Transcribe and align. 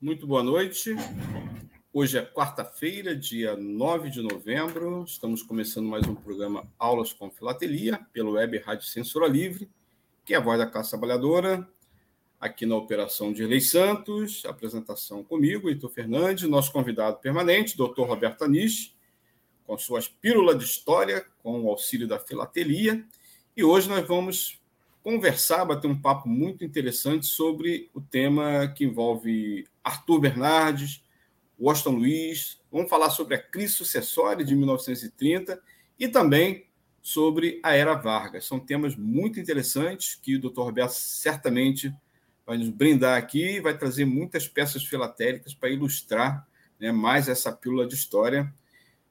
muito 0.00 0.28
boa 0.28 0.44
noite. 0.44 0.94
Hoje 1.92 2.18
é 2.18 2.24
quarta-feira, 2.24 3.16
dia 3.16 3.56
9 3.56 4.10
de 4.10 4.22
novembro. 4.22 5.02
Estamos 5.04 5.42
começando 5.42 5.88
mais 5.88 6.06
um 6.06 6.14
programa 6.14 6.68
Aulas 6.78 7.12
com 7.12 7.28
Filatelia, 7.28 7.98
pelo 8.12 8.32
Web 8.32 8.58
Rádio 8.58 8.86
Censura 8.86 9.26
Livre, 9.26 9.68
que 10.24 10.34
é 10.34 10.36
a 10.36 10.40
voz 10.40 10.56
da 10.56 10.66
classe 10.66 10.90
trabalhadora. 10.90 11.68
Aqui 12.40 12.64
na 12.64 12.76
operação 12.76 13.32
de 13.32 13.44
Lei 13.44 13.60
Santos, 13.60 14.44
apresentação 14.46 15.24
comigo, 15.24 15.68
Heitor 15.68 15.90
Fernandes, 15.90 16.48
nosso 16.48 16.70
convidado 16.70 17.16
permanente, 17.16 17.76
doutor 17.76 18.06
Roberto 18.06 18.44
Anish, 18.44 18.94
com 19.66 19.76
suas 19.76 20.06
pílulas 20.06 20.56
de 20.58 20.64
história, 20.64 21.26
com 21.42 21.64
o 21.64 21.68
auxílio 21.68 22.06
da 22.06 22.20
filatelia. 22.20 23.04
E 23.56 23.64
hoje 23.64 23.88
nós 23.88 24.06
vamos 24.06 24.60
conversar, 25.02 25.64
bater 25.64 25.88
um 25.88 26.00
papo 26.00 26.28
muito 26.28 26.64
interessante 26.64 27.26
sobre 27.26 27.90
o 27.94 28.00
tema 28.00 28.68
que 28.68 28.84
envolve 28.84 29.66
Arthur 29.88 30.20
Bernardes, 30.20 31.02
Washington 31.58 31.96
Luiz. 31.96 32.60
Vamos 32.70 32.90
falar 32.90 33.10
sobre 33.10 33.34
a 33.34 33.42
crise 33.42 33.72
sucessória 33.72 34.44
de 34.44 34.54
1930 34.54 35.60
e 35.98 36.06
também 36.06 36.66
sobre 37.00 37.58
a 37.62 37.74
Era 37.74 37.94
Vargas. 37.94 38.44
São 38.44 38.60
temas 38.60 38.94
muito 38.94 39.40
interessantes 39.40 40.14
que 40.14 40.36
o 40.36 40.40
Dr. 40.40 40.60
Roberto 40.60 40.92
certamente 40.92 41.92
vai 42.46 42.58
nos 42.58 42.68
brindar 42.68 43.18
aqui 43.18 43.56
e 43.56 43.60
vai 43.60 43.76
trazer 43.76 44.04
muitas 44.04 44.46
peças 44.46 44.84
filatéricas 44.84 45.54
para 45.54 45.70
ilustrar 45.70 46.46
né, 46.78 46.92
mais 46.92 47.28
essa 47.28 47.52
pílula 47.52 47.86
de 47.86 47.94
história 47.94 48.52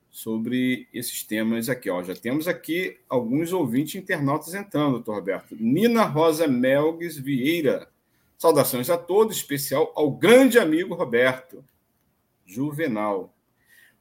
sobre 0.09 0.88
esses 0.94 1.23
temas 1.23 1.70
aqui. 1.70 1.89
Ó. 1.89 2.02
Já 2.03 2.16
temos 2.16 2.48
aqui 2.48 2.98
alguns 3.09 3.53
ouvintes 3.53 3.95
internautas 3.95 4.53
entrando, 4.53 4.94
doutor 4.94 5.16
Roberto. 5.16 5.55
Nina 5.59 6.03
Rosa 6.05 6.48
Melgues 6.48 7.17
Vieira. 7.17 7.89
Saudações 8.38 8.89
a 8.89 8.97
todos, 8.97 9.38
especial 9.38 9.91
ao 9.95 10.11
grande 10.11 10.59
amigo 10.59 10.93
Roberto 10.93 11.64
Juvenal. 12.45 13.33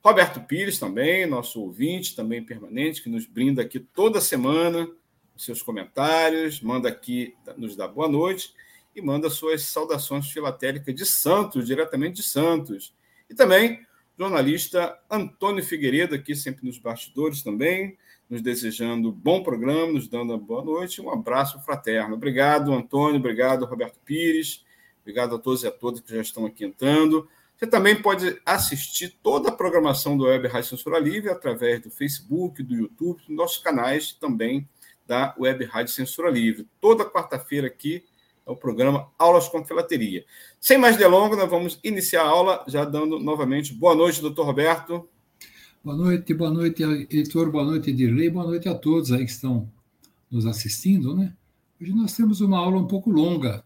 Roberto 0.05 0.41
Pires 0.41 0.79
também, 0.79 1.27
nosso 1.27 1.61
ouvinte, 1.61 2.15
também 2.15 2.45
permanente, 2.45 3.03
que 3.03 3.09
nos 3.09 3.27
brinda 3.27 3.63
aqui 3.63 3.81
toda 3.81 4.21
semana 4.21 4.89
seus 5.37 5.63
comentários, 5.63 6.61
manda 6.61 6.89
aqui, 6.89 7.35
nos 7.57 7.77
dá 7.77 7.87
boa 7.87 8.09
noite 8.09 8.55
e 8.95 9.03
manda 9.03 9.29
suas 9.29 9.63
saudações 9.65 10.31
filatéricas 10.31 10.95
de 10.95 11.05
Santos, 11.05 11.67
diretamente 11.67 12.17
de 12.17 12.23
Santos. 12.23 12.95
E 13.29 13.35
também 13.35 13.87
jornalista 14.19 14.99
Antônio 15.11 15.63
Figueiredo, 15.63 16.15
aqui 16.15 16.35
sempre 16.35 16.65
nos 16.65 16.79
bastidores 16.79 17.43
também, 17.43 17.99
nos 18.29 18.43
desejando 18.43 19.13
bom 19.13 19.43
programa, 19.43 19.93
nos 19.93 20.09
dando 20.09 20.31
uma 20.33 20.39
boa 20.39 20.65
noite, 20.65 21.01
um 21.01 21.11
abraço 21.11 21.61
fraterno. 21.61 22.15
Obrigado, 22.15 22.73
Antônio, 22.73 23.19
obrigado, 23.19 23.65
Roberto 23.65 23.99
Pires, 24.05 24.65
obrigado 25.01 25.37
a 25.37 25.39
todos 25.39 25.63
e 25.63 25.67
a 25.67 25.71
todas 25.71 26.01
que 26.01 26.15
já 26.15 26.21
estão 26.21 26.47
aqui 26.47 26.65
entrando. 26.65 27.29
Você 27.57 27.67
também 27.67 28.01
pode 28.01 28.39
assistir 28.45 29.19
toda 29.23 29.49
a 29.49 29.53
programação 29.53 30.17
do 30.17 30.25
Web 30.25 30.49
Rádio 30.49 30.71
Censura 30.71 30.99
Livre 30.99 31.31
através 31.31 31.81
do 31.81 31.91
Facebook, 31.91 32.63
do 32.63 32.75
YouTube, 32.75 33.23
dos 33.27 33.37
nossos 33.37 33.59
canais 33.59 34.13
também 34.13 34.69
da 35.07 35.35
Web 35.39 35.65
Rádio 35.65 35.93
Censura 35.95 36.29
Livre. 36.29 36.69
Toda 36.81 37.09
quarta-feira 37.09 37.67
aqui 37.67 38.05
é 38.47 38.51
o 38.51 38.57
programa 38.57 39.11
Aulas 39.19 39.49
com 39.49 39.65
Filateria. 39.65 40.25
Sem 40.61 40.77
mais 40.77 40.97
delongas, 40.97 41.39
nós 41.39 41.49
vamos 41.49 41.81
iniciar 41.83 42.23
a 42.23 42.29
aula, 42.29 42.65
já 42.69 42.85
dando 42.85 43.19
novamente 43.19 43.73
boa 43.73 43.95
noite, 43.95 44.21
doutor 44.21 44.45
Roberto. 44.45 45.09
Boa 45.87 45.97
noite, 45.97 46.35
boa 46.35 46.51
noite, 46.51 46.83
Heitor, 46.83 47.49
boa 47.49 47.65
noite, 47.65 47.93
Dirley, 47.93 48.29
boa 48.29 48.45
noite 48.45 48.69
a 48.69 48.75
todos 48.75 49.13
aí 49.13 49.25
que 49.25 49.31
estão 49.31 49.73
nos 50.29 50.45
assistindo, 50.45 51.15
né? 51.15 51.33
Hoje 51.81 51.93
nós 51.93 52.13
temos 52.13 52.41
uma 52.41 52.59
aula 52.59 52.77
um 52.79 52.89
pouco 52.89 53.09
longa. 53.09 53.65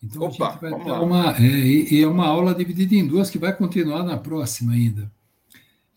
Então 0.00 0.22
Opa, 0.22 0.46
a 0.46 0.52
gente 0.52 0.60
vai 0.60 0.84
ter 0.84 0.92
uma. 0.92 1.36
É, 1.38 1.42
e 1.42 2.02
é 2.02 2.06
uma 2.06 2.28
aula 2.28 2.54
dividida 2.54 2.94
em 2.94 3.04
duas 3.04 3.28
que 3.28 3.36
vai 3.36 3.52
continuar 3.52 4.04
na 4.04 4.16
próxima 4.16 4.74
ainda. 4.74 5.10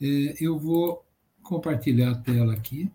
É, 0.02 0.44
eu 0.44 0.58
vou 0.58 1.06
compartilhar 1.44 2.13
a 2.13 2.16
tela 2.16 2.53
aqui. 2.53 2.92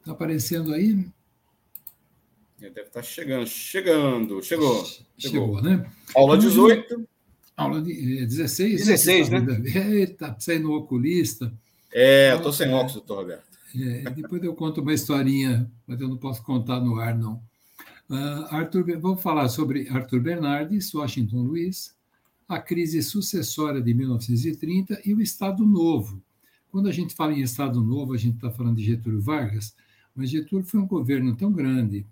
Está 0.00 0.12
aparecendo 0.12 0.72
aí? 0.72 1.12
Deve 2.58 2.80
estar 2.80 3.00
tá 3.00 3.02
chegando, 3.02 3.46
chegando, 3.46 4.42
chegou. 4.42 4.82
Chegou, 5.18 5.58
chegou 5.58 5.62
né? 5.62 5.86
Aula 6.16 6.38
18. 6.38 6.84
Então, 6.84 7.06
aula 7.56 7.82
de, 7.82 8.26
16? 8.26 8.86
16, 8.86 9.28
né? 9.28 9.38
Eita, 9.74 10.34
saindo 10.38 10.72
oculista. 10.74 11.52
É, 11.92 12.32
eu 12.32 12.38
estou 12.38 12.52
sem 12.52 12.72
óculos, 12.72 12.94
doutor 12.94 13.18
Roberto. 13.18 13.44
É, 13.78 14.10
depois 14.10 14.42
eu 14.42 14.54
conto 14.54 14.80
uma 14.80 14.94
historinha, 14.94 15.70
mas 15.86 16.00
eu 16.00 16.08
não 16.08 16.16
posso 16.16 16.42
contar 16.42 16.80
no 16.80 16.98
ar, 16.98 17.14
não. 17.14 17.34
Uh, 18.08 18.46
Arthur, 18.50 18.98
vamos 18.98 19.20
falar 19.20 19.48
sobre 19.48 19.88
Arthur 19.90 20.20
Bernardes, 20.20 20.94
Washington 20.94 21.42
Luiz, 21.42 21.94
a 22.48 22.58
crise 22.58 23.02
sucessória 23.02 23.82
de 23.82 23.92
1930 23.92 25.02
e 25.04 25.12
o 25.12 25.20
Estado 25.20 25.66
Novo. 25.66 26.22
Quando 26.70 26.88
a 26.88 26.92
gente 26.92 27.14
fala 27.14 27.34
em 27.34 27.42
Estado 27.42 27.82
Novo, 27.82 28.14
a 28.14 28.16
gente 28.16 28.36
está 28.36 28.50
falando 28.50 28.76
de 28.76 28.84
Getúlio 28.84 29.20
Vargas, 29.20 29.74
mas 30.14 30.30
Getúlio 30.30 30.64
foi 30.64 30.80
um 30.80 30.86
governo 30.86 31.36
tão 31.36 31.52
grande 31.52 32.06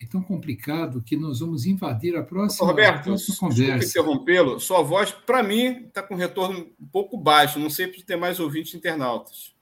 e 0.00 0.06
tão 0.06 0.22
complicado 0.22 1.02
que 1.02 1.16
nós 1.16 1.40
vamos 1.40 1.64
invadir 1.64 2.16
a 2.16 2.22
próxima, 2.22 2.66
Roberto, 2.66 2.98
a 2.98 3.02
próxima 3.02 3.36
conversa. 3.38 3.88
interrompê-lo. 3.88 4.60
Sua 4.60 4.82
voz, 4.82 5.10
para 5.10 5.42
mim, 5.42 5.86
está 5.86 6.02
com 6.02 6.14
retorno 6.14 6.66
um 6.78 6.86
pouco 6.86 7.16
baixo. 7.16 7.58
Não 7.58 7.70
sei 7.70 7.92
se 7.92 8.04
tem 8.04 8.16
mais 8.16 8.38
ouvintes 8.38 8.74
internautas. 8.74 9.54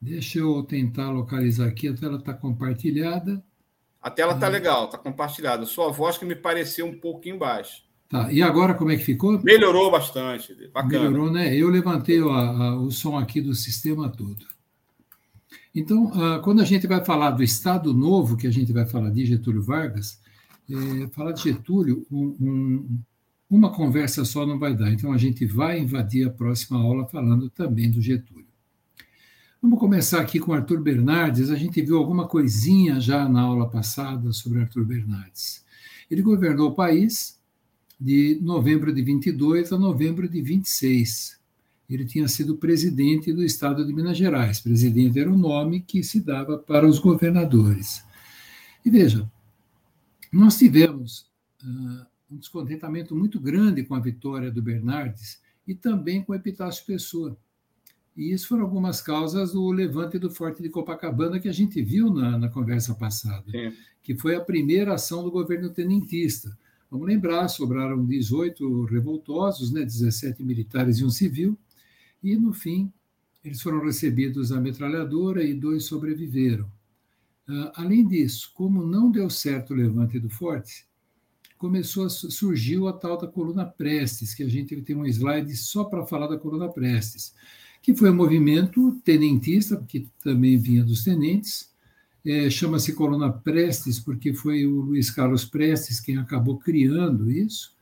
Deixa 0.00 0.38
eu 0.38 0.62
tentar 0.62 1.10
localizar 1.10 1.66
aqui. 1.66 1.88
A 1.88 1.94
tela 1.94 2.16
está 2.16 2.32
compartilhada. 2.32 3.44
A 4.00 4.10
tela 4.10 4.34
está 4.34 4.46
ah. 4.46 4.50
legal, 4.50 4.84
está 4.86 4.96
compartilhada. 4.96 5.66
Sua 5.66 5.90
voz 5.90 6.16
que 6.16 6.24
me 6.24 6.34
pareceu 6.34 6.86
um 6.86 6.98
pouquinho 6.98 7.38
baixa. 7.38 7.82
Tá. 8.08 8.30
E 8.32 8.42
agora 8.42 8.74
como 8.74 8.90
é 8.90 8.96
que 8.96 9.04
ficou? 9.04 9.38
Melhorou 9.42 9.90
bastante. 9.90 10.54
Bacana. 10.68 11.10
Melhorou, 11.10 11.30
né? 11.30 11.54
Eu 11.54 11.68
levantei 11.68 12.20
a, 12.20 12.24
a, 12.24 12.76
o 12.76 12.90
som 12.90 13.18
aqui 13.18 13.40
do 13.40 13.54
sistema 13.54 14.08
todo. 14.08 14.46
Então, 15.74 16.12
ah, 16.14 16.38
quando 16.38 16.62
a 16.62 16.64
gente 16.64 16.86
vai 16.86 17.04
falar 17.04 17.32
do 17.32 17.42
Estado 17.42 17.92
Novo, 17.92 18.36
que 18.36 18.46
a 18.46 18.50
gente 18.50 18.72
vai 18.72 18.86
falar 18.86 19.10
de 19.10 19.26
Getúlio 19.26 19.62
Vargas, 19.62 20.20
é, 20.70 21.08
falar 21.08 21.32
de 21.32 21.42
Getúlio, 21.42 22.06
um, 22.10 22.36
um, 22.40 22.98
uma 23.50 23.72
conversa 23.72 24.24
só 24.24 24.46
não 24.46 24.58
vai 24.58 24.74
dar. 24.76 24.92
Então, 24.92 25.12
a 25.12 25.18
gente 25.18 25.44
vai 25.44 25.80
invadir 25.80 26.26
a 26.26 26.30
próxima 26.30 26.78
aula 26.78 27.06
falando 27.06 27.50
também 27.50 27.90
do 27.90 28.00
Getúlio. 28.00 28.46
Vamos 29.60 29.80
começar 29.80 30.20
aqui 30.20 30.38
com 30.38 30.52
Arthur 30.52 30.80
Bernardes. 30.80 31.50
A 31.50 31.56
gente 31.56 31.80
viu 31.82 31.96
alguma 31.96 32.28
coisinha 32.28 33.00
já 33.00 33.28
na 33.28 33.40
aula 33.40 33.68
passada 33.68 34.30
sobre 34.30 34.60
Arthur 34.60 34.84
Bernardes. 34.84 35.64
Ele 36.10 36.22
governou 36.22 36.68
o 36.68 36.74
país 36.74 37.40
de 37.98 38.38
novembro 38.42 38.92
de 38.92 39.02
22 39.02 39.72
a 39.72 39.78
novembro 39.78 40.28
de 40.28 40.40
26 40.42 41.40
ele 41.94 42.04
tinha 42.04 42.28
sido 42.28 42.56
presidente 42.56 43.32
do 43.32 43.42
estado 43.42 43.84
de 43.86 43.92
Minas 43.92 44.16
Gerais. 44.16 44.60
Presidente 44.60 45.18
era 45.18 45.30
o 45.30 45.38
nome 45.38 45.80
que 45.80 46.02
se 46.02 46.20
dava 46.20 46.58
para 46.58 46.86
os 46.86 46.98
governadores. 46.98 48.04
E 48.84 48.90
veja, 48.90 49.30
nós 50.32 50.58
tivemos 50.58 51.30
uh, 51.62 52.06
um 52.30 52.36
descontentamento 52.36 53.14
muito 53.14 53.40
grande 53.40 53.84
com 53.84 53.94
a 53.94 54.00
vitória 54.00 54.50
do 54.50 54.62
Bernardes 54.62 55.40
e 55.66 55.74
também 55.74 56.22
com 56.22 56.32
o 56.32 56.34
Epitácio 56.34 56.84
Pessoa. 56.84 57.36
E 58.16 58.32
isso 58.32 58.48
foram 58.48 58.62
algumas 58.62 59.00
causas 59.00 59.52
do 59.52 59.70
levante 59.70 60.18
do 60.18 60.30
Forte 60.30 60.62
de 60.62 60.68
Copacabana 60.68 61.40
que 61.40 61.48
a 61.48 61.52
gente 61.52 61.82
viu 61.82 62.12
na, 62.12 62.38
na 62.38 62.48
conversa 62.48 62.94
passada, 62.94 63.50
Sim. 63.50 63.72
que 64.02 64.16
foi 64.16 64.36
a 64.36 64.40
primeira 64.40 64.94
ação 64.94 65.24
do 65.24 65.30
governo 65.30 65.70
tenentista. 65.70 66.56
Vamos 66.90 67.08
lembrar, 67.08 67.48
sobraram 67.48 68.04
18 68.04 68.84
revoltosos, 68.84 69.72
né, 69.72 69.82
17 69.82 70.44
militares 70.44 70.98
e 70.98 71.04
um 71.04 71.10
civil, 71.10 71.58
e, 72.24 72.34
no 72.36 72.52
fim, 72.54 72.90
eles 73.44 73.60
foram 73.60 73.84
recebidos 73.84 74.50
a 74.50 74.58
metralhadora 74.58 75.44
e 75.44 75.52
dois 75.52 75.84
sobreviveram. 75.84 76.64
Uh, 77.46 77.70
além 77.74 78.06
disso, 78.08 78.50
como 78.54 78.84
não 78.84 79.10
deu 79.10 79.28
certo 79.28 79.74
o 79.74 79.76
levante 79.76 80.18
do 80.18 80.30
Forte, 80.30 80.86
começou 81.58 82.06
a 82.06 82.08
surgiu 82.08 82.88
a 82.88 82.92
tal 82.94 83.18
da 83.18 83.28
coluna 83.28 83.66
Prestes, 83.66 84.34
que 84.34 84.42
a 84.42 84.48
gente 84.48 84.80
tem 84.80 84.96
um 84.96 85.04
slide 85.06 85.54
só 85.56 85.84
para 85.84 86.06
falar 86.06 86.26
da 86.26 86.38
coluna 86.38 86.68
Prestes, 86.68 87.34
que 87.82 87.94
foi 87.94 88.10
um 88.10 88.16
movimento 88.16 88.98
tenentista, 89.04 89.76
que 89.86 90.08
também 90.22 90.56
vinha 90.56 90.82
dos 90.82 91.04
tenentes, 91.04 91.70
é, 92.24 92.48
chama-se 92.48 92.94
Coluna 92.94 93.30
Prestes, 93.30 94.00
porque 94.00 94.32
foi 94.32 94.64
o 94.64 94.80
Luiz 94.80 95.10
Carlos 95.10 95.44
Prestes 95.44 96.00
quem 96.00 96.16
acabou 96.16 96.58
criando 96.58 97.30
isso, 97.30 97.74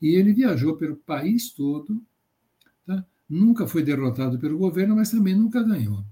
e 0.00 0.14
ele 0.14 0.32
viajou 0.32 0.76
pelo 0.76 0.94
país 0.94 1.50
todo? 1.50 2.00
Nunca 3.28 3.66
foi 3.66 3.82
derrotado 3.82 4.38
pelo 4.38 4.58
governo, 4.58 4.96
mas 4.96 5.10
também 5.10 5.34
nunca 5.34 5.62
ganhou. 5.62 6.04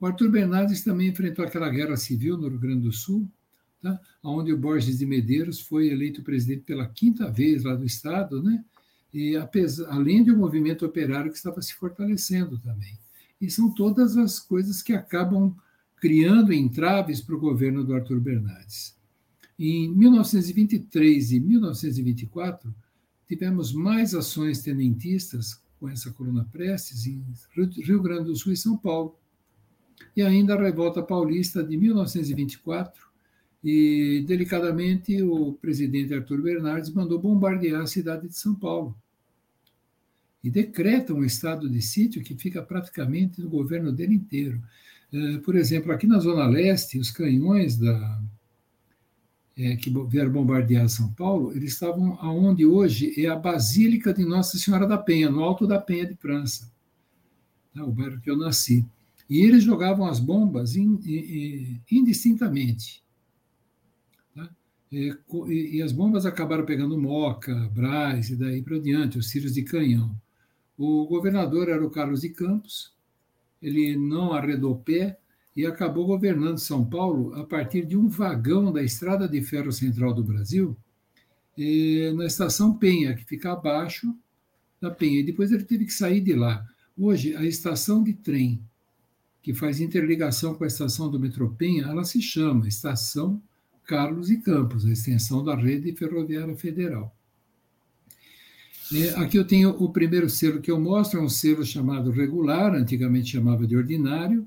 O 0.00 0.06
Arthur 0.06 0.30
Bernardes 0.30 0.82
também 0.82 1.08
enfrentou 1.08 1.44
aquela 1.44 1.68
guerra 1.68 1.96
civil 1.96 2.36
no 2.36 2.48
Rio 2.48 2.58
Grande 2.58 2.82
do 2.82 2.92
Sul, 2.92 3.28
tá? 3.80 4.00
onde 4.22 4.52
o 4.52 4.58
Borges 4.58 4.98
de 4.98 5.06
Medeiros 5.06 5.60
foi 5.60 5.88
eleito 5.88 6.22
presidente 6.22 6.62
pela 6.62 6.86
quinta 6.86 7.30
vez 7.30 7.64
lá 7.64 7.74
do 7.74 7.84
Estado, 7.84 8.42
né? 8.42 8.64
e 9.12 9.36
apesar, 9.36 9.88
além 9.90 10.22
de 10.22 10.30
um 10.30 10.38
movimento 10.38 10.84
operário 10.84 11.30
que 11.30 11.36
estava 11.36 11.62
se 11.62 11.74
fortalecendo 11.74 12.58
também. 12.58 12.98
E 13.40 13.50
são 13.50 13.70
todas 13.72 14.16
as 14.16 14.38
coisas 14.38 14.82
que 14.82 14.92
acabam 14.92 15.54
criando 15.96 16.52
entraves 16.52 17.20
para 17.20 17.34
o 17.34 17.40
governo 17.40 17.84
do 17.84 17.94
Arthur 17.94 18.20
Bernardes. 18.20 18.96
Em 19.58 19.88
1923 19.88 21.32
e 21.32 21.40
1924, 21.40 22.72
tivemos 23.26 23.72
mais 23.72 24.14
ações 24.14 24.62
tenentistas 24.62 25.60
com 25.78 25.88
essa 25.88 26.10
coluna 26.10 26.46
Prestes 26.50 27.06
em 27.06 27.24
Rio 27.82 28.02
Grande 28.02 28.24
do 28.24 28.36
Sul 28.36 28.52
e 28.52 28.56
São 28.56 28.76
Paulo. 28.76 29.16
E 30.16 30.22
ainda 30.22 30.54
a 30.54 30.62
Revolta 30.62 31.02
Paulista 31.02 31.62
de 31.62 31.76
1924, 31.76 33.08
e 33.62 34.24
delicadamente 34.26 35.20
o 35.22 35.54
presidente 35.54 36.14
Arthur 36.14 36.42
Bernardes 36.42 36.90
mandou 36.90 37.18
bombardear 37.18 37.82
a 37.82 37.86
cidade 37.86 38.28
de 38.28 38.36
São 38.36 38.54
Paulo. 38.54 38.96
E 40.42 40.50
decreta 40.50 41.12
um 41.12 41.24
estado 41.24 41.68
de 41.68 41.82
sítio 41.82 42.22
que 42.22 42.36
fica 42.36 42.62
praticamente 42.62 43.40
no 43.40 43.48
governo 43.48 43.92
dele 43.92 44.14
inteiro. 44.14 44.62
Eh, 45.12 45.38
por 45.38 45.56
exemplo, 45.56 45.90
aqui 45.90 46.06
na 46.06 46.20
Zona 46.20 46.46
Leste, 46.46 46.98
os 46.98 47.10
canhões 47.10 47.76
da, 47.76 48.22
é, 49.58 49.74
que 49.74 49.90
vieram 50.06 50.30
bombardear 50.30 50.88
São 50.88 51.12
Paulo, 51.12 51.52
eles 51.52 51.72
estavam 51.72 52.16
aonde 52.20 52.64
hoje 52.64 53.12
é 53.20 53.26
a 53.28 53.34
Basílica 53.34 54.14
de 54.14 54.24
Nossa 54.24 54.56
Senhora 54.56 54.86
da 54.86 54.96
Penha, 54.96 55.28
no 55.28 55.42
Alto 55.42 55.66
da 55.66 55.80
Penha 55.80 56.06
de 56.06 56.14
França, 56.14 56.70
tá? 57.74 57.84
o 57.84 57.90
bairro 57.90 58.20
que 58.20 58.30
eu 58.30 58.36
nasci. 58.36 58.86
E 59.28 59.40
eles 59.40 59.64
jogavam 59.64 60.06
as 60.06 60.20
bombas 60.20 60.76
indistintamente. 60.76 63.02
Tá? 64.32 64.48
E, 64.92 65.12
e, 65.48 65.82
as 65.82 65.90
bombas 65.90 66.24
acabaram 66.24 66.64
pegando 66.64 66.96
Moca, 66.96 67.68
Braz 67.74 68.30
e 68.30 68.36
daí 68.36 68.62
para 68.62 68.78
diante, 68.78 69.18
os 69.18 69.28
tiros 69.28 69.54
de 69.54 69.62
canhão. 69.62 70.14
O 70.78 71.04
governador 71.06 71.68
era 71.68 71.84
o 71.84 71.90
Carlos 71.90 72.20
de 72.20 72.28
Campos, 72.28 72.94
ele 73.60 73.96
não 73.96 74.32
arredou 74.32 74.78
pé 74.78 75.18
e 75.58 75.66
acabou 75.66 76.06
governando 76.06 76.58
São 76.58 76.84
Paulo 76.84 77.34
a 77.34 77.42
partir 77.42 77.84
de 77.84 77.96
um 77.96 78.06
vagão 78.06 78.72
da 78.72 78.80
Estrada 78.80 79.28
de 79.28 79.42
Ferro 79.42 79.72
Central 79.72 80.14
do 80.14 80.22
Brasil, 80.22 80.76
na 82.14 82.26
estação 82.26 82.78
Penha, 82.78 83.12
que 83.12 83.24
fica 83.24 83.54
abaixo 83.54 84.14
da 84.80 84.88
Penha. 84.88 85.18
E 85.18 85.24
depois 85.24 85.50
ele 85.50 85.64
teve 85.64 85.84
que 85.84 85.92
sair 85.92 86.20
de 86.20 86.32
lá. 86.32 86.64
Hoje, 86.96 87.34
a 87.34 87.44
estação 87.44 88.04
de 88.04 88.12
trem 88.12 88.62
que 89.42 89.52
faz 89.52 89.80
interligação 89.80 90.54
com 90.54 90.62
a 90.62 90.68
estação 90.68 91.10
do 91.10 91.18
metrô 91.18 91.50
Penha, 91.50 91.86
ela 91.86 92.04
se 92.04 92.22
chama 92.22 92.68
Estação 92.68 93.42
Carlos 93.84 94.30
e 94.30 94.36
Campos, 94.36 94.86
a 94.86 94.92
extensão 94.92 95.42
da 95.42 95.56
rede 95.56 95.92
ferroviária 95.92 96.56
federal. 96.56 97.12
É, 98.94 99.08
aqui 99.20 99.36
eu 99.36 99.44
tenho 99.44 99.70
o 99.70 99.90
primeiro 99.90 100.30
selo 100.30 100.60
que 100.60 100.70
eu 100.70 100.80
mostro, 100.80 101.18
é 101.18 101.22
um 101.24 101.28
selo 101.28 101.64
chamado 101.64 102.12
regular, 102.12 102.76
antigamente 102.76 103.32
chamava 103.32 103.66
de 103.66 103.76
ordinário, 103.76 104.46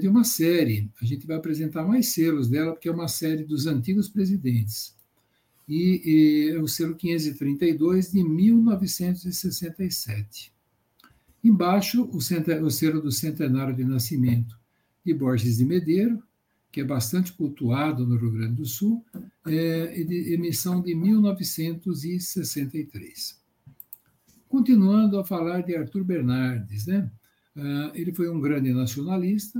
de 0.00 0.08
uma 0.08 0.24
série. 0.24 0.90
A 1.00 1.04
gente 1.04 1.24
vai 1.26 1.36
apresentar 1.36 1.86
mais 1.86 2.08
selos 2.08 2.48
dela, 2.48 2.72
porque 2.72 2.88
é 2.88 2.92
uma 2.92 3.08
série 3.08 3.44
dos 3.44 3.66
antigos 3.66 4.08
presidentes. 4.08 4.96
E, 5.68 6.00
e 6.04 6.50
é 6.50 6.58
o 6.58 6.68
selo 6.68 6.94
532 6.94 8.12
de 8.12 8.24
1967. 8.24 10.52
Embaixo, 11.42 12.04
o, 12.04 12.16
o 12.16 12.70
selo 12.70 13.02
do 13.02 13.10
centenário 13.12 13.74
de 13.74 13.84
nascimento 13.84 14.56
de 15.04 15.12
Borges 15.12 15.58
de 15.58 15.64
Medeiro, 15.64 16.22
que 16.70 16.80
é 16.80 16.84
bastante 16.84 17.32
cultuado 17.32 18.06
no 18.06 18.16
Rio 18.16 18.30
Grande 18.30 18.54
do 18.56 18.66
Sul, 18.66 19.04
é 19.46 20.04
de 20.04 20.34
emissão 20.34 20.82
de 20.82 20.94
1963. 20.94 23.38
Continuando 24.48 25.18
a 25.18 25.24
falar 25.24 25.62
de 25.62 25.74
Arthur 25.76 26.04
Bernardes, 26.04 26.86
né? 26.86 27.10
Uh, 27.58 27.90
ele 27.92 28.12
foi 28.12 28.30
um 28.30 28.40
grande 28.40 28.72
nacionalista, 28.72 29.58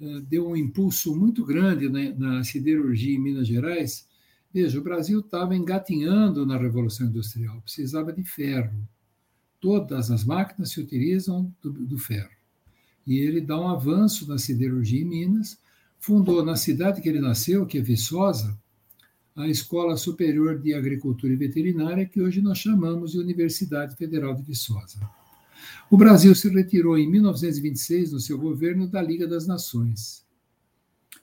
uh, 0.00 0.20
deu 0.22 0.48
um 0.48 0.56
impulso 0.56 1.14
muito 1.14 1.44
grande 1.44 1.88
na, 1.88 2.10
na 2.10 2.42
siderurgia 2.42 3.14
em 3.14 3.20
Minas 3.20 3.46
Gerais. 3.46 4.08
Veja, 4.52 4.80
o 4.80 4.82
Brasil 4.82 5.20
estava 5.20 5.54
engatinhando 5.54 6.44
na 6.44 6.58
Revolução 6.58 7.06
Industrial, 7.06 7.62
precisava 7.62 8.12
de 8.12 8.24
ferro. 8.24 8.84
Todas 9.60 10.10
as 10.10 10.24
máquinas 10.24 10.70
se 10.70 10.80
utilizam 10.80 11.54
do 11.62 11.96
ferro. 11.98 12.30
E 13.06 13.18
ele 13.18 13.40
dá 13.40 13.60
um 13.60 13.68
avanço 13.68 14.28
na 14.28 14.36
siderurgia 14.36 15.00
em 15.00 15.04
Minas, 15.04 15.56
fundou 16.00 16.44
na 16.44 16.56
cidade 16.56 17.00
que 17.00 17.08
ele 17.08 17.20
nasceu, 17.20 17.64
que 17.64 17.78
é 17.78 17.80
Viçosa, 17.80 18.58
a 19.36 19.46
Escola 19.46 19.96
Superior 19.96 20.58
de 20.58 20.74
Agricultura 20.74 21.32
e 21.32 21.36
Veterinária, 21.36 22.06
que 22.06 22.20
hoje 22.20 22.42
nós 22.42 22.58
chamamos 22.58 23.12
de 23.12 23.18
Universidade 23.18 23.94
Federal 23.94 24.34
de 24.34 24.42
Viçosa. 24.42 24.98
O 25.90 25.96
Brasil 25.96 26.34
se 26.34 26.48
retirou 26.48 26.96
em 26.98 27.08
1926, 27.08 28.12
no 28.12 28.20
seu 28.20 28.38
governo, 28.38 28.86
da 28.86 29.02
Liga 29.02 29.26
das 29.26 29.46
Nações. 29.46 30.24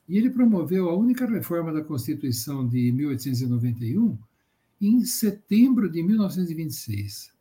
E 0.08 0.18
ele 0.18 0.30
promoveu 0.30 0.90
a 0.90 0.96
única 0.96 1.26
reforma 1.26 1.74
da 1.74 1.84
Constituição 1.84 2.68
de 2.68 2.92
1891 2.92 4.18
em 4.80 5.04
setembro 5.04 5.90
de 5.90 6.02
1926 6.04 7.36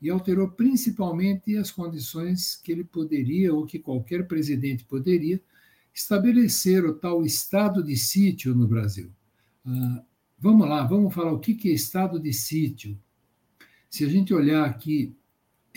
e 0.00 0.08
alterou 0.08 0.48
principalmente 0.48 1.56
as 1.56 1.70
condições 1.70 2.56
que 2.56 2.70
ele 2.70 2.84
poderia, 2.84 3.52
ou 3.52 3.66
que 3.66 3.78
qualquer 3.78 4.26
presidente 4.28 4.84
poderia, 4.84 5.40
estabelecer 5.92 6.84
o 6.84 6.94
tal 6.94 7.24
estado 7.24 7.82
de 7.82 7.96
sítio 7.96 8.54
no 8.54 8.68
Brasil. 8.68 9.10
Ah, 9.66 10.04
vamos 10.38 10.68
lá, 10.68 10.84
vamos 10.84 11.12
falar 11.12 11.32
o 11.32 11.40
que 11.40 11.68
é 11.68 11.72
estado 11.72 12.20
de 12.20 12.32
sítio. 12.32 12.96
Se 13.90 14.04
a 14.04 14.08
gente 14.08 14.32
olhar 14.32 14.64
aqui 14.64 15.16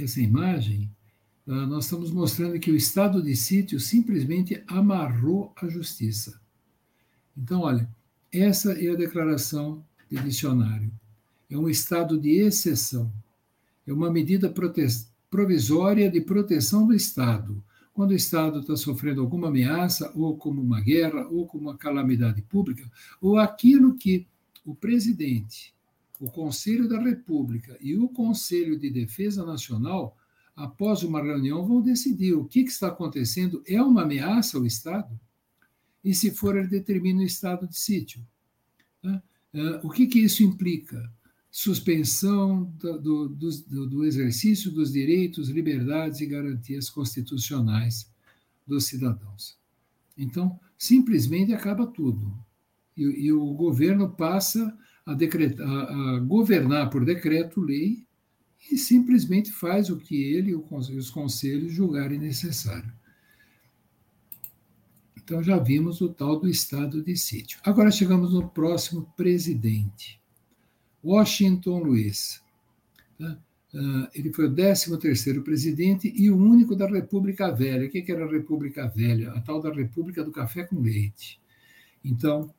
essa 0.04 0.22
imagem, 0.22 0.90
ah, 1.48 1.66
nós 1.66 1.86
estamos 1.86 2.12
mostrando 2.12 2.60
que 2.60 2.72
o 2.72 2.76
estado 2.76 3.22
de 3.22 3.36
sítio 3.36 3.80
simplesmente 3.80 4.64
amarrou 4.68 5.54
a 5.56 5.68
justiça. 5.68 6.40
Então, 7.38 7.62
olha, 7.62 7.90
essa 8.32 8.74
é 8.74 8.92
a 8.92 8.96
declaração 8.96 9.84
de 10.10 10.18
dicionário. 10.22 10.92
É 11.50 11.58
um 11.58 11.68
estado 11.68 12.20
de 12.20 12.32
exceção. 12.40 13.12
É 13.86 13.92
uma 13.92 14.12
medida 14.12 14.54
provisória 15.30 16.10
de 16.10 16.22
proteção 16.22 16.86
do 16.86 16.94
Estado, 16.94 17.64
quando 17.94 18.12
o 18.12 18.16
Estado 18.16 18.60
está 18.60 18.76
sofrendo 18.78 19.22
alguma 19.22 19.48
ameaça, 19.48 20.12
ou 20.16 20.38
como 20.38 20.62
uma 20.62 20.80
guerra, 20.80 21.28
ou 21.28 21.46
como 21.46 21.70
uma 21.70 21.78
calamidade 21.78 22.42
pública, 22.44 22.90
ou 23.20 23.38
aquilo 23.38 23.96
que 23.96 24.28
o 24.66 24.74
presidente, 24.76 25.74
o 26.22 26.30
Conselho 26.30 26.88
da 26.88 27.02
República 27.02 27.76
e 27.82 27.98
o 27.98 28.08
Conselho 28.08 28.78
de 28.78 28.92
Defesa 28.92 29.44
Nacional, 29.44 30.16
após 30.56 31.02
uma 31.02 31.22
reunião, 31.22 31.66
vão 31.66 31.82
decidir 31.82 32.34
o 32.34 32.46
que, 32.46 32.60
está 32.60 32.90
acontecendo, 32.90 33.64
é 33.68 33.82
uma 33.82 34.04
ameaça 34.04 34.58
ao 34.58 34.66
Estado? 34.66 35.20
E 36.04 36.14
se 36.14 36.30
for, 36.30 36.56
ele 36.56 36.68
determina 36.68 37.22
o 37.22 37.26
estado 37.26 37.68
de 37.68 37.78
sítio. 37.78 38.24
Tá? 39.02 39.22
Uh, 39.54 39.88
o 39.88 39.90
que, 39.90 40.06
que 40.06 40.20
isso 40.20 40.44
implica? 40.44 41.12
suspensão 41.52 42.64
do, 42.80 43.28
do, 43.28 43.88
do, 43.88 44.06
exercício 44.06 44.72
dos 44.72 44.94
direitos, 44.94 45.50
liberdades 45.50 46.22
e 46.22 46.26
garantias 46.26 46.90
constitucionais 46.90 48.10
dos 48.66 48.86
cidadãos. 48.86 49.58
Então, 50.18 50.58
simplesmente 50.78 51.54
acaba 51.54 51.86
tudo. 51.86 52.34
E, 52.96 53.04
e 53.04 53.34
o 53.34 53.54
governo 53.54 54.10
passa 54.10 54.74
a, 55.06 55.14
decretar, 55.14 55.68
a, 55.68 56.16
a, 56.16 56.20
governar 56.20 56.90
por 56.90 57.04
decreto-lei 57.04 58.06
e 58.72 58.78
simplesmente 58.78 59.52
faz 59.52 59.90
o 59.90 59.98
que 59.98 60.16
ele 60.16 60.52
e 60.52 60.96
os 60.96 61.10
conselhos 61.10 61.74
julgarem 61.74 62.20
necessário. 62.20 62.92
Então, 65.18 65.42
já 65.42 65.58
vimos 65.58 66.02
o 66.02 66.10
tal 66.10 66.40
do 66.40 66.50
estado 66.50 67.02
de 67.04 67.16
sítio. 67.16 67.60
Agora 67.64 67.92
chegamos 67.92 68.34
no 68.34 68.50
próximo 68.50 69.12
presidente. 69.16 70.22
Washington 71.04 71.80
Luiz. 71.80 72.42
Tá? 73.18 73.40
Uh, 73.74 74.10
ele 74.14 74.34
foi 74.34 74.48
o 74.48 74.54
13º 74.54 75.42
presidente 75.44 76.14
e 76.14 76.30
o 76.30 76.38
único 76.38 76.76
da 76.76 76.88
República 76.88 77.50
Velha. 77.52 77.88
O 77.88 77.90
que 77.90 78.12
era 78.12 78.26
a 78.26 78.32
República 78.32 78.88
Velha? 78.88 79.32
A 79.32 79.42
tal 79.42 79.62
da 79.62 79.72
República 79.72 80.24
do 80.24 80.32
Café 80.32 80.64
com 80.64 80.82
Leite. 80.82 81.40
Então, 82.04 82.54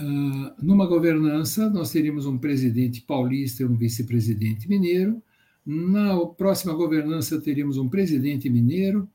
uh, 0.00 0.64
numa 0.64 0.86
governança, 0.86 1.68
nós 1.70 1.90
teríamos 1.90 2.26
um 2.26 2.38
presidente 2.38 3.00
paulista 3.00 3.62
e 3.62 3.66
um 3.66 3.76
vice-presidente 3.76 4.68
mineiro. 4.68 5.22
Na 5.64 6.24
próxima 6.26 6.74
governança, 6.74 7.40
teríamos 7.40 7.78
um 7.78 7.88
presidente 7.88 8.50
mineiro 8.50 9.08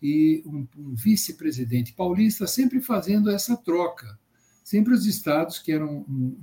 e 0.00 0.42
um, 0.46 0.66
um 0.76 0.94
vice-presidente 0.94 1.92
paulista, 1.92 2.46
sempre 2.46 2.80
fazendo 2.80 3.30
essa 3.30 3.56
troca. 3.56 4.18
Sempre 4.62 4.92
os 4.92 5.06
estados 5.06 5.58
que 5.58 5.72
eram 5.72 6.04
um, 6.08 6.36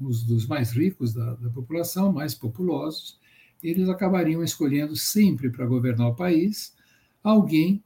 um, 0.00 0.06
os 0.06 0.24
dos 0.24 0.46
mais 0.46 0.72
ricos 0.72 1.12
da, 1.12 1.34
da 1.34 1.50
população, 1.50 2.12
mais 2.12 2.34
populosos, 2.34 3.18
eles 3.62 3.88
acabariam 3.88 4.42
escolhendo 4.42 4.96
sempre 4.96 5.50
para 5.50 5.66
governar 5.66 6.08
o 6.08 6.16
país 6.16 6.74
alguém 7.22 7.82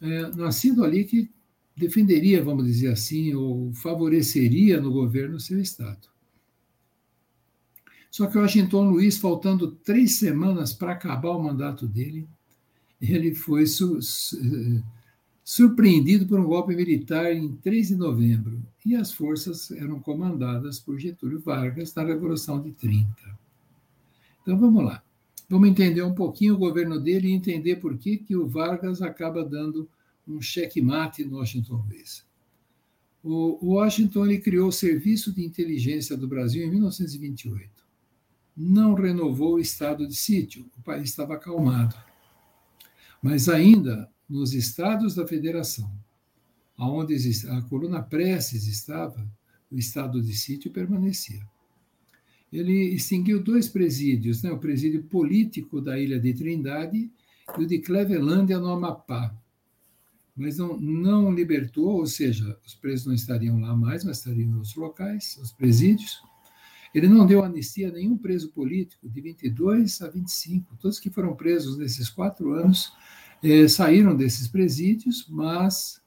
é, 0.00 0.30
nascido 0.36 0.84
ali 0.84 1.04
que 1.04 1.30
defenderia, 1.76 2.42
vamos 2.42 2.66
dizer 2.66 2.92
assim, 2.92 3.34
ou 3.34 3.72
favoreceria 3.74 4.80
no 4.80 4.92
governo 4.92 5.40
seu 5.40 5.60
estado. 5.60 6.08
Só 8.10 8.28
que 8.28 8.38
Washington 8.38 8.90
Luiz, 8.90 9.18
faltando 9.18 9.72
três 9.72 10.16
semanas 10.16 10.72
para 10.72 10.92
acabar 10.92 11.30
o 11.30 11.42
mandato 11.42 11.86
dele, 11.86 12.28
ele 13.00 13.34
foi 13.34 13.66
su 13.66 13.98
surpreendido 15.44 16.26
por 16.26 16.40
um 16.40 16.46
golpe 16.46 16.74
militar 16.74 17.30
em 17.34 17.54
3 17.56 17.88
de 17.88 17.96
novembro, 17.96 18.62
e 18.84 18.96
as 18.96 19.12
forças 19.12 19.70
eram 19.72 20.00
comandadas 20.00 20.78
por 20.78 20.98
Getúlio 20.98 21.40
Vargas 21.40 21.94
na 21.94 22.02
Revolução 22.02 22.62
de 22.62 22.72
30. 22.72 23.06
Então 24.40 24.58
vamos 24.58 24.84
lá. 24.84 25.02
Vamos 25.48 25.68
entender 25.68 26.02
um 26.02 26.14
pouquinho 26.14 26.54
o 26.54 26.58
governo 26.58 26.98
dele 26.98 27.28
e 27.28 27.32
entender 27.32 27.76
por 27.76 27.98
que, 27.98 28.16
que 28.16 28.34
o 28.34 28.46
Vargas 28.46 29.02
acaba 29.02 29.44
dando 29.44 29.88
um 30.26 30.40
checkmate 30.40 31.24
no 31.24 31.38
Washington 31.38 31.84
Luiz. 31.88 32.24
O 33.22 33.74
Washington 33.74 34.26
ele 34.26 34.38
criou 34.38 34.68
o 34.68 34.72
Serviço 34.72 35.32
de 35.32 35.42
Inteligência 35.42 36.16
do 36.16 36.28
Brasil 36.28 36.62
em 36.62 36.70
1928. 36.70 37.70
Não 38.56 38.94
renovou 38.94 39.54
o 39.54 39.58
estado 39.58 40.06
de 40.06 40.14
sítio, 40.14 40.70
o 40.76 40.82
país 40.82 41.08
estava 41.08 41.34
acalmado. 41.34 41.96
Mas 43.22 43.48
ainda 43.48 44.10
nos 44.28 44.52
estados 44.52 45.14
da 45.14 45.26
federação, 45.26 45.90
aonde 46.76 47.16
a 47.48 47.62
coluna 47.62 48.02
Prestes 48.02 48.66
estava, 48.66 49.26
o 49.70 49.78
estado 49.78 50.20
de 50.20 50.34
sítio 50.34 50.70
permanecia. 50.70 51.42
Ele 52.52 52.94
extinguiu 52.94 53.42
dois 53.42 53.68
presídios, 53.68 54.42
né? 54.42 54.52
o 54.52 54.58
presídio 54.58 55.02
político 55.04 55.80
da 55.80 55.98
Ilha 55.98 56.20
de 56.20 56.32
Trindade 56.32 57.10
e 57.58 57.62
o 57.62 57.66
de 57.66 57.80
Clevelândia, 57.80 58.60
no 58.60 58.68
Amapá. 58.68 59.34
Mas 60.36 60.58
não, 60.58 60.76
não 60.78 61.32
libertou, 61.32 61.96
ou 61.96 62.06
seja, 62.06 62.58
os 62.66 62.74
presos 62.74 63.06
não 63.06 63.14
estariam 63.14 63.60
lá 63.60 63.74
mais, 63.74 64.04
mas 64.04 64.18
estariam 64.18 64.50
nos 64.50 64.74
locais, 64.74 65.38
os 65.40 65.52
presídios. 65.52 66.20
Ele 66.94 67.08
não 67.08 67.26
deu 67.26 67.42
anistia 67.42 67.88
a 67.88 67.92
nenhum 67.92 68.16
preso 68.16 68.50
político, 68.52 69.08
de 69.08 69.20
22 69.20 70.02
a 70.02 70.08
25. 70.08 70.76
Todos 70.76 71.00
que 71.00 71.10
foram 71.10 71.34
presos 71.34 71.76
nesses 71.76 72.08
quatro 72.08 72.52
anos 72.52 72.92
eh, 73.42 73.68
saíram 73.68 74.16
desses 74.16 74.48
presídios, 74.48 75.26
mas 75.28 76.00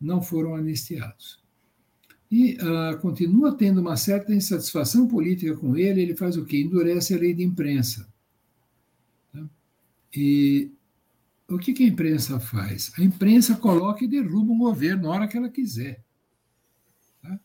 não 0.00 0.22
foram 0.22 0.54
anistiados. 0.54 1.40
E 2.30 2.54
uh, 2.54 2.98
continua 3.00 3.56
tendo 3.56 3.80
uma 3.80 3.96
certa 3.96 4.32
insatisfação 4.32 5.06
política 5.06 5.56
com 5.56 5.76
ele, 5.76 6.00
ele 6.00 6.16
faz 6.16 6.36
o 6.36 6.44
quê? 6.44 6.58
Endurece 6.58 7.12
a 7.12 7.18
lei 7.18 7.34
de 7.34 7.42
imprensa. 7.42 8.08
Tá? 9.32 9.44
E 10.14 10.70
o 11.50 11.58
que, 11.58 11.72
que 11.72 11.84
a 11.84 11.88
imprensa 11.88 12.38
faz? 12.38 12.92
A 12.96 13.02
imprensa 13.02 13.56
coloca 13.56 14.04
e 14.04 14.08
derruba 14.08 14.52
um 14.52 14.58
governo 14.58 15.04
na 15.04 15.10
hora 15.10 15.28
que 15.28 15.36
ela 15.36 15.48
quiser. 15.48 16.02
Tá? 17.20 17.38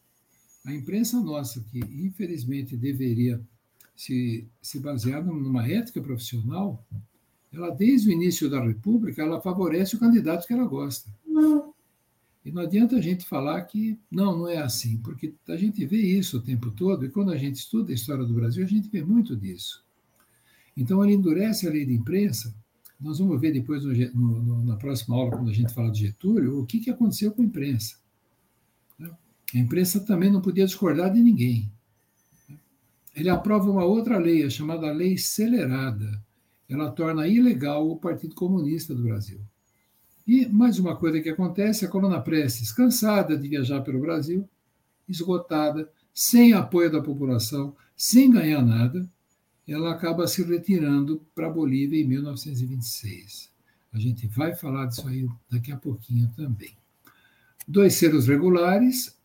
A 0.66 0.74
imprensa 0.74 1.20
nossa, 1.20 1.60
que 1.72 1.80
infelizmente 1.80 2.78
deveria 2.78 3.42
se, 3.96 4.48
se 4.62 4.80
basear 4.80 5.26
numa 5.26 5.68
ética 5.68 6.02
profissional, 6.02 6.86
ela 7.52 7.72
desde 7.72 8.10
o 8.10 8.12
início 8.12 8.50
da 8.50 8.64
República, 8.64 9.22
ela 9.22 9.42
favorece 9.42 9.96
o 9.96 10.00
candidato 10.00 10.46
que 10.46 10.54
ela 10.54 10.66
gosta. 10.66 11.10
Não. 11.26 11.74
E 12.44 12.52
não 12.52 12.62
adianta 12.62 12.98
a 12.98 13.02
gente 13.02 13.26
falar 13.26 13.60
que 13.64 13.98
não, 14.12 14.38
não 14.38 14.48
é 14.48 14.58
assim, 14.58 14.98
porque 14.98 15.34
a 15.48 15.58
gente 15.58 15.84
vê 15.86 15.98
isso 15.98 16.38
o 16.38 16.42
tempo 16.42 16.70
todo, 16.70 17.04
e 17.04 17.10
quando 17.10 17.32
a 17.32 17.38
gente 17.38 17.56
estuda 17.56 17.92
a 17.92 17.96
história 17.96 18.24
do 18.24 18.36
Brasil, 18.36 18.64
a 18.64 18.68
gente 18.68 18.88
vê 18.88 19.04
muito 19.04 19.36
disso. 19.36 19.84
Então, 20.78 21.04
ele 21.04 21.14
endurece 21.14 21.68
a 21.68 21.72
lei 21.72 21.86
de 21.86 21.94
imprensa. 21.94 22.54
Nós 23.00 23.20
vamos 23.20 23.40
ver 23.40 23.52
depois, 23.52 23.84
no, 23.84 23.94
no, 24.14 24.64
na 24.64 24.78
próxima 24.78 25.16
aula, 25.16 25.32
quando 25.32 25.50
a 25.50 25.54
gente 25.54 25.74
fala 25.74 25.92
de 25.92 26.08
Getúlio, 26.08 26.60
o 26.60 26.66
que, 26.66 26.80
que 26.80 26.90
aconteceu 26.90 27.32
com 27.32 27.42
a 27.42 27.46
imprensa. 27.46 27.98
Né? 28.98 29.10
A 29.54 29.58
imprensa 29.58 30.00
também 30.00 30.32
não 30.32 30.42
podia 30.42 30.66
discordar 30.66 31.12
de 31.14 31.22
ninguém. 31.22 31.72
Ele 33.16 33.30
aprova 33.30 33.70
uma 33.70 33.84
outra 33.84 34.18
lei, 34.18 34.44
a 34.44 34.50
chamada 34.50 34.92
Lei 34.92 35.18
Celerada, 35.18 36.22
ela 36.68 36.92
torna 36.92 37.28
ilegal 37.28 37.90
o 37.90 37.98
Partido 37.98 38.36
Comunista 38.36 38.94
do 38.94 39.04
Brasil. 39.04 39.40
E 40.28 40.48
mais 40.48 40.80
uma 40.80 40.96
coisa 40.96 41.22
que 41.22 41.30
acontece, 41.30 41.86
a 41.86 41.88
coluna 41.88 42.20
Prestes, 42.20 42.72
cansada 42.72 43.38
de 43.38 43.48
viajar 43.48 43.82
pelo 43.82 44.00
Brasil, 44.00 44.50
esgotada, 45.08 45.90
sem 46.14 46.54
apoio 46.54 46.92
da 46.92 47.02
população, 47.02 47.76
sem 47.96 48.32
ganhar 48.32 48.64
nada, 48.64 49.08
ela 49.68 49.92
acaba 49.92 50.28
se 50.28 50.44
retirando 50.44 51.22
para 51.34 51.48
a 51.48 51.52
Bolívia 51.52 52.00
em 52.00 52.08
1926. 52.08 53.50
A 53.92 54.00
gente 54.00 54.28
vai 54.28 54.54
falar 54.54 54.86
disso 54.88 55.08
aí 55.08 55.28
daqui 55.50 55.72
a 55.72 55.78
pouquinho 55.78 56.32
também. 56.36 56.76
Dois 57.68 57.96
selos 57.96 58.28
regulares, 58.28 59.18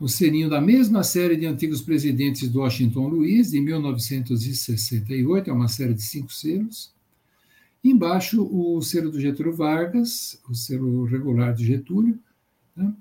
o 0.00 0.08
selinho 0.08 0.48
da 0.48 0.60
mesma 0.60 1.02
série 1.02 1.36
de 1.36 1.44
antigos 1.44 1.82
presidentes 1.82 2.48
do 2.48 2.60
Washington 2.60 3.08
Luiz, 3.08 3.50
de 3.50 3.60
1968, 3.60 5.50
é 5.50 5.52
uma 5.52 5.68
série 5.68 5.92
de 5.92 6.02
cinco 6.02 6.32
selos. 6.32 6.94
Embaixo, 7.82 8.42
o 8.42 8.80
selo 8.80 9.10
do 9.10 9.20
Getúlio 9.20 9.54
Vargas, 9.54 10.40
o 10.48 10.54
selo 10.54 11.04
regular 11.04 11.52
de 11.52 11.66
Getúlio, 11.66 12.18
né, 12.74 12.94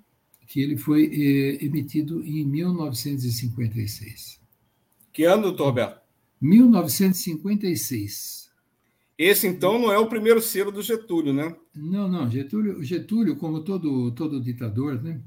que 0.47 0.59
ele 0.59 0.75
foi 0.77 1.05
eh, 1.05 1.63
emitido 1.63 2.23
em 2.25 2.43
1956. 2.45 4.39
Que 5.13 5.23
ano, 5.23 5.55
Roberto? 5.55 6.06
1956. 6.41 8.47
Esse, 9.17 9.47
então, 9.47 9.79
não 9.79 9.91
é 9.91 9.97
o 9.97 10.07
primeiro 10.07 10.41
selo 10.41 10.71
do 10.71 10.81
Getúlio, 10.81 11.33
né? 11.33 11.53
Não, 11.75 12.07
não. 12.07 12.29
Getúlio, 12.29 12.81
Getúlio 12.83 13.35
como 13.35 13.63
todo, 13.63 14.11
todo 14.11 14.39
ditador, 14.39 15.01
né? 15.01 15.19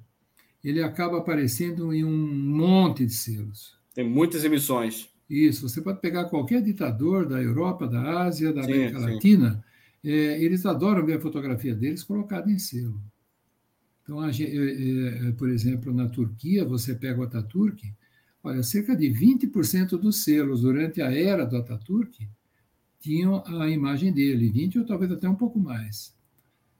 ele 0.62 0.82
acaba 0.82 1.18
aparecendo 1.18 1.92
em 1.92 2.04
um 2.04 2.34
monte 2.34 3.06
de 3.06 3.12
selos. 3.12 3.74
Tem 3.94 4.08
muitas 4.08 4.44
emissões. 4.44 5.08
Isso, 5.28 5.68
você 5.68 5.80
pode 5.80 6.00
pegar 6.00 6.24
qualquer 6.24 6.62
ditador 6.62 7.26
da 7.26 7.40
Europa, 7.40 7.86
da 7.86 8.22
Ásia, 8.22 8.52
da 8.52 8.62
sim, 8.62 8.72
América 8.72 8.98
sim. 8.98 9.06
Latina, 9.06 9.64
é, 10.04 10.42
eles 10.42 10.66
adoram 10.66 11.06
ver 11.06 11.18
a 11.18 11.20
fotografia 11.20 11.74
deles 11.74 12.02
colocada 12.02 12.50
em 12.50 12.58
selo. 12.58 13.00
Então, 14.02 14.20
a, 14.20 14.30
é, 14.30 15.28
é, 15.28 15.32
por 15.32 15.48
exemplo, 15.48 15.92
na 15.92 16.08
Turquia, 16.08 16.64
você 16.64 16.94
pega 16.94 17.20
o 17.20 17.22
Ataturk, 17.22 17.80
olha, 18.42 18.62
cerca 18.62 18.96
de 18.96 19.08
20% 19.08 19.90
dos 19.98 20.24
selos 20.24 20.62
durante 20.62 21.00
a 21.02 21.12
era 21.12 21.44
do 21.44 21.56
Ataturk 21.56 22.28
tinham 23.00 23.42
a 23.46 23.68
imagem 23.68 24.12
dele, 24.12 24.50
20 24.50 24.80
ou 24.80 24.86
talvez 24.86 25.10
até 25.10 25.28
um 25.28 25.34
pouco 25.34 25.58
mais. 25.58 26.14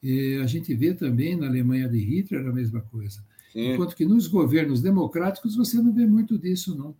E 0.02 0.38
a 0.42 0.46
gente 0.46 0.74
vê 0.74 0.94
também 0.94 1.36
na 1.36 1.46
Alemanha 1.46 1.88
de 1.88 1.98
Hitler 1.98 2.46
a 2.46 2.52
mesma 2.52 2.80
coisa. 2.80 3.24
Sim. 3.52 3.72
Enquanto 3.72 3.96
que 3.96 4.04
nos 4.04 4.26
governos 4.26 4.80
democráticos 4.80 5.56
você 5.56 5.76
não 5.78 5.92
vê 5.92 6.06
muito 6.06 6.38
disso, 6.38 6.76
não. 6.76 6.94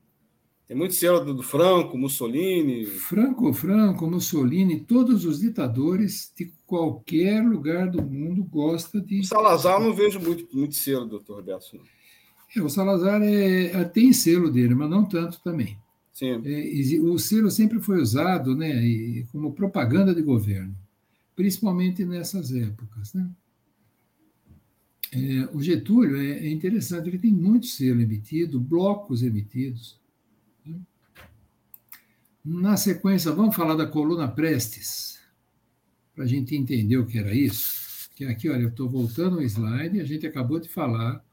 Tem 0.67 0.77
muito 0.77 0.95
selo 0.95 1.35
do 1.35 1.43
Franco, 1.43 1.99
Mussolini. 1.99 2.87
Franco, 2.87 3.53
Franco, 3.53 4.09
Mussolini, 4.09 4.79
todos 4.79 5.25
os 5.25 5.41
ditadores 5.41 6.33
de 6.37 6.53
qualquer 6.65 7.43
lugar 7.43 7.91
do 7.91 8.01
mundo 8.01 8.45
gosta 8.45 9.01
de. 9.01 9.19
O 9.19 9.25
Salazar 9.25 9.81
não 9.81 9.93
vejo 9.93 10.21
muito, 10.21 10.47
muito 10.57 10.77
selo, 10.77 11.07
doutor 11.07 11.39
Roberto. 11.39 11.81
É, 12.57 12.61
o 12.61 12.69
Salazar 12.69 13.23
é, 13.23 13.67
é, 13.67 13.85
tem 13.85 14.13
selo 14.13 14.51
dele, 14.51 14.75
mas 14.75 14.91
não 14.91 15.05
tanto 15.05 15.41
também. 15.43 15.79
Sim. 16.13 16.43
É, 16.45 17.01
o 17.01 17.19
selo 17.19 17.51
sempre 17.51 17.81
foi 17.81 18.01
usado 18.01 18.57
né, 18.57 18.73
como 19.31 19.53
propaganda 19.53 20.15
de 20.15 20.21
governo, 20.21 20.75
principalmente 21.37 22.05
nessas 22.05 22.53
épocas. 22.53 23.15
Né? 23.15 23.31
É, 25.13 25.49
o 25.55 25.63
Getúlio 25.63 26.17
é, 26.17 26.47
é, 26.47 26.51
interessante, 26.51 27.09
ele 27.09 27.19
tem 27.19 27.33
muito 27.33 27.67
selo 27.67 28.01
emitido, 28.01 28.61
blocos 28.61 29.23
emitidos. 29.23 29.99
Né? 30.67 30.79
Na 32.45 32.77
sequência, 32.77 33.33
vamos 33.33 33.55
falar 33.55 33.77
da 33.77 33.87
coluna 33.87 34.29
Prestes, 34.29 35.21
para 36.15 36.25
a 36.25 36.27
gente 36.27 36.55
entender 36.55 36.97
o 36.97 37.07
que 37.07 37.19
era 37.19 37.33
isso. 37.33 38.11
Que 38.15 38.25
aqui, 38.25 38.49
olha, 38.49 38.63
eu 38.63 38.69
estou 38.69 38.89
voltando 38.89 39.37
ao 39.37 39.43
slide, 39.43 40.01
a 40.01 40.05
gente 40.05 40.27
acabou 40.27 40.61
de 40.61 40.69
falar 40.69 41.25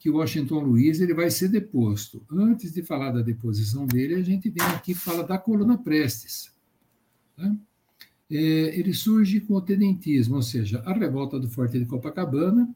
que 0.00 0.08
Washington 0.08 0.60
Luiz 0.60 0.98
ele 0.98 1.12
vai 1.12 1.30
ser 1.30 1.48
deposto. 1.48 2.24
Antes 2.32 2.72
de 2.72 2.82
falar 2.82 3.12
da 3.12 3.20
deposição 3.20 3.86
dele, 3.86 4.14
a 4.14 4.22
gente 4.22 4.48
vem 4.48 4.66
aqui 4.68 4.92
e 4.92 4.94
fala 4.94 5.22
da 5.22 5.36
coluna 5.36 5.76
Prestes. 5.76 6.50
Né? 7.36 7.54
É, 8.30 8.78
ele 8.78 8.94
surge 8.94 9.40
com 9.40 9.54
o 9.54 9.60
tenentismo, 9.60 10.36
ou 10.36 10.42
seja, 10.42 10.80
a 10.86 10.94
revolta 10.94 11.38
do 11.38 11.50
Forte 11.50 11.78
de 11.78 11.84
Copacabana, 11.84 12.74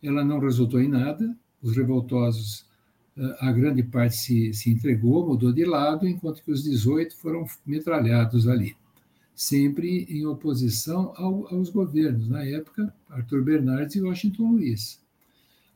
ela 0.00 0.24
não 0.24 0.38
resultou 0.38 0.80
em 0.80 0.88
nada. 0.88 1.36
Os 1.60 1.76
revoltosos, 1.76 2.64
eh, 3.16 3.36
a 3.40 3.50
grande 3.50 3.82
parte 3.82 4.16
se, 4.16 4.54
se 4.54 4.70
entregou, 4.70 5.26
mudou 5.26 5.52
de 5.52 5.64
lado, 5.64 6.06
enquanto 6.06 6.44
que 6.44 6.52
os 6.52 6.62
18 6.62 7.16
foram 7.16 7.44
metralhados 7.66 8.46
ali. 8.46 8.76
sempre 9.34 10.06
em 10.08 10.26
oposição 10.26 11.12
ao, 11.16 11.52
aos 11.52 11.70
governos, 11.70 12.28
na 12.28 12.44
época, 12.44 12.94
Arthur 13.08 13.42
Bernardes 13.42 13.96
e 13.96 14.00
Washington 14.00 14.52
Luiz. 14.52 15.02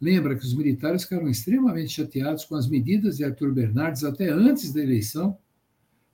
Lembra 0.01 0.37
que 0.37 0.45
os 0.45 0.55
militares 0.55 1.05
ficaram 1.05 1.29
extremamente 1.29 1.89
chateados 1.89 2.45
com 2.45 2.55
as 2.55 2.69
medidas 2.69 3.17
de 3.17 3.25
Arthur 3.25 3.53
Bernardes 3.53 4.05
até 4.05 4.29
antes 4.29 4.73
da 4.73 4.83
eleição, 4.83 5.39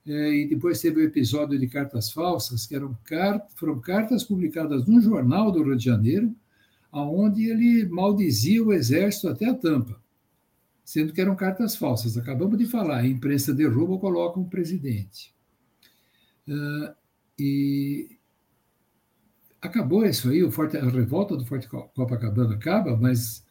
é, 0.05 0.35
e 0.35 0.47
depois 0.47 0.81
teve 0.81 0.99
o 0.99 1.03
episódio 1.03 1.57
de 1.57 1.67
cartas 1.67 2.11
falsas, 2.11 2.65
que 2.65 2.75
eram 2.75 2.97
foram 3.55 3.79
cartas 3.79 4.23
publicadas 4.23 4.85
num 4.85 5.01
jornal 5.01 5.51
do 5.51 5.63
Rio 5.63 5.77
de 5.77 5.85
Janeiro, 5.85 6.35
aonde 6.91 7.49
ele 7.49 7.87
maldizia 7.87 8.63
o 8.63 8.73
exército 8.73 9.29
até 9.29 9.49
a 9.49 9.53
tampa, 9.53 9.99
sendo 10.83 11.13
que 11.13 11.21
eram 11.21 11.35
cartas 11.35 11.75
falsas. 11.75 12.17
Acabamos 12.17 12.57
de 12.57 12.65
falar, 12.65 12.99
a 12.99 13.07
imprensa 13.07 13.53
derruba 13.53 13.93
ou 13.93 13.99
coloca 13.99 14.39
um 14.39 14.47
presidente. 14.47 15.33
Uh, 16.47 16.93
e 17.39 18.17
acabou 19.61 20.05
isso 20.05 20.29
aí, 20.29 20.43
o 20.43 20.51
Forte, 20.51 20.77
a 20.77 20.89
revolta 20.89 21.35
do 21.37 21.45
Forte 21.45 21.67
Copacabana 21.67 22.55
acaba, 22.55 22.95
mas 22.97 23.43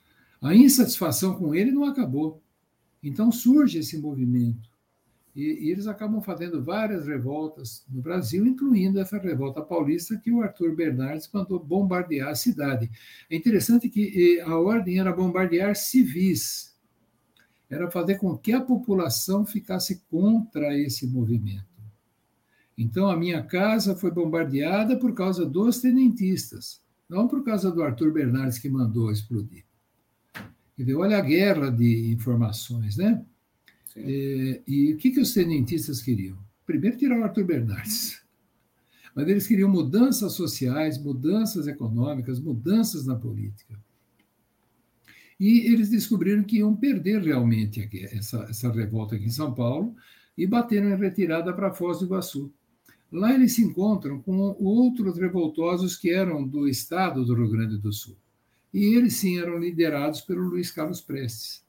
a 0.43 0.55
insatisfação 0.55 1.37
com 1.37 1.55
ele 1.55 1.71
não 1.71 1.85
acabou. 1.85 2.43
Então 3.01 3.31
surge 3.31 3.79
esse 3.79 3.97
movimento. 3.97 4.71
E, 5.35 5.67
e, 5.67 5.71
eles 5.71 5.87
acabam 5.87 6.21
fazendo 6.21 6.63
várias 6.63 7.07
revoltas 7.07 7.85
no 7.89 8.03
Brasil, 8.03 8.47
incluindo 8.47 9.01
essa 9.01 9.17
revolta 9.17 9.63
paulista 9.63 10.19
que 10.19 10.31
o 10.31 10.43
Arthur 10.43 10.75
Bernardes 10.75 11.31
mandou 11.33 11.59
bombardear 11.59 12.29
a 12.29 12.35
cidade. 12.35 12.91
É 13.31 13.37
interessante 13.37 13.89
que 13.89 14.41
a 14.41 14.59
ordem 14.59 14.99
era 14.99 15.11
bombardear 15.11 15.75
civis, 15.75 16.77
era 17.71 17.91
fazer 17.91 18.17
com 18.19 18.37
que 18.37 18.53
a 18.53 18.61
população 18.61 19.47
ficasse 19.47 20.03
contra 20.11 20.77
esse 20.77 21.07
movimento. 21.07 21.73
Então, 22.77 23.09
a 23.09 23.17
minha 23.17 23.43
casa 23.43 23.97
foi 23.97 24.11
bombardeada 24.11 24.99
por 24.99 25.15
causa 25.15 25.47
dos 25.47 25.79
tenentistas, 25.79 26.83
não 27.09 27.27
por 27.27 27.43
causa 27.43 27.71
do 27.71 27.83
Arthur 27.83 28.13
Bernardes 28.13 28.59
que 28.59 28.69
mandou 28.69 29.11
explodir. 29.11 29.65
Olha 30.95 31.19
a 31.19 31.21
guerra 31.21 31.71
de 31.71 32.13
informações, 32.13 32.97
né? 32.97 33.25
É, 33.97 34.63
e 34.67 34.95
o 34.95 34.97
que, 34.97 35.11
que 35.11 35.21
os 35.21 35.33
tenentistas 35.35 36.01
queriam? 36.01 36.39
Primeiro, 36.65 36.97
tirar 36.97 37.19
o 37.19 37.25
Arthur 37.25 37.45
Bernardes. 37.45 38.23
Mas 39.15 39.29
eles 39.29 39.47
queriam 39.47 39.69
mudanças 39.69 40.33
sociais, 40.33 41.03
mudanças 41.03 41.67
econômicas, 41.67 42.41
mudanças 42.41 43.05
na 43.07 43.15
política. 43.15 43.79
E 45.39 45.67
eles 45.73 45.91
descobriram 45.91 46.43
que 46.43 46.59
iam 46.59 46.75
perder 46.75 47.21
realmente 47.21 47.89
essa, 48.13 48.45
essa 48.49 48.73
revolta 48.73 49.17
aqui 49.17 49.27
em 49.27 49.31
São 49.31 49.53
Paulo 49.53 49.95
e 50.39 50.47
bateram 50.47 50.89
em 50.89 50.97
retirada 50.97 51.53
para 51.53 51.73
Foz 51.73 51.99
do 51.99 52.07
Iguaçu. 52.07 52.53
Lá 53.11 53.35
eles 53.35 53.55
se 53.55 53.63
encontram 53.63 54.23
com 54.23 54.57
outros 54.59 55.19
revoltosos 55.19 55.97
que 55.97 56.11
eram 56.11 56.47
do 56.47 56.67
estado 56.67 57.25
do 57.25 57.35
Rio 57.35 57.51
Grande 57.51 57.77
do 57.77 57.93
Sul. 57.93 58.17
E 58.73 58.97
eles 58.97 59.17
sim 59.17 59.39
eram 59.39 59.59
liderados 59.59 60.21
pelo 60.21 60.49
Luiz 60.49 60.71
Carlos 60.71 61.01
Prestes. 61.01 61.63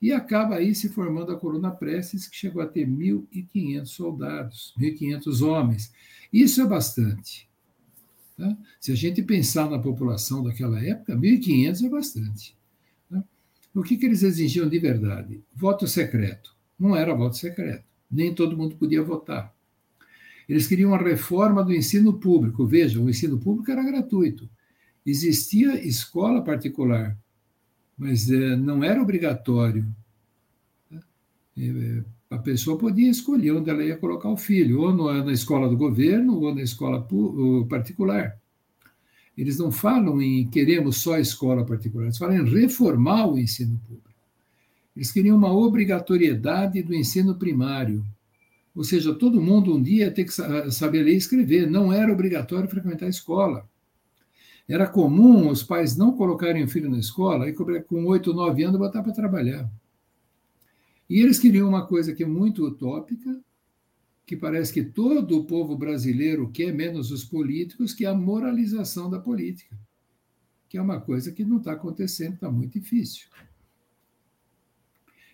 E 0.00 0.12
acaba 0.12 0.56
aí 0.56 0.74
se 0.74 0.88
formando 0.88 1.32
a 1.32 1.38
coluna 1.38 1.70
Prestes, 1.70 2.28
que 2.28 2.36
chegou 2.36 2.62
a 2.62 2.66
ter 2.66 2.86
1.500 2.86 3.86
soldados, 3.86 4.74
1.500 4.78 5.46
homens. 5.46 5.92
Isso 6.32 6.60
é 6.60 6.66
bastante. 6.66 7.48
Tá? 8.36 8.56
Se 8.78 8.92
a 8.92 8.94
gente 8.94 9.22
pensar 9.22 9.70
na 9.70 9.78
população 9.78 10.42
daquela 10.42 10.82
época, 10.84 11.16
1.500 11.16 11.84
é 11.84 11.88
bastante. 11.88 12.56
Tá? 13.10 13.24
O 13.74 13.82
que, 13.82 13.96
que 13.96 14.04
eles 14.04 14.22
exigiam 14.22 14.68
de 14.68 14.78
verdade? 14.78 15.42
Voto 15.54 15.86
secreto. 15.86 16.54
Não 16.78 16.94
era 16.94 17.14
voto 17.14 17.36
secreto. 17.36 17.84
Nem 18.10 18.34
todo 18.34 18.56
mundo 18.56 18.76
podia 18.76 19.02
votar. 19.02 19.54
Eles 20.48 20.66
queriam 20.66 20.90
uma 20.90 20.98
reforma 20.98 21.64
do 21.64 21.74
ensino 21.74 22.12
público. 22.12 22.66
Veja, 22.66 23.00
o 23.00 23.08
ensino 23.08 23.38
público 23.38 23.70
era 23.70 23.82
gratuito. 23.82 24.48
Existia 25.06 25.86
escola 25.86 26.42
particular, 26.42 27.16
mas 27.96 28.28
é, 28.28 28.56
não 28.56 28.82
era 28.82 29.00
obrigatório. 29.00 29.86
É, 31.56 32.02
a 32.28 32.38
pessoa 32.38 32.76
podia 32.76 33.08
escolher 33.08 33.52
onde 33.52 33.70
ela 33.70 33.84
ia 33.84 33.96
colocar 33.96 34.28
o 34.28 34.36
filho, 34.36 34.80
ou 34.80 34.92
no, 34.92 35.24
na 35.24 35.32
escola 35.32 35.68
do 35.68 35.76
governo, 35.76 36.40
ou 36.40 36.52
na 36.52 36.62
escola 36.62 37.06
particular. 37.68 38.36
Eles 39.38 39.58
não 39.58 39.70
falam 39.70 40.20
em 40.20 40.48
queremos 40.48 40.96
só 40.96 41.18
escola 41.18 41.64
particular, 41.64 42.06
eles 42.06 42.18
falam 42.18 42.38
em 42.38 42.50
reformar 42.50 43.28
o 43.28 43.38
ensino 43.38 43.80
público. 43.86 44.10
Eles 44.96 45.12
queriam 45.12 45.36
uma 45.36 45.52
obrigatoriedade 45.52 46.82
do 46.82 46.94
ensino 46.94 47.36
primário. 47.36 48.04
Ou 48.74 48.82
seja, 48.82 49.14
todo 49.14 49.40
mundo 49.40 49.76
um 49.76 49.82
dia 49.82 50.06
ia 50.06 50.10
ter 50.10 50.24
que 50.24 50.32
saber 50.72 51.02
ler 51.02 51.14
e 51.14 51.16
escrever, 51.16 51.70
não 51.70 51.92
era 51.92 52.12
obrigatório 52.12 52.68
frequentar 52.68 53.06
a 53.06 53.10
escola. 53.10 53.68
Era 54.68 54.88
comum 54.88 55.48
os 55.48 55.62
pais 55.62 55.96
não 55.96 56.16
colocarem 56.16 56.64
o 56.64 56.68
filho 56.68 56.90
na 56.90 56.98
escola 56.98 57.48
e 57.48 57.52
com 57.52 58.04
oito, 58.06 58.34
nove 58.34 58.64
anos 58.64 58.78
botar 58.78 59.02
para 59.02 59.12
trabalhar. 59.12 59.70
E 61.08 61.20
eles 61.20 61.38
queriam 61.38 61.68
uma 61.68 61.86
coisa 61.86 62.12
que 62.12 62.24
é 62.24 62.26
muito 62.26 62.66
utópica, 62.66 63.40
que 64.26 64.36
parece 64.36 64.72
que 64.72 64.82
todo 64.82 65.38
o 65.38 65.44
povo 65.44 65.76
brasileiro 65.76 66.50
quer, 66.50 66.72
menos 66.72 67.12
os 67.12 67.24
políticos, 67.24 67.94
que 67.94 68.04
é 68.04 68.08
a 68.08 68.14
moralização 68.14 69.08
da 69.08 69.20
política, 69.20 69.78
que 70.68 70.76
é 70.76 70.82
uma 70.82 71.00
coisa 71.00 71.30
que 71.30 71.44
não 71.44 71.58
está 71.58 71.72
acontecendo, 71.72 72.34
está 72.34 72.50
muito 72.50 72.72
difícil. 72.72 73.28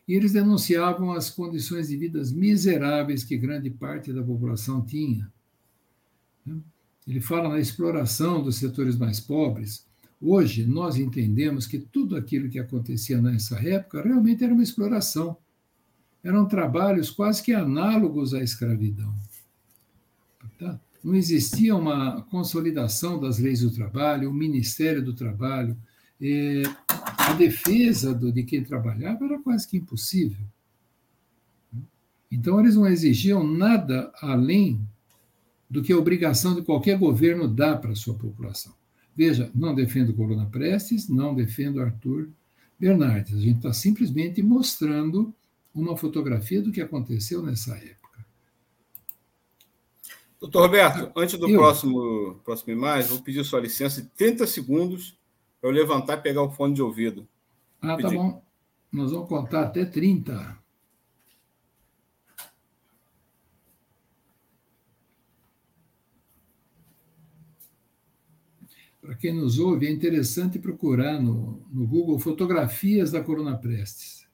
E 0.06 0.12
eles 0.14 0.32
denunciavam 0.32 1.10
as 1.12 1.30
condições 1.30 1.88
de 1.88 1.96
vidas 1.96 2.30
miseráveis 2.30 3.24
que 3.24 3.38
grande 3.38 3.70
parte 3.70 4.12
da 4.12 4.22
população 4.22 4.84
tinha. 4.84 5.32
Ele 7.06 7.20
fala 7.20 7.48
na 7.48 7.58
exploração 7.58 8.42
dos 8.42 8.56
setores 8.56 8.96
mais 8.96 9.18
pobres. 9.18 9.84
Hoje, 10.20 10.64
nós 10.64 10.96
entendemos 10.96 11.66
que 11.66 11.78
tudo 11.78 12.16
aquilo 12.16 12.48
que 12.48 12.58
acontecia 12.58 13.20
nessa 13.20 13.56
época 13.58 14.02
realmente 14.02 14.44
era 14.44 14.54
uma 14.54 14.62
exploração. 14.62 15.36
Eram 16.22 16.46
trabalhos 16.46 17.10
quase 17.10 17.42
que 17.42 17.52
análogos 17.52 18.32
à 18.32 18.40
escravidão. 18.40 19.12
Tá? 20.58 20.78
Não 21.02 21.16
existia 21.16 21.74
uma 21.74 22.22
consolidação 22.22 23.18
das 23.18 23.40
leis 23.40 23.60
do 23.60 23.72
trabalho, 23.72 24.30
o 24.30 24.34
Ministério 24.34 25.04
do 25.04 25.12
Trabalho. 25.12 25.76
É, 26.20 26.62
a 27.18 27.32
defesa 27.32 28.14
de 28.14 28.44
quem 28.44 28.62
trabalhava 28.62 29.24
era 29.24 29.40
quase 29.40 29.66
que 29.66 29.76
impossível. 29.76 30.46
Então, 32.30 32.60
eles 32.60 32.76
não 32.76 32.86
exigiam 32.86 33.44
nada 33.44 34.12
além 34.22 34.88
do 35.72 35.82
que 35.82 35.90
a 35.90 35.96
obrigação 35.96 36.54
de 36.54 36.60
qualquer 36.60 36.98
governo 36.98 37.48
dá 37.48 37.74
para 37.74 37.92
a 37.92 37.96
sua 37.96 38.12
população. 38.12 38.74
Veja, 39.16 39.50
não 39.54 39.74
defendo 39.74 40.12
Coluna 40.12 40.44
Prestes, 40.44 41.08
não 41.08 41.34
defendo 41.34 41.80
Arthur 41.80 42.28
Bernardes. 42.78 43.38
A 43.38 43.40
gente 43.40 43.56
está 43.56 43.72
simplesmente 43.72 44.42
mostrando 44.42 45.34
uma 45.74 45.96
fotografia 45.96 46.60
do 46.60 46.70
que 46.70 46.82
aconteceu 46.82 47.42
nessa 47.42 47.74
época. 47.74 48.22
Doutor 50.38 50.60
Roberto, 50.60 51.10
antes 51.16 51.38
do 51.38 51.48
eu... 51.48 51.58
próximo, 51.58 52.34
próximo 52.44 52.70
imagem, 52.74 53.08
vou 53.08 53.22
pedir 53.22 53.42
sua 53.42 53.60
licença 53.60 54.02
de 54.02 54.08
30 54.08 54.46
segundos 54.46 55.18
para 55.58 55.70
eu 55.70 55.74
levantar 55.74 56.18
e 56.18 56.20
pegar 56.20 56.42
o 56.42 56.50
fone 56.50 56.74
de 56.74 56.82
ouvido. 56.82 57.26
Ah, 57.80 57.96
tá 57.96 58.10
bom. 58.10 58.44
Nós 58.92 59.10
vamos 59.10 59.26
contar 59.26 59.62
até 59.62 59.86
30. 59.86 60.61
Para 69.02 69.16
quem 69.16 69.34
nos 69.34 69.58
ouve, 69.58 69.88
é 69.88 69.90
interessante 69.90 70.60
procurar 70.60 71.20
no, 71.20 71.60
no 71.72 71.84
Google 71.88 72.20
fotografias 72.20 73.10
da 73.10 73.20
Corona 73.20 73.58
Prestes. 73.58 74.24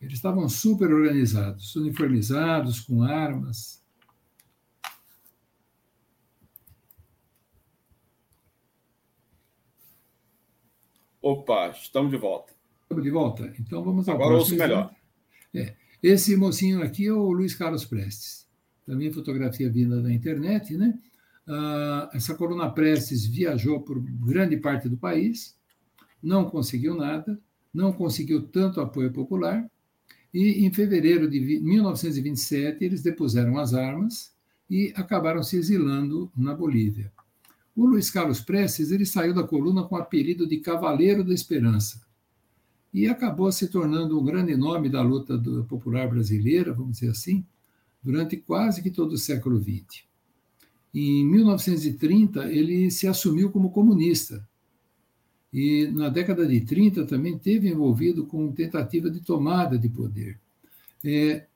Eles 0.00 0.14
estavam 0.14 0.48
super 0.48 0.90
organizados, 0.90 1.76
uniformizados, 1.76 2.80
com 2.80 3.02
armas. 3.02 3.84
Opa, 11.20 11.68
estamos 11.68 12.10
de 12.10 12.16
volta. 12.16 12.54
Estamos 12.80 13.04
de 13.04 13.10
volta? 13.10 13.54
Então 13.60 13.84
vamos 13.84 14.08
Agora 14.08 14.34
ouço 14.34 14.56
melhor. 14.56 14.96
É. 15.54 15.76
Esse 16.02 16.34
mocinho 16.36 16.82
aqui 16.82 17.06
é 17.06 17.12
o 17.12 17.30
Luiz 17.30 17.54
Carlos 17.54 17.84
Prestes. 17.84 18.48
Também 18.86 19.12
fotografia 19.12 19.70
vinda 19.70 20.00
da 20.00 20.10
internet, 20.10 20.74
né? 20.74 20.98
Uh, 21.46 22.08
essa 22.12 22.34
coluna 22.34 22.70
Prestes 22.70 23.26
viajou 23.26 23.80
por 23.80 24.00
grande 24.00 24.56
parte 24.56 24.88
do 24.88 24.96
país, 24.96 25.56
não 26.22 26.48
conseguiu 26.48 26.94
nada, 26.94 27.38
não 27.74 27.92
conseguiu 27.92 28.42
tanto 28.42 28.80
apoio 28.80 29.12
popular, 29.12 29.68
e 30.32 30.64
em 30.64 30.72
fevereiro 30.72 31.28
de 31.28 31.40
1927 31.40 32.84
eles 32.84 33.02
depuseram 33.02 33.58
as 33.58 33.74
armas 33.74 34.32
e 34.70 34.92
acabaram 34.96 35.42
se 35.42 35.56
exilando 35.56 36.30
na 36.36 36.54
Bolívia. 36.54 37.12
O 37.74 37.86
Luiz 37.86 38.10
Carlos 38.10 38.40
Prestes 38.40 38.90
ele 38.90 39.04
saiu 39.04 39.34
da 39.34 39.42
coluna 39.42 39.82
com 39.82 39.96
o 39.96 39.98
apelido 39.98 40.46
de 40.46 40.58
Cavaleiro 40.58 41.24
da 41.24 41.34
Esperança 41.34 42.00
e 42.92 43.08
acabou 43.08 43.50
se 43.50 43.68
tornando 43.68 44.18
um 44.18 44.24
grande 44.24 44.54
nome 44.54 44.88
da 44.88 45.02
luta 45.02 45.38
popular 45.68 46.08
brasileira, 46.08 46.72
vamos 46.72 46.98
dizer 46.98 47.10
assim, 47.10 47.44
durante 48.02 48.36
quase 48.36 48.82
que 48.82 48.90
todo 48.90 49.12
o 49.12 49.18
século 49.18 49.58
XX. 49.58 50.04
Em 50.94 51.24
1930, 51.24 52.52
ele 52.52 52.90
se 52.90 53.06
assumiu 53.06 53.50
como 53.50 53.70
comunista. 53.70 54.46
E 55.52 55.86
na 55.88 56.08
década 56.08 56.46
de 56.46 56.60
30 56.62 57.06
também 57.06 57.38
teve 57.38 57.68
envolvido 57.68 58.26
com 58.26 58.52
tentativa 58.52 59.10
de 59.10 59.20
tomada 59.20 59.78
de 59.78 59.88
poder. 59.88 60.38
É, 61.04 61.46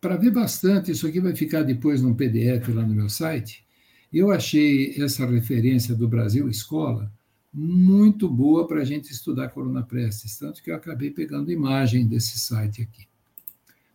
Para 0.00 0.16
ver 0.16 0.30
bastante, 0.30 0.90
isso 0.90 1.06
aqui 1.06 1.20
vai 1.20 1.36
ficar 1.36 1.62
depois 1.62 2.00
num 2.00 2.14
PDF 2.14 2.68
lá 2.74 2.82
no 2.86 2.94
meu 2.94 3.08
site. 3.08 3.64
Eu 4.12 4.30
achei 4.30 4.94
essa 5.00 5.26
referência 5.26 5.94
do 5.94 6.08
Brasil 6.08 6.48
Escola 6.48 7.12
muito 7.52 8.28
boa 8.28 8.66
para 8.66 8.80
a 8.80 8.84
gente 8.84 9.10
estudar 9.12 9.48
Corona 9.50 9.82
Prestes, 9.82 10.38
tanto 10.38 10.62
que 10.62 10.70
eu 10.70 10.74
acabei 10.76 11.10
pegando 11.10 11.52
imagem 11.52 12.06
desse 12.06 12.38
site 12.38 12.82
aqui. 12.82 13.06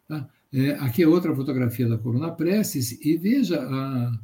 Tá? 0.08 0.30
É, 0.54 0.72
aqui 0.74 1.04
é 1.04 1.08
outra 1.08 1.36
fotografia 1.36 1.88
da 1.88 1.98
Corona 1.98 2.32
Prestes, 2.32 2.92
e 3.04 3.18
veja 3.18 3.60
a, 3.62 4.20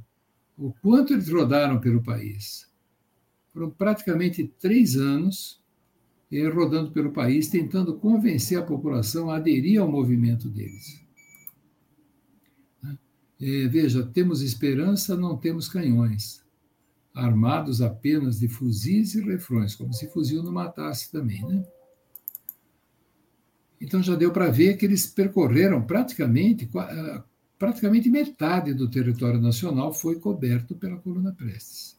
o 0.57 0.73
quanto 0.81 1.13
eles 1.13 1.29
rodaram 1.29 1.79
pelo 1.79 2.03
país. 2.03 2.69
Foram 3.53 3.69
praticamente 3.69 4.47
três 4.59 4.95
anos 4.95 5.61
eh, 6.31 6.47
rodando 6.47 6.91
pelo 6.91 7.11
país, 7.11 7.49
tentando 7.49 7.97
convencer 7.97 8.57
a 8.57 8.63
população 8.63 9.29
a 9.29 9.37
aderir 9.37 9.81
ao 9.81 9.91
movimento 9.91 10.49
deles. 10.49 11.01
Eh, 13.41 13.67
veja, 13.67 14.05
temos 14.05 14.41
esperança, 14.41 15.17
não 15.17 15.35
temos 15.35 15.67
canhões 15.67 16.41
armados 17.13 17.81
apenas 17.81 18.39
de 18.39 18.47
fuzis 18.47 19.15
e 19.15 19.21
refrões, 19.21 19.75
como 19.75 19.93
se 19.93 20.07
fuzil 20.07 20.41
não 20.43 20.51
matasse 20.51 21.11
também, 21.11 21.45
né? 21.45 21.65
Então 23.79 24.01
já 24.01 24.15
deu 24.15 24.31
para 24.31 24.49
ver 24.49 24.77
que 24.77 24.85
eles 24.85 25.07
percorreram 25.07 25.81
praticamente 25.81 26.69
ah, 26.75 27.23
praticamente 27.61 28.09
metade 28.09 28.73
do 28.73 28.89
território 28.89 29.39
nacional 29.39 29.93
foi 29.93 30.19
coberto 30.19 30.73
pela 30.75 30.97
coluna 30.97 31.31
Prestes. 31.31 31.95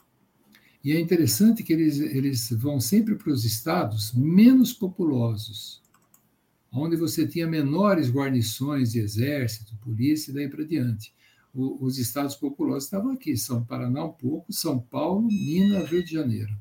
E 0.83 0.91
é 0.91 0.99
interessante 0.99 1.63
que 1.63 1.73
eles, 1.73 2.01
eles 2.01 2.51
vão 2.51 2.81
sempre 2.81 3.15
para 3.15 3.31
os 3.31 3.45
estados 3.45 4.13
menos 4.13 4.73
populosos, 4.73 5.81
onde 6.73 6.97
você 6.97 7.29
tinha 7.29 7.47
menores 7.47 8.11
guarnições 8.11 8.91
de 8.91 8.99
exército, 8.99 9.77
polícia 9.77 10.33
e 10.33 10.35
daí 10.35 10.49
para 10.49 10.65
diante 10.65 11.15
os 11.55 11.97
estados 11.97 12.35
populosos 12.35 12.85
estavam 12.85 13.13
aqui, 13.13 13.37
São 13.37 13.63
Paraná 13.63 14.05
um 14.05 14.13
pouco, 14.13 14.53
São 14.53 14.81
Paulo, 14.81 15.29
Minas, 15.29 15.89
Rio 15.89 16.03
de 16.03 16.11
Janeiro. 16.11 16.57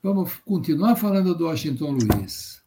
Vamos 0.00 0.34
continuar 0.44 0.94
falando 0.94 1.34
do 1.34 1.46
Washington 1.46 1.92
Luiz. 1.92 2.61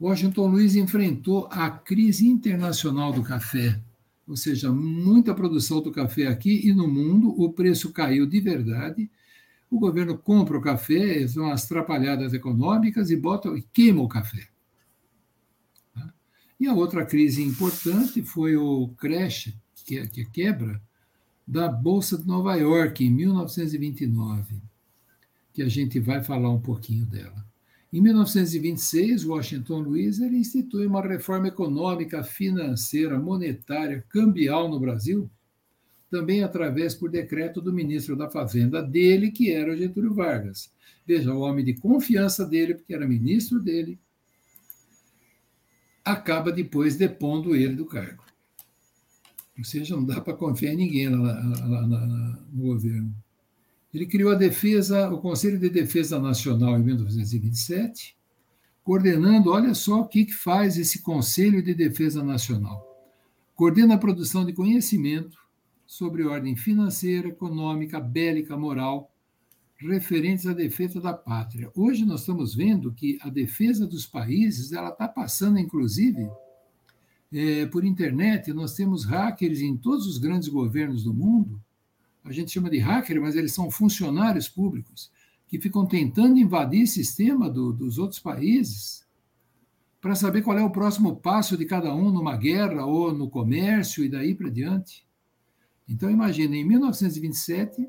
Washington 0.00 0.46
Luiz 0.46 0.76
enfrentou 0.76 1.46
a 1.50 1.68
crise 1.68 2.26
internacional 2.26 3.12
do 3.12 3.22
café, 3.22 3.78
ou 4.26 4.34
seja, 4.34 4.72
muita 4.72 5.34
produção 5.34 5.82
do 5.82 5.92
café 5.92 6.26
aqui 6.26 6.66
e 6.66 6.72
no 6.72 6.88
mundo, 6.88 7.28
o 7.38 7.52
preço 7.52 7.92
caiu 7.92 8.26
de 8.26 8.40
verdade. 8.40 9.10
O 9.70 9.78
governo 9.78 10.16
compra 10.16 10.56
o 10.56 10.62
café, 10.62 11.26
são 11.28 11.50
as 11.50 11.64
atrapalhadas 11.64 12.32
econômicas 12.32 13.10
e 13.10 13.16
bota 13.16 13.50
e 13.50 13.60
queima 13.60 14.00
o 14.00 14.08
café. 14.08 14.48
E 16.58 16.66
a 16.66 16.72
outra 16.72 17.04
crise 17.04 17.42
importante 17.42 18.22
foi 18.22 18.56
o 18.56 18.88
crash, 18.96 19.52
que 19.84 19.98
é, 19.98 20.06
que 20.06 20.22
é 20.22 20.24
quebra, 20.24 20.80
da 21.46 21.68
Bolsa 21.68 22.16
de 22.16 22.26
Nova 22.26 22.54
York, 22.54 23.04
em 23.04 23.10
1929, 23.10 24.62
que 25.52 25.62
a 25.62 25.68
gente 25.68 25.98
vai 25.98 26.22
falar 26.22 26.50
um 26.50 26.60
pouquinho 26.60 27.04
dela. 27.04 27.49
Em 27.92 28.00
1926, 28.00 29.24
Washington 29.24 29.80
Luiz 29.80 30.20
ele 30.20 30.36
institui 30.36 30.86
uma 30.86 31.02
reforma 31.02 31.48
econômica, 31.48 32.22
financeira, 32.22 33.18
monetária, 33.18 34.04
cambial 34.08 34.68
no 34.68 34.78
Brasil, 34.78 35.28
também 36.08 36.44
através 36.44 36.94
por 36.94 37.10
decreto 37.10 37.60
do 37.60 37.72
ministro 37.72 38.14
da 38.14 38.30
Fazenda 38.30 38.80
dele, 38.80 39.32
que 39.32 39.50
era 39.52 39.76
Getúlio 39.76 40.14
Vargas. 40.14 40.72
Veja, 41.04 41.34
o 41.34 41.40
homem 41.40 41.64
de 41.64 41.74
confiança 41.74 42.46
dele, 42.46 42.74
porque 42.74 42.94
era 42.94 43.08
ministro 43.08 43.60
dele, 43.60 43.98
acaba 46.04 46.52
depois 46.52 46.96
depondo 46.96 47.56
ele 47.56 47.74
do 47.74 47.86
cargo. 47.86 48.24
Ou 49.58 49.64
seja, 49.64 49.96
não 49.96 50.04
dá 50.04 50.20
para 50.20 50.34
confiar 50.34 50.74
em 50.74 50.76
ninguém 50.76 51.08
lá, 51.08 51.18
lá, 51.18 51.86
lá, 51.86 51.96
no 52.52 52.62
governo. 52.62 53.14
Ele 53.92 54.06
criou 54.06 54.30
a 54.30 54.36
defesa, 54.36 55.10
o 55.10 55.18
Conselho 55.18 55.58
de 55.58 55.68
Defesa 55.68 56.18
Nacional 56.18 56.78
em 56.78 56.82
1927, 56.84 58.16
coordenando, 58.84 59.50
olha 59.50 59.74
só 59.74 60.00
o 60.00 60.08
que, 60.08 60.24
que 60.24 60.34
faz 60.34 60.78
esse 60.78 61.02
Conselho 61.02 61.62
de 61.62 61.74
Defesa 61.74 62.22
Nacional. 62.22 62.86
Coordena 63.54 63.94
a 63.94 63.98
produção 63.98 64.44
de 64.44 64.52
conhecimento 64.52 65.38
sobre 65.86 66.24
ordem 66.24 66.56
financeira, 66.56 67.28
econômica, 67.28 67.98
bélica, 67.98 68.56
moral, 68.56 69.12
referentes 69.76 70.46
à 70.46 70.52
defesa 70.52 71.00
da 71.00 71.12
pátria. 71.12 71.70
Hoje 71.74 72.04
nós 72.04 72.20
estamos 72.20 72.54
vendo 72.54 72.92
que 72.92 73.18
a 73.22 73.28
defesa 73.28 73.86
dos 73.86 74.06
países 74.06 74.72
ela 74.72 74.90
está 74.90 75.08
passando, 75.08 75.58
inclusive, 75.58 76.30
é, 77.32 77.66
por 77.66 77.84
internet. 77.84 78.52
Nós 78.52 78.74
temos 78.74 79.04
hackers 79.04 79.60
em 79.60 79.76
todos 79.76 80.06
os 80.06 80.18
grandes 80.18 80.48
governos 80.48 81.02
do 81.02 81.12
mundo. 81.14 81.60
A 82.24 82.32
gente 82.32 82.50
chama 82.50 82.70
de 82.70 82.78
hacker, 82.78 83.20
mas 83.20 83.34
eles 83.34 83.52
são 83.52 83.70
funcionários 83.70 84.48
públicos 84.48 85.10
que 85.48 85.58
ficam 85.58 85.84
tentando 85.84 86.38
invadir 86.38 86.84
o 86.84 86.86
sistema 86.86 87.50
do, 87.50 87.72
dos 87.72 87.98
outros 87.98 88.20
países 88.20 89.04
para 90.00 90.14
saber 90.14 90.42
qual 90.42 90.56
é 90.58 90.62
o 90.62 90.70
próximo 90.70 91.16
passo 91.16 91.56
de 91.56 91.66
cada 91.66 91.94
um 91.94 92.10
numa 92.10 92.36
guerra 92.36 92.86
ou 92.86 93.12
no 93.12 93.28
comércio 93.28 94.04
e 94.04 94.08
daí 94.08 94.34
para 94.34 94.48
diante. 94.48 95.06
Então, 95.88 96.08
imagine, 96.08 96.58
em 96.58 96.64
1927, 96.64 97.86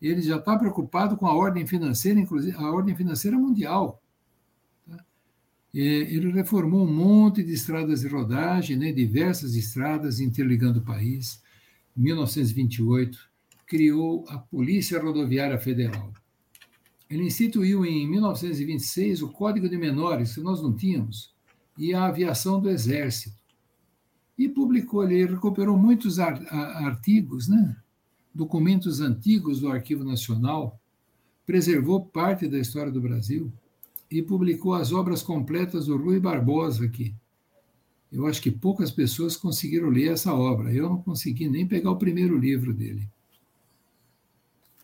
ele 0.00 0.22
já 0.22 0.36
está 0.36 0.56
preocupado 0.56 1.16
com 1.16 1.26
a 1.26 1.34
ordem 1.34 1.66
financeira, 1.66 2.20
inclusive 2.20 2.56
a 2.56 2.70
ordem 2.70 2.94
financeira 2.94 3.38
mundial. 3.38 4.02
Tá? 4.86 5.02
Ele 5.72 6.30
reformou 6.30 6.86
um 6.86 6.92
monte 6.92 7.42
de 7.42 7.52
estradas 7.52 8.02
de 8.02 8.08
rodagem, 8.08 8.76
né, 8.76 8.92
diversas 8.92 9.54
estradas 9.56 10.20
interligando 10.20 10.80
o 10.80 10.84
país. 10.84 11.42
Em 11.96 12.02
1928, 12.02 13.18
criou 13.66 14.24
a 14.28 14.38
Polícia 14.38 15.02
Rodoviária 15.02 15.58
Federal. 15.58 16.12
Ele 17.08 17.24
instituiu 17.24 17.84
em 17.84 18.08
1926 18.08 19.22
o 19.22 19.28
Código 19.28 19.68
de 19.68 19.76
Menores, 19.76 20.34
que 20.34 20.40
nós 20.40 20.62
não 20.62 20.74
tínhamos, 20.74 21.34
e 21.78 21.94
a 21.94 22.04
aviação 22.04 22.60
do 22.60 22.68
Exército. 22.70 23.36
E 24.38 24.48
publicou, 24.48 25.04
ele 25.04 25.24
recuperou 25.26 25.76
muitos 25.76 26.18
artigos, 26.18 27.48
né? 27.48 27.76
documentos 28.34 29.00
antigos 29.00 29.60
do 29.60 29.68
Arquivo 29.68 30.04
Nacional, 30.04 30.78
preservou 31.46 32.04
parte 32.04 32.46
da 32.46 32.58
história 32.58 32.92
do 32.92 33.00
Brasil 33.00 33.50
e 34.10 34.20
publicou 34.22 34.74
as 34.74 34.92
obras 34.92 35.22
completas 35.22 35.86
do 35.86 35.96
Rui 35.96 36.20
Barbosa 36.20 36.84
aqui. 36.84 37.14
Eu 38.12 38.26
acho 38.26 38.42
que 38.42 38.50
poucas 38.50 38.90
pessoas 38.90 39.36
conseguiram 39.36 39.88
ler 39.88 40.12
essa 40.12 40.34
obra. 40.34 40.72
Eu 40.72 40.88
não 40.88 41.02
consegui 41.02 41.48
nem 41.48 41.66
pegar 41.66 41.90
o 41.90 41.98
primeiro 41.98 42.38
livro 42.38 42.72
dele. 42.74 43.08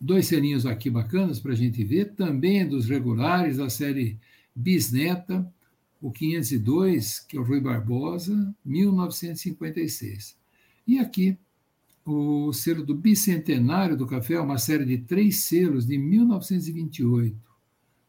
Dois 0.04 0.26
selinhos 0.26 0.66
aqui 0.66 0.90
bacanas 0.90 1.38
para 1.38 1.52
a 1.52 1.54
gente 1.54 1.84
ver, 1.84 2.16
também 2.16 2.68
dos 2.68 2.88
regulares 2.88 3.58
da 3.58 3.70
série 3.70 4.18
Bisneta, 4.52 5.48
o 6.00 6.10
502, 6.10 7.20
que 7.20 7.36
é 7.36 7.40
o 7.40 7.44
Rui 7.44 7.60
Barbosa, 7.60 8.52
1956. 8.64 10.36
E 10.88 10.98
aqui 10.98 11.38
o 12.04 12.52
selo 12.52 12.84
do 12.84 12.96
bicentenário 12.96 13.96
do 13.96 14.04
café, 14.04 14.40
uma 14.40 14.58
série 14.58 14.84
de 14.84 14.98
três 14.98 15.36
selos 15.36 15.86
de 15.86 15.96
1928. 15.96 17.36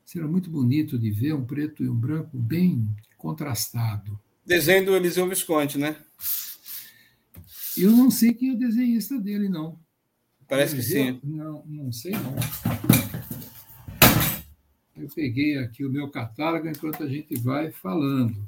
Será 0.03 0.27
muito 0.27 0.49
bonito 0.49 0.97
de 0.97 1.11
ver, 1.11 1.35
um 1.35 1.45
preto 1.45 1.83
e 1.83 1.89
um 1.89 1.95
branco 1.95 2.35
bem 2.35 2.89
contrastado. 3.19 4.19
Desenho 4.43 4.87
do 4.87 4.95
Eliseu 4.95 5.29
Visconti, 5.29 5.77
né? 5.77 5.95
Eu 7.77 7.91
não 7.91 8.09
sei 8.09 8.33
quem 8.33 8.49
é 8.49 8.53
o 8.53 8.57
desenhista 8.57 9.19
dele, 9.19 9.47
não. 9.47 9.77
Parece 10.47 10.75
que 10.75 10.81
sim. 10.81 11.19
Não, 11.23 11.63
não 11.65 11.91
sei 11.91 12.11
não. 12.11 12.35
Eu 14.95 15.07
peguei 15.13 15.57
aqui 15.57 15.83
o 15.83 15.89
meu 15.89 16.09
catálogo 16.09 16.67
enquanto 16.67 17.03
a 17.03 17.07
gente 17.07 17.35
vai 17.39 17.71
falando. 17.71 18.47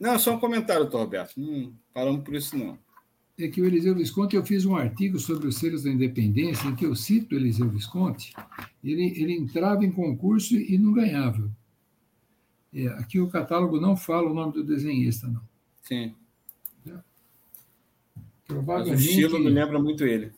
Não, 0.00 0.18
só 0.18 0.34
um 0.34 0.40
comentário, 0.40 0.88
Roberto. 0.88 1.40
Não 1.40 1.72
falamos 1.92 2.24
por 2.24 2.34
isso, 2.34 2.56
não 2.56 2.78
é 3.44 3.48
que 3.48 3.60
o 3.60 3.66
Eliseu 3.66 3.94
Visconti, 3.94 4.36
eu 4.36 4.44
fiz 4.44 4.64
um 4.64 4.76
artigo 4.76 5.18
sobre 5.18 5.48
os 5.48 5.56
selos 5.56 5.84
da 5.84 5.90
independência, 5.90 6.68
em 6.68 6.74
que 6.74 6.84
eu 6.84 6.94
cito 6.94 7.34
o 7.34 7.38
Eliseu 7.38 7.68
Visconti, 7.68 8.32
ele, 8.82 9.12
ele 9.20 9.32
entrava 9.34 9.84
em 9.84 9.90
concurso 9.90 10.56
e 10.56 10.76
não 10.78 10.92
ganhava. 10.92 11.50
É, 12.72 12.86
aqui 12.88 13.18
o 13.18 13.28
catálogo 13.28 13.80
não 13.80 13.96
fala 13.96 14.30
o 14.30 14.34
nome 14.34 14.52
do 14.52 14.64
desenhista, 14.64 15.26
não. 15.26 15.42
Sim. 15.82 16.14
Provavelmente, 18.46 18.96
mas 18.96 19.06
o 19.06 19.10
estilo 19.10 19.38
me 19.38 19.48
lembra 19.48 19.80
muito 19.80 20.04
ele. 20.04 20.32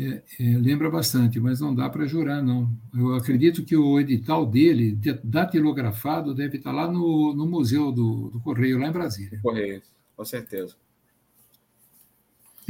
É, 0.00 0.22
é, 0.38 0.56
lembra 0.56 0.88
bastante, 0.88 1.40
mas 1.40 1.58
não 1.58 1.74
dá 1.74 1.90
para 1.90 2.06
jurar, 2.06 2.40
não. 2.40 2.70
Eu 2.94 3.16
acredito 3.16 3.64
que 3.64 3.74
o 3.76 3.98
edital 3.98 4.46
dele, 4.46 4.96
datilografado, 5.24 6.32
deve 6.32 6.58
estar 6.58 6.70
lá 6.70 6.88
no, 6.88 7.34
no 7.34 7.44
Museu 7.44 7.90
do, 7.90 8.30
do 8.30 8.38
Correio, 8.38 8.78
lá 8.78 8.86
em 8.86 8.92
Brasília. 8.92 9.40
Correio, 9.42 9.82
com 10.16 10.24
certeza. 10.24 10.76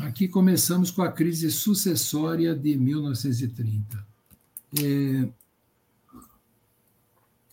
aqui 0.00 0.26
começamos 0.26 0.90
com 0.90 1.02
a 1.02 1.12
crise 1.12 1.50
sucessória 1.50 2.54
de 2.54 2.78
1930. 2.78 4.06
É... 4.80 5.28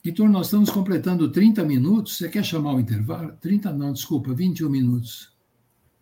Então, 0.06 0.30
nós 0.30 0.48
estamos 0.48 0.70
completando 0.70 1.30
30 1.30 1.66
minutos. 1.66 2.18
Você 2.18 2.30
quer 2.30 2.46
chamar 2.46 2.76
o 2.76 2.80
intervalo? 2.80 3.34
30 3.42 3.74
não, 3.74 3.92
desculpa, 3.92 4.34
21 4.34 4.70
minutos. 4.70 5.36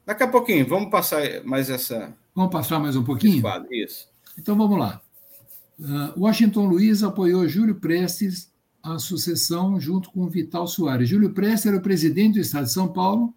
Daqui 0.05 0.21
a 0.21 0.27
pouquinho, 0.27 0.67
vamos 0.67 0.91
passar 0.91 1.43
mais 1.43 1.71
essa. 1.71 2.15
Vamos 2.35 2.51
passar 2.51 2.79
mais 2.79 2.95
um 2.95 3.03
pouquinho? 3.03 3.43
Isso. 3.71 4.07
Então 4.37 4.57
vamos 4.57 4.79
lá. 4.79 5.01
Uh, 5.79 6.19
Washington 6.19 6.65
Luiz 6.65 7.03
apoiou 7.03 7.47
Júlio 7.47 7.75
Prestes 7.75 8.51
à 8.81 8.97
sucessão 8.97 9.79
junto 9.79 10.09
com 10.09 10.27
Vital 10.27 10.67
Soares. 10.67 11.09
Júlio 11.09 11.31
Prestes 11.31 11.67
era 11.67 11.77
o 11.77 11.81
presidente 11.81 12.35
do 12.35 12.39
Estado 12.39 12.65
de 12.65 12.71
São 12.71 12.91
Paulo 12.91 13.33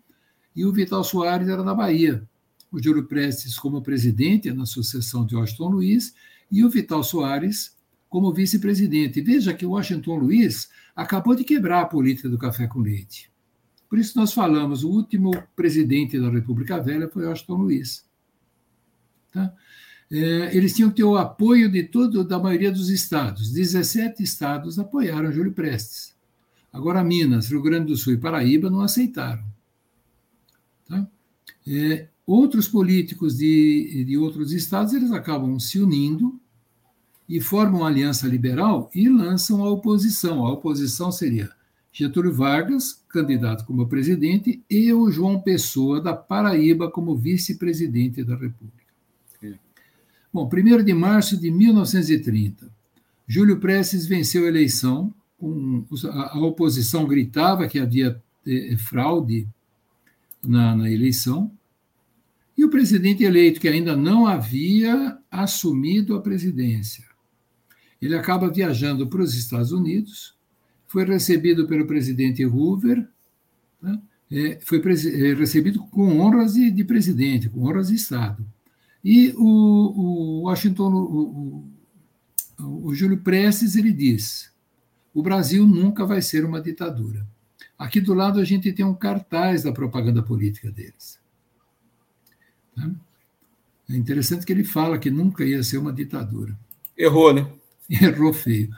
e 0.54 0.64
o 0.64 0.72
Vital 0.72 1.04
Soares 1.04 1.48
era 1.48 1.62
da 1.62 1.74
Bahia. 1.74 2.26
O 2.72 2.82
Júlio 2.82 3.04
Prestes 3.04 3.58
como 3.58 3.82
presidente 3.82 4.50
na 4.50 4.64
sucessão 4.64 5.26
de 5.26 5.36
Washington 5.36 5.68
Luiz 5.68 6.14
e 6.50 6.64
o 6.64 6.70
Vital 6.70 7.04
Soares 7.04 7.76
como 8.08 8.32
vice-presidente. 8.32 9.20
Veja 9.20 9.52
que 9.52 9.66
Washington 9.66 10.16
Luiz 10.16 10.70
acabou 10.94 11.34
de 11.34 11.44
quebrar 11.44 11.82
a 11.82 11.86
política 11.86 12.30
do 12.30 12.38
café 12.38 12.66
com 12.66 12.80
leite. 12.80 13.30
Por 13.90 13.98
isso 13.98 14.18
nós 14.18 14.32
falamos, 14.32 14.84
o 14.84 14.90
último 14.90 15.30
presidente 15.54 16.18
da 16.18 16.30
República 16.30 16.80
Velha 16.80 17.08
foi 17.08 17.26
Washington 17.26 17.56
Luiz. 17.56 18.05
Tá? 19.36 19.52
É, 20.10 20.56
eles 20.56 20.74
tinham 20.74 20.88
que 20.88 20.96
ter 20.96 21.04
o 21.04 21.16
apoio 21.16 21.70
de 21.70 21.82
todo, 21.82 22.24
da 22.24 22.38
maioria 22.38 22.72
dos 22.72 22.88
estados. 22.88 23.52
17 23.52 24.22
estados 24.22 24.78
apoiaram 24.78 25.30
Júlio 25.30 25.52
Prestes. 25.52 26.14
Agora, 26.72 27.04
Minas, 27.04 27.50
Rio 27.50 27.60
Grande 27.60 27.88
do 27.88 27.96
Sul 27.96 28.14
e 28.14 28.16
Paraíba 28.16 28.70
não 28.70 28.80
aceitaram. 28.80 29.44
Tá? 30.88 31.06
É, 31.66 32.08
outros 32.26 32.66
políticos 32.66 33.36
de, 33.36 34.04
de 34.06 34.16
outros 34.16 34.52
estados 34.52 34.94
eles 34.94 35.12
acabam 35.12 35.58
se 35.58 35.78
unindo 35.78 36.40
e 37.28 37.38
formam 37.38 37.80
uma 37.80 37.88
aliança 37.88 38.26
liberal 38.26 38.90
e 38.94 39.10
lançam 39.10 39.62
a 39.62 39.70
oposição. 39.70 40.46
A 40.46 40.52
oposição 40.52 41.12
seria 41.12 41.50
Getúlio 41.92 42.32
Vargas, 42.32 43.04
candidato 43.06 43.66
como 43.66 43.86
presidente, 43.86 44.62
e 44.70 44.90
o 44.94 45.10
João 45.10 45.42
Pessoa, 45.42 46.00
da 46.00 46.14
Paraíba, 46.14 46.90
como 46.90 47.16
vice-presidente 47.16 48.24
da 48.24 48.34
República. 48.34 48.85
Bom, 50.36 50.50
1 50.52 50.84
de 50.84 50.92
março 50.92 51.34
de 51.40 51.50
1930, 51.50 52.70
Júlio 53.26 53.58
Prestes 53.58 54.06
venceu 54.06 54.44
a 54.44 54.48
eleição, 54.48 55.14
a, 56.12 56.38
oposição 56.40 57.06
gritava 57.06 57.66
que 57.66 57.78
havia 57.78 58.22
eh, 58.46 58.76
fraude 58.76 59.48
na, 60.44 60.76
na 60.76 60.90
eleição, 60.90 61.50
e 62.54 62.62
o 62.66 62.68
presidente 62.68 63.24
eleito, 63.24 63.58
que 63.58 63.66
ainda 63.66 63.96
não 63.96 64.26
havia 64.26 65.16
assumido 65.30 66.14
a 66.14 66.20
presidência, 66.20 67.06
ele 67.98 68.14
acaba 68.14 68.50
viajando 68.50 69.06
para 69.06 69.22
os 69.22 69.34
Estados 69.34 69.72
Unidos, 69.72 70.36
foi 70.86 71.06
recebido 71.06 71.66
pelo 71.66 71.86
presidente 71.86 72.44
Hoover, 72.44 73.08
né? 73.80 73.98
é, 74.30 74.58
foi 74.60 74.80
é, 74.80 75.32
recebido 75.32 75.82
com 75.84 76.20
honras 76.20 76.52
de, 76.52 76.70
de, 76.70 76.84
presidente, 76.84 77.48
com 77.48 77.62
honras 77.62 77.88
de 77.88 77.94
Estado. 77.94 78.46
E 79.08 79.32
o, 79.36 79.44
o 79.44 80.40
Washington, 80.46 80.92
o, 80.92 81.64
o, 82.58 82.88
o 82.88 82.92
Júlio 82.92 83.18
Prestes, 83.18 83.76
ele 83.76 83.92
diz: 83.92 84.50
o 85.14 85.22
Brasil 85.22 85.64
nunca 85.64 86.04
vai 86.04 86.20
ser 86.20 86.44
uma 86.44 86.60
ditadura. 86.60 87.24
Aqui 87.78 88.00
do 88.00 88.12
lado 88.12 88.40
a 88.40 88.44
gente 88.44 88.72
tem 88.72 88.84
um 88.84 88.92
cartaz 88.92 89.62
da 89.62 89.70
propaganda 89.70 90.24
política 90.24 90.72
deles. 90.72 91.20
Tá? 92.74 92.90
É 93.90 93.94
interessante 93.94 94.44
que 94.44 94.52
ele 94.52 94.64
fala 94.64 94.98
que 94.98 95.08
nunca 95.08 95.44
ia 95.44 95.62
ser 95.62 95.78
uma 95.78 95.92
ditadura. 95.92 96.58
Errou, 96.98 97.32
né? 97.32 97.46
Errou 97.88 98.32
feio. 98.32 98.70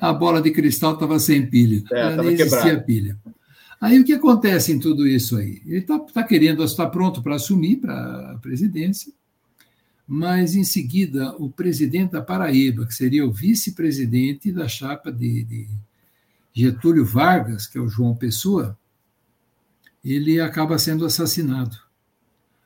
A 0.00 0.12
bola 0.12 0.40
de 0.40 0.52
cristal 0.52 0.94
estava 0.94 1.18
sem 1.18 1.44
pilha. 1.44 1.82
É, 1.90 2.16
nem 2.18 2.34
existia 2.34 2.60
quebrado. 2.60 2.84
pilha. 2.84 3.18
Aí 3.80 3.98
o 3.98 4.04
que 4.04 4.12
acontece 4.12 4.70
em 4.70 4.78
tudo 4.78 5.08
isso 5.08 5.36
aí? 5.36 5.60
Ele 5.66 5.78
está 5.78 5.98
tá 5.98 6.22
querendo, 6.22 6.62
está 6.62 6.86
pronto 6.86 7.20
para 7.20 7.34
assumir 7.34 7.78
para 7.78 8.30
a 8.30 8.38
presidência, 8.38 9.12
mas 10.06 10.54
em 10.54 10.64
seguida 10.64 11.34
o 11.38 11.50
presidente 11.50 12.12
da 12.12 12.22
Paraíba, 12.22 12.86
que 12.86 12.94
seria 12.94 13.26
o 13.26 13.32
vice-presidente 13.32 14.52
da 14.52 14.68
chapa 14.68 15.10
de, 15.10 15.44
de, 15.44 15.68
Getúlio 16.54 17.04
Vargas, 17.04 17.66
que 17.66 17.78
é 17.78 17.80
o 17.80 17.88
João 17.88 18.14
Pessoa, 18.14 18.76
ele 20.04 20.40
acaba 20.40 20.78
sendo 20.78 21.06
assassinado. 21.06 21.76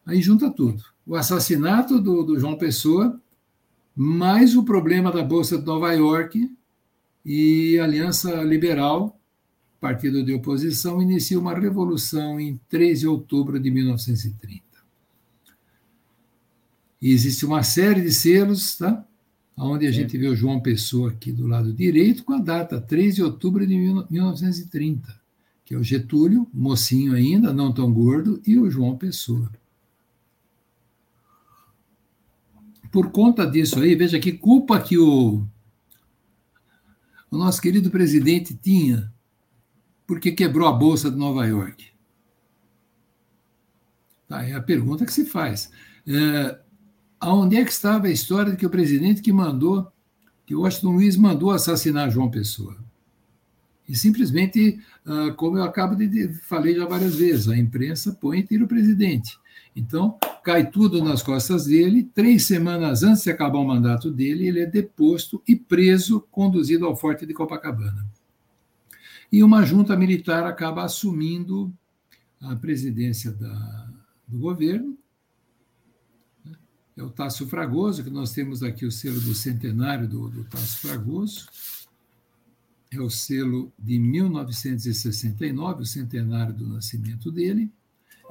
Aí 0.05 0.21
junta 0.21 0.51
tudo. 0.51 0.83
O 1.07 1.15
assassinato 1.15 2.01
do, 2.01 2.25
do 2.25 2.39
João 2.39 2.57
Pessoa 2.57 3.21
mais 3.95 4.55
o 4.55 4.63
problema 4.63 5.11
da 5.11 5.23
Bolsa 5.23 5.57
de 5.57 5.65
Nova 5.65 5.91
York 5.93 6.51
e 7.25 7.79
Aliança 7.79 8.43
Liberal, 8.43 9.19
partido 9.81 10.23
de 10.23 10.35
oposição, 10.35 11.01
inicia 11.01 11.39
uma 11.41 11.59
revolução 11.59 12.39
em 12.39 12.61
3 12.69 13.01
de 13.01 13.09
outubro 13.09 13.59
de 13.59 13.71
1930. 13.71 14.66
E 17.01 17.13
existe 17.13 17.45
uma 17.45 17.63
série 17.63 18.01
de 18.01 18.13
selos, 18.13 18.77
tá? 18.77 19.05
onde 19.57 19.87
a 19.87 19.91
gente 19.91 20.19
vê 20.19 20.29
o 20.29 20.37
João 20.37 20.61
Pessoa 20.61 21.11
aqui 21.11 21.33
do 21.33 21.47
lado 21.47 21.73
direito, 21.73 22.25
com 22.25 22.35
a 22.35 22.39
data 22.39 22.81
3 22.81 23.15
de 23.15 23.23
outubro 23.23 23.67
de 23.67 23.77
1930, 23.77 25.21
que 25.65 25.75
é 25.75 25.79
o 25.79 25.83
Getúlio, 25.83 26.47
mocinho 26.53 27.15
ainda, 27.15 27.53
não 27.55 27.73
tão 27.73 27.91
gordo, 27.93 28.41
e 28.47 28.59
o 28.59 28.71
João 28.71 28.97
Pessoa. 28.97 29.51
por 32.97 33.11
conta 33.11 33.47
disso 33.47 33.79
aí, 33.79 33.95
veja 33.95 34.19
que 34.19 34.33
culpa 34.33 34.81
que 34.81 34.97
o, 34.97 35.47
o 37.31 37.37
nosso 37.37 37.61
querido 37.61 37.91
presidente 37.91 38.55
tinha 38.55 39.13
porque 40.07 40.33
quebrou 40.33 40.67
a 40.67 40.73
Bolsa 40.73 41.11
de 41.11 41.17
Nova 41.19 41.45
York. 41.45 41.89
Tá, 44.27 44.43
é 44.45 44.55
a 44.55 44.63
pergunta 44.63 45.05
que 45.05 45.13
se 45.13 45.27
faz. 45.27 45.71
É, 46.07 46.59
aonde 47.27 47.57
é 47.57 47.65
que 47.65 47.73
estava 47.73 48.07
a 48.07 48.11
história 48.11 48.53
de 48.53 48.57
que 48.57 48.65
o 48.65 48.71
presidente 48.71 49.21
que 49.21 49.33
mandou, 49.33 49.91
que 50.47 50.55
Washington 50.55 50.93
Luiz 50.93 51.17
mandou 51.17 51.51
assassinar 51.51 52.09
João 52.09 52.31
Pessoa? 52.31 52.77
E 53.89 53.97
simplesmente, 53.97 54.79
ah, 55.05 55.33
como 55.37 55.59
eu 55.59 55.65
acabo 55.65 55.97
de 55.97 56.33
falei 56.35 56.77
já 56.77 56.87
várias 56.87 57.17
vezes, 57.17 57.49
a 57.49 57.59
imprensa 57.59 58.17
põe 58.21 58.39
e 58.39 58.43
tira 58.45 58.65
o 58.65 58.69
presidente. 58.69 59.37
Então, 59.75 60.17
cai 60.45 60.71
tudo 60.71 61.03
nas 61.03 61.21
costas 61.21 61.67
dele. 61.67 62.09
Três 62.15 62.45
semanas 62.45 63.03
antes 63.03 63.25
de 63.25 63.31
acabar 63.31 63.59
o 63.59 63.67
mandato 63.67 64.09
dele, 64.09 64.47
ele 64.47 64.61
é 64.61 64.67
deposto 64.67 65.43
e 65.49 65.57
preso, 65.57 66.21
conduzido 66.31 66.87
ao 66.87 66.95
Forte 66.95 67.27
de 67.27 67.35
Copacabana. 67.35 68.07
E 69.33 69.43
uma 69.43 69.65
junta 69.65 69.97
militar 69.97 70.47
acaba 70.47 70.85
assumindo 70.85 71.73
a 72.41 72.55
presidência 72.55 73.33
da, 73.33 73.89
do 74.29 74.39
governo. 74.39 74.97
É 76.97 77.03
o 77.03 77.11
Tássio 77.11 77.47
Fragoso, 77.47 78.03
que 78.03 78.09
nós 78.09 78.33
temos 78.33 78.63
aqui 78.63 78.87
o 78.87 78.91
selo 78.91 79.21
do 79.21 79.35
centenário 79.35 80.09
do, 80.09 80.29
do 80.31 80.45
Tássio 80.45 80.89
Fragoso. 80.89 81.47
É 82.91 82.99
o 82.99 83.11
selo 83.11 83.71
de 83.79 83.99
1969, 83.99 85.83
o 85.83 85.87
centenário 85.87 86.55
do 86.55 86.67
nascimento 86.67 87.31
dele. 87.31 87.71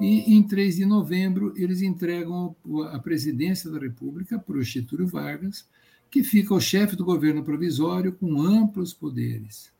E 0.00 0.34
em 0.34 0.42
3 0.42 0.76
de 0.76 0.84
novembro, 0.84 1.54
eles 1.56 1.80
entregam 1.80 2.56
a 2.90 2.98
presidência 2.98 3.70
da 3.70 3.78
República 3.78 4.38
para 4.38 4.58
o 4.58 4.62
Getúlio 4.62 5.06
Vargas, 5.06 5.64
que 6.10 6.24
fica 6.24 6.52
o 6.52 6.60
chefe 6.60 6.96
do 6.96 7.04
governo 7.04 7.44
provisório 7.44 8.12
com 8.12 8.42
amplos 8.42 8.92
poderes. 8.92 9.70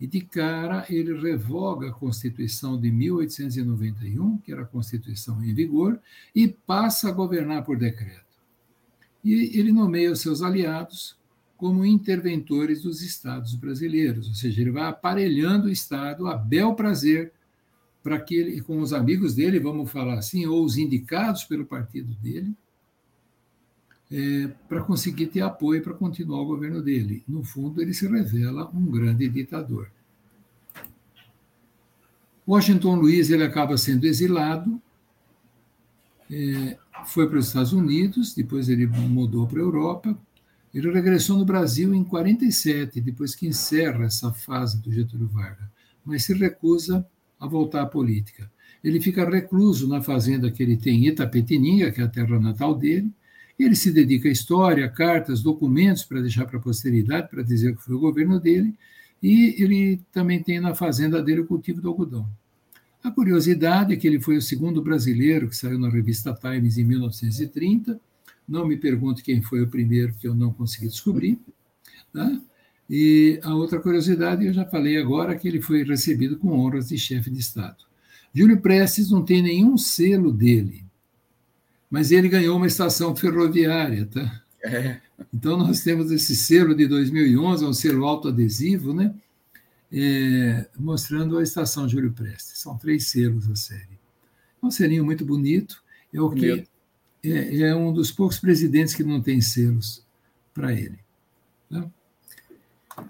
E 0.00 0.06
de 0.06 0.20
cara, 0.20 0.84
ele 0.88 1.18
revoga 1.20 1.88
a 1.88 1.92
Constituição 1.92 2.78
de 2.78 2.90
1891, 2.90 4.38
que 4.38 4.52
era 4.52 4.62
a 4.62 4.66
Constituição 4.66 5.42
em 5.42 5.54
vigor, 5.54 5.98
e 6.34 6.48
passa 6.48 7.08
a 7.08 7.12
governar 7.12 7.64
por 7.64 7.78
decreto. 7.78 8.24
E 9.24 9.58
ele 9.58 9.72
nomeia 9.72 10.12
os 10.12 10.20
seus 10.20 10.42
aliados 10.42 11.16
como 11.56 11.86
interventores 11.86 12.82
dos 12.82 13.00
estados 13.00 13.54
brasileiros, 13.54 14.28
ou 14.28 14.34
seja, 14.34 14.60
ele 14.60 14.72
vai 14.72 14.88
aparelhando 14.88 15.68
o 15.68 15.70
Estado 15.70 16.26
a 16.26 16.36
bel 16.36 16.74
prazer 16.74 17.32
para 18.02 18.20
que 18.20 18.34
ele, 18.34 18.60
com 18.60 18.80
os 18.80 18.92
amigos 18.92 19.34
dele, 19.34 19.58
vamos 19.58 19.90
falar 19.90 20.18
assim, 20.18 20.44
ou 20.44 20.62
os 20.62 20.76
indicados 20.76 21.44
pelo 21.44 21.64
partido 21.64 22.14
dele, 22.16 22.54
é, 24.10 24.48
para 24.68 24.82
conseguir 24.82 25.26
ter 25.26 25.40
apoio 25.40 25.82
para 25.82 25.94
continuar 25.94 26.40
o 26.40 26.46
governo 26.46 26.82
dele. 26.82 27.22
No 27.26 27.42
fundo, 27.42 27.80
ele 27.80 27.94
se 27.94 28.06
revela 28.06 28.70
um 28.74 28.86
grande 28.86 29.28
ditador. 29.28 29.90
Washington 32.46 32.96
Luiz 32.96 33.30
ele 33.30 33.42
acaba 33.42 33.76
sendo 33.78 34.04
exilado, 34.04 34.80
é, 36.30 36.76
foi 37.06 37.28
para 37.28 37.38
os 37.38 37.48
Estados 37.48 37.72
Unidos, 37.72 38.34
depois 38.34 38.68
ele 38.68 38.86
mudou 38.86 39.46
para 39.46 39.58
a 39.58 39.62
Europa. 39.62 40.18
Ele 40.72 40.90
regressou 40.90 41.38
no 41.38 41.44
Brasil 41.44 41.94
em 41.94 42.02
47, 42.02 43.00
depois 43.00 43.34
que 43.34 43.46
encerra 43.46 44.04
essa 44.06 44.32
fase 44.32 44.82
do 44.82 44.92
Getúlio 44.92 45.28
Vargas, 45.28 45.68
mas 46.04 46.24
se 46.24 46.34
recusa 46.34 47.06
a 47.38 47.46
voltar 47.46 47.82
à 47.82 47.86
política. 47.86 48.50
ele 48.82 49.00
fica 49.00 49.28
recluso 49.28 49.88
na 49.88 50.02
fazenda 50.02 50.50
que 50.50 50.62
ele 50.62 50.76
tem 50.76 51.04
em 51.04 51.08
Itapetininga, 51.08 51.90
que 51.90 52.00
é 52.00 52.04
a 52.04 52.08
terra 52.08 52.38
natal 52.38 52.74
dele, 52.74 53.10
ele 53.58 53.76
se 53.76 53.92
dedica 53.92 54.28
à 54.28 54.32
história, 54.32 54.88
cartas, 54.88 55.42
documentos 55.42 56.04
para 56.04 56.20
deixar 56.20 56.46
para 56.46 56.58
a 56.58 56.62
posteridade, 56.62 57.28
para 57.28 57.42
dizer 57.42 57.76
que 57.76 57.82
foi 57.82 57.94
o 57.94 58.00
governo 58.00 58.40
dele, 58.40 58.74
e 59.22 59.54
ele 59.62 60.00
também 60.12 60.42
tem 60.42 60.60
na 60.60 60.74
fazenda 60.74 61.22
dele 61.22 61.42
o 61.42 61.46
cultivo 61.46 61.80
do 61.80 61.88
algodão. 61.88 62.28
A 63.02 63.10
curiosidade 63.10 63.92
é 63.92 63.96
que 63.96 64.06
ele 64.06 64.20
foi 64.20 64.36
o 64.36 64.42
segundo 64.42 64.82
brasileiro 64.82 65.48
que 65.48 65.56
saiu 65.56 65.78
na 65.78 65.90
revista 65.90 66.34
Times 66.34 66.78
em 66.78 66.84
1930. 66.84 68.00
Não 68.48 68.66
me 68.66 68.76
pergunte 68.76 69.22
quem 69.22 69.42
foi 69.42 69.62
o 69.62 69.68
primeiro, 69.68 70.14
que 70.14 70.26
eu 70.26 70.34
não 70.34 70.52
consegui 70.52 70.88
descobrir. 70.88 71.38
Tá? 72.12 72.40
E 72.88 73.38
a 73.42 73.54
outra 73.54 73.80
curiosidade, 73.80 74.46
eu 74.46 74.52
já 74.52 74.64
falei 74.64 74.96
agora, 74.96 75.36
que 75.36 75.46
ele 75.46 75.60
foi 75.60 75.84
recebido 75.84 76.38
com 76.38 76.58
honras 76.58 76.88
de 76.88 76.98
chefe 76.98 77.30
de 77.30 77.40
Estado. 77.40 77.76
Júlio 78.34 78.60
Prestes 78.60 79.10
não 79.10 79.24
tem 79.24 79.42
nenhum 79.42 79.76
selo 79.76 80.32
dele, 80.32 80.83
mas 81.94 82.10
ele 82.10 82.28
ganhou 82.28 82.56
uma 82.56 82.66
estação 82.66 83.14
ferroviária, 83.14 84.04
tá? 84.04 84.42
É. 84.64 85.00
Então 85.32 85.56
nós 85.56 85.84
temos 85.84 86.10
esse 86.10 86.34
selo 86.34 86.74
de 86.74 86.88
2011, 86.88 87.64
um 87.64 87.72
selo 87.72 88.04
autoadesivo, 88.04 88.92
né? 88.92 89.14
É, 89.92 90.66
mostrando 90.76 91.38
a 91.38 91.42
estação 91.44 91.88
Júlio 91.88 92.12
Prestes. 92.12 92.58
São 92.58 92.76
três 92.76 93.06
selos 93.06 93.48
a 93.48 93.54
série. 93.54 93.96
É 94.60 94.66
um 94.66 94.72
selinho 94.72 95.04
muito 95.04 95.24
bonito. 95.24 95.84
É 96.12 96.20
o 96.20 96.30
que 96.30 96.66
é, 97.22 97.60
é, 97.60 97.76
um 97.76 97.92
dos 97.92 98.10
poucos 98.10 98.40
presidentes 98.40 98.92
que 98.92 99.04
não 99.04 99.22
tem 99.22 99.40
selos 99.40 100.04
para 100.52 100.72
ele. 100.72 100.98
Tá? 101.70 101.88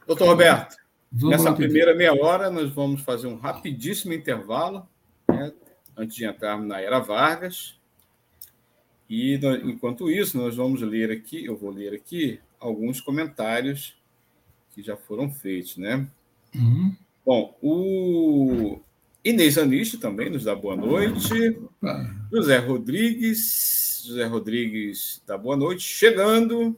Doutor 0.07 0.29
Roberto, 0.29 0.77
vamos 1.11 1.39
nessa 1.39 1.55
primeira 1.55 1.95
meia 1.95 2.13
hora 2.13 2.51
nós 2.51 2.71
vamos 2.71 3.01
fazer 3.01 3.29
um 3.29 3.39
rapidíssimo 3.39 4.13
intervalo, 4.13 4.87
né, 5.27 5.55
antes 5.97 6.15
de 6.15 6.27
entrarmos 6.27 6.69
na 6.69 6.83
Era 6.83 6.99
Vargas. 6.99 7.83
E 9.09 9.35
enquanto 9.65 10.11
isso, 10.11 10.39
nós 10.39 10.57
vamos 10.57 10.81
ler 10.81 11.11
aqui, 11.11 11.45
eu 11.45 11.57
vou 11.57 11.71
ler 11.71 11.95
aqui 11.95 12.41
alguns 12.59 13.01
comentários 13.01 13.97
que 14.71 14.83
já 14.83 14.97
foram 14.97 15.31
feitos, 15.31 15.77
né? 15.77 16.07
Uhum. 16.55 16.97
Bom, 17.25 17.57
o 17.63 18.81
Inês 19.25 19.57
Anisto 19.57 19.99
também 19.99 20.31
nos 20.31 20.45
dá 20.45 20.55
boa 20.55 20.77
noite. 20.77 21.59
José 22.33 22.59
Rodrigues, 22.59 24.03
José 24.07 24.25
Rodrigues 24.27 25.23
dá 25.27 25.37
boa 25.39 25.57
noite. 25.57 25.83
Chegando, 25.83 26.77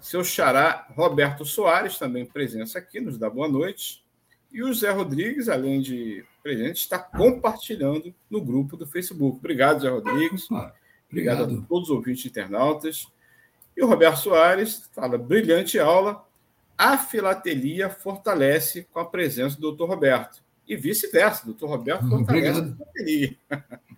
seu 0.00 0.24
xará 0.24 0.86
Roberto 0.94 1.44
Soares, 1.44 1.98
também 1.98 2.24
presença 2.24 2.78
aqui, 2.78 3.00
nos 3.00 3.18
dá 3.18 3.28
boa 3.28 3.48
noite. 3.48 4.02
E 4.50 4.62
o 4.62 4.72
Zé 4.72 4.90
Rodrigues, 4.90 5.48
além 5.48 5.80
de 5.80 6.24
presente, 6.42 6.76
está 6.76 6.98
compartilhando 6.98 8.14
no 8.30 8.40
grupo 8.40 8.76
do 8.76 8.86
Facebook. 8.86 9.36
Obrigado, 9.38 9.82
Zé 9.82 9.90
Rodrigues. 9.90 10.50
Opa, 10.50 10.74
obrigado. 11.10 11.42
obrigado 11.42 11.64
a 11.64 11.68
todos 11.68 11.90
os 11.90 11.96
ouvintes 11.96 12.26
internautas. 12.26 13.06
E 13.76 13.82
o 13.82 13.86
Roberto 13.86 14.18
Soares 14.18 14.88
fala: 14.92 15.16
brilhante 15.18 15.78
aula. 15.78 16.24
A 16.76 16.96
filatelia 16.96 17.90
fortalece 17.90 18.86
com 18.92 19.00
a 19.00 19.04
presença 19.04 19.60
do 19.60 19.72
Dr. 19.72 19.84
Roberto. 19.84 20.40
E 20.66 20.76
vice-versa, 20.76 21.44
Dr. 21.44 21.66
Roberto 21.66 22.08
fortalece 22.08 22.60
obrigado. 22.60 22.76
a 22.80 22.84
filatelia. 22.84 23.36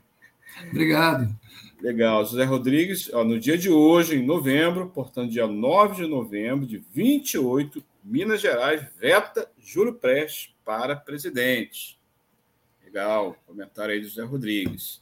Obrigado. 0.70 1.34
Legal. 1.80 2.24
José 2.24 2.44
Rodrigues, 2.44 3.10
ó, 3.12 3.24
no 3.24 3.38
dia 3.38 3.56
de 3.56 3.70
hoje, 3.70 4.16
em 4.16 4.24
novembro, 4.24 4.88
portanto, 4.88 5.30
dia 5.30 5.46
9 5.46 6.02
de 6.02 6.06
novembro 6.06 6.66
de 6.66 6.78
28, 6.92 7.82
Minas 8.04 8.40
Gerais 8.40 8.86
veta 8.98 9.50
Júlio 9.58 9.94
Prestes 9.94 10.54
para 10.64 10.94
presidente. 10.94 11.98
Legal. 12.84 13.36
Comentário 13.46 13.94
aí 13.94 14.00
do 14.00 14.08
José 14.08 14.22
Rodrigues. 14.22 14.99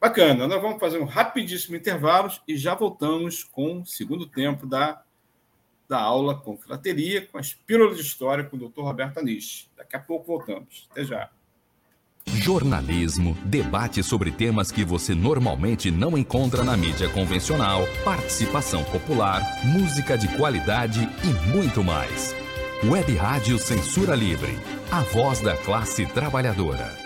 Bacana. 0.00 0.46
Nós 0.46 0.60
vamos 0.60 0.78
fazer 0.78 0.98
um 0.98 1.04
rapidíssimo 1.04 1.76
intervalo 1.76 2.30
e 2.46 2.56
já 2.56 2.74
voltamos 2.74 3.42
com 3.44 3.80
o 3.80 3.86
segundo 3.86 4.26
tempo 4.26 4.66
da, 4.66 5.02
da 5.88 5.98
aula 5.98 6.34
com 6.34 6.56
filateria, 6.56 7.26
com 7.26 7.38
as 7.38 7.54
pílulas 7.54 7.96
de 7.96 8.02
história 8.02 8.44
com 8.44 8.56
o 8.56 8.68
Dr. 8.68 8.82
Roberto 8.82 9.18
Anish. 9.18 9.70
Daqui 9.76 9.96
a 9.96 10.00
pouco 10.00 10.26
voltamos. 10.26 10.86
Até 10.90 11.04
já. 11.04 11.30
Jornalismo, 12.26 13.36
debate 13.44 14.02
sobre 14.02 14.32
temas 14.32 14.72
que 14.72 14.84
você 14.84 15.14
normalmente 15.14 15.90
não 15.90 16.18
encontra 16.18 16.64
na 16.64 16.76
mídia 16.76 17.08
convencional, 17.08 17.82
participação 18.04 18.82
popular, 18.84 19.40
música 19.64 20.18
de 20.18 20.28
qualidade 20.36 21.08
e 21.22 21.50
muito 21.56 21.84
mais. 21.84 22.34
Web 22.84 23.14
Rádio 23.14 23.58
Censura 23.58 24.14
Livre, 24.14 24.58
a 24.90 25.00
voz 25.02 25.40
da 25.40 25.56
classe 25.56 26.04
trabalhadora. 26.06 27.05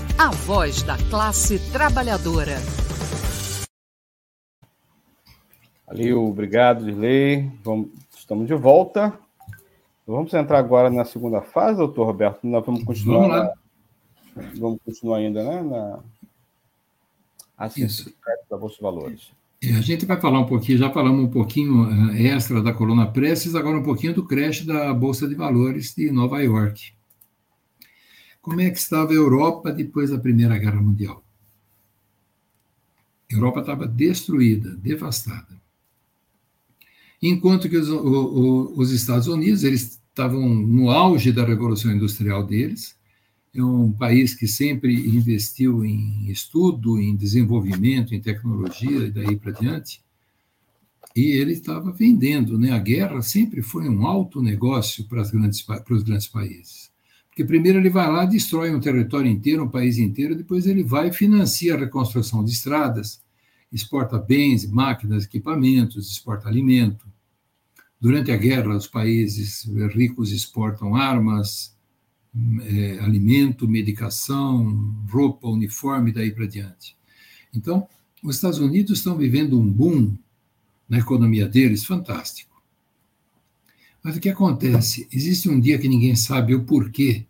A 0.17 0.29
voz 0.29 0.83
da 0.83 0.97
classe 1.09 1.59
trabalhadora. 1.71 2.57
Valeu, 5.87 6.25
obrigado, 6.27 6.85
Dirley. 6.85 7.51
Vamos, 7.63 7.89
estamos 8.15 8.47
de 8.47 8.53
volta. 8.53 9.13
Vamos 10.05 10.33
entrar 10.33 10.59
agora 10.59 10.89
na 10.89 11.05
segunda 11.05 11.41
fase, 11.41 11.77
doutor 11.77 12.05
Roberto? 12.05 12.45
Nós 12.47 12.65
vamos 12.65 12.83
continuar. 12.83 13.19
Vamos 13.19 13.35
lá. 13.35 13.43
Na, 14.35 14.49
vamos 14.55 14.79
continuar 14.85 15.17
ainda, 15.17 15.43
né? 15.43 15.61
Na, 15.61 15.99
assim, 17.57 17.85
Isso. 17.85 18.13
da 18.49 18.57
Bolsa 18.57 18.75
de 18.75 18.81
Valores. 18.81 19.31
É, 19.63 19.75
a 19.75 19.81
gente 19.81 20.05
vai 20.05 20.19
falar 20.19 20.39
um 20.39 20.47
pouquinho, 20.47 20.77
já 20.77 20.89
falamos 20.89 21.23
um 21.23 21.29
pouquinho 21.29 21.87
eh, 22.15 22.27
extra 22.27 22.63
da 22.63 22.73
coluna 22.73 23.05
Prestes, 23.05 23.53
agora 23.53 23.77
um 23.77 23.83
pouquinho 23.83 24.13
do 24.13 24.25
crash 24.25 24.65
da 24.65 24.91
Bolsa 24.93 25.27
de 25.27 25.35
Valores 25.35 25.93
de 25.93 26.11
Nova 26.11 26.41
York. 26.41 26.93
Como 28.41 28.59
é 28.59 28.69
que 28.71 28.79
estava 28.79 29.11
a 29.11 29.15
Europa 29.15 29.71
depois 29.71 30.09
da 30.09 30.17
Primeira 30.17 30.57
Guerra 30.57 30.81
Mundial? 30.81 31.23
A 33.31 33.35
Europa 33.35 33.59
estava 33.61 33.87
destruída, 33.87 34.75
devastada. 34.75 35.61
enquanto 37.21 37.69
que 37.69 37.77
os, 37.77 37.87
o, 37.87 38.73
os 38.75 38.91
Estados 38.91 39.27
Unidos 39.27 39.63
eles 39.63 40.01
estavam 40.09 40.49
no 40.49 40.89
auge 40.89 41.31
da 41.31 41.45
revolução 41.45 41.91
industrial 41.91 42.45
deles, 42.45 42.95
é 43.53 43.63
um 43.63 43.91
país 43.91 44.33
que 44.33 44.47
sempre 44.47 44.93
investiu 44.93 45.85
em 45.85 46.29
estudo, 46.29 46.99
em 46.99 47.15
desenvolvimento, 47.15 48.15
em 48.15 48.21
tecnologia 48.21 49.05
e 49.05 49.11
daí 49.11 49.35
para 49.35 49.51
diante. 49.51 50.01
E 51.15 51.31
ele 51.31 51.53
estava 51.53 51.91
vendendo, 51.91 52.57
né? 52.57 52.71
A 52.71 52.79
guerra 52.79 53.21
sempre 53.21 53.61
foi 53.61 53.89
um 53.89 54.07
alto 54.07 54.41
negócio 54.41 55.03
para, 55.05 55.21
grandes, 55.29 55.61
para 55.61 55.93
os 55.93 56.03
grandes 56.03 56.27
países. 56.27 56.90
Porque 57.41 57.53
primeiro 57.53 57.79
ele 57.79 57.89
vai 57.89 58.07
lá, 58.07 58.23
destrói 58.23 58.73
um 58.73 58.79
território 58.79 59.29
inteiro, 59.29 59.63
um 59.63 59.67
país 59.67 59.97
inteiro, 59.97 60.35
depois 60.35 60.67
ele 60.67 60.83
vai 60.83 61.07
e 61.07 61.11
financia 61.11 61.73
a 61.73 61.77
reconstrução 61.77 62.43
de 62.43 62.51
estradas, 62.51 63.19
exporta 63.71 64.19
bens, 64.19 64.69
máquinas, 64.69 65.25
equipamentos, 65.25 66.11
exporta 66.11 66.47
alimento. 66.47 67.07
Durante 67.99 68.31
a 68.31 68.37
guerra, 68.37 68.75
os 68.75 68.85
países 68.85 69.67
ricos 69.91 70.31
exportam 70.31 70.95
armas, 70.95 71.75
é, 72.63 72.99
alimento, 72.99 73.67
medicação, 73.67 74.93
roupa, 75.09 75.47
uniforme, 75.47 76.11
daí 76.11 76.29
para 76.29 76.45
diante. 76.45 76.95
Então, 77.51 77.87
os 78.23 78.35
Estados 78.35 78.59
Unidos 78.59 78.99
estão 78.99 79.17
vivendo 79.17 79.59
um 79.59 79.67
boom 79.67 80.15
na 80.87 80.99
economia 80.99 81.47
deles 81.47 81.83
fantástico. 81.83 82.61
Mas 84.03 84.15
o 84.15 84.19
que 84.19 84.29
acontece? 84.29 85.07
Existe 85.11 85.49
um 85.49 85.59
dia 85.59 85.79
que 85.79 85.89
ninguém 85.89 86.15
sabe 86.15 86.53
o 86.53 86.65
porquê. 86.65 87.25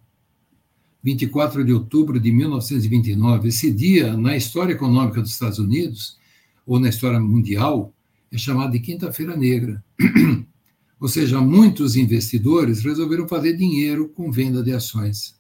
24 1.04 1.64
de 1.66 1.74
outubro 1.74 2.20
de 2.20 2.32
1929. 2.32 3.50
Esse 3.50 3.72
dia, 3.72 4.16
na 4.16 4.36
história 4.38 4.74
econômica 4.74 5.22
dos 5.22 5.32
Estados 5.32 5.60
Unidos, 5.60 6.18
ou 6.66 6.80
na 6.80 6.90
história 6.90 7.20
mundial, 7.20 7.94
é 8.32 8.38
chamado 8.38 8.72
de 8.72 8.80
Quinta-feira 8.80 9.36
Negra. 9.36 9.84
Ou 11.00 11.08
seja, 11.08 11.42
muitos 11.42 11.96
investidores 11.96 12.84
resolveram 12.84 13.28
fazer 13.28 13.58
dinheiro 13.58 14.08
com 14.10 14.32
venda 14.32 14.62
de 14.62 14.72
ações. 14.72 15.36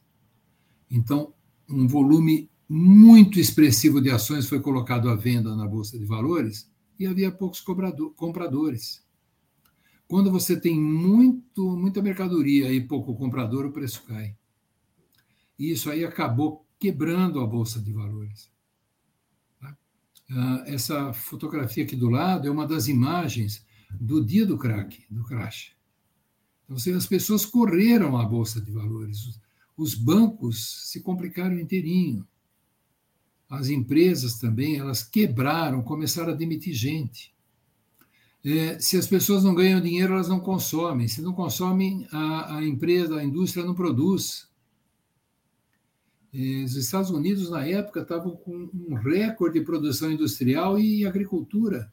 Então, 0.89 1.34
um 1.70 1.88
volume 1.88 2.49
muito 2.68 3.39
expressivo 3.39 4.01
de 4.01 4.09
ações 4.09 4.47
foi 4.47 4.59
colocado 4.59 5.07
à 5.07 5.16
venda 5.16 5.55
na 5.55 5.68
Bolsa 5.68 5.99
de 5.99 6.05
Valores 6.05 6.68
e 6.99 7.05
havia 7.05 7.32
poucos 7.32 7.62
compradores. 8.16 9.03
Quando 10.07 10.32
você 10.32 10.59
tem 10.59 10.80
muito, 10.80 11.78
muita 11.78 12.01
mercadoria 12.01 12.74
e 12.74 12.82
pouco 12.82 13.16
comprador, 13.16 13.66
o 13.66 13.72
preço 13.72 14.03
cai. 14.07 14.36
E 15.62 15.70
isso 15.70 15.91
aí 15.91 16.03
acabou 16.03 16.66
quebrando 16.80 17.39
a 17.39 17.45
Bolsa 17.45 17.80
de 17.80 17.93
Valores. 17.93 18.51
Tá? 19.59 19.78
Ah, 20.32 20.64
essa 20.66 21.14
fotografia 21.14 21.84
aqui 21.84 21.95
do 21.95 22.09
lado 22.09 22.47
é 22.47 22.51
uma 22.51 22.66
das 22.66 22.88
imagens 22.88 23.64
do 23.91 24.26
dia 24.26 24.43
do 24.43 24.57
crack, 24.57 25.05
do 25.07 25.24
crash. 25.24 25.76
Então, 26.64 26.97
as 26.97 27.05
pessoas 27.05 27.45
correram 27.45 28.18
à 28.18 28.26
bolsa 28.26 28.59
de 28.59 28.72
valores, 28.72 29.39
os 29.78 29.93
bancos 29.93 30.89
se 30.89 31.01
complicaram 31.01 31.59
inteirinho. 31.59 32.28
As 33.47 33.70
empresas 33.70 34.39
também, 34.39 34.78
elas 34.78 35.03
quebraram, 35.03 35.84
começaram 35.84 36.34
a 36.34 36.36
demitir 36.36 36.74
gente. 36.74 37.36
É, 38.43 38.80
se 38.80 38.97
as 38.97 39.05
pessoas 39.05 39.43
não 39.43 39.53
ganham 39.53 39.80
dinheiro, 39.80 40.14
elas 40.14 40.28
não 40.28 40.39
consomem. 40.39 41.07
Se 41.07 41.22
não 41.22 41.34
consomem, 41.34 42.07
a, 42.12 42.57
a 42.57 42.66
empresa, 42.66 43.18
a 43.18 43.24
indústria 43.24 43.64
não 43.64 43.76
produz. 43.76 44.49
É, 46.34 46.64
os 46.64 46.76
Estados 46.76 47.10
Unidos, 47.10 47.50
na 47.50 47.66
época, 47.66 48.02
estavam 48.02 48.36
com 48.36 48.70
um 48.74 48.96
recorde 48.96 49.60
de 49.60 49.66
produção 49.66 50.12
industrial 50.12 50.80
e 50.80 51.06
agricultura 51.06 51.92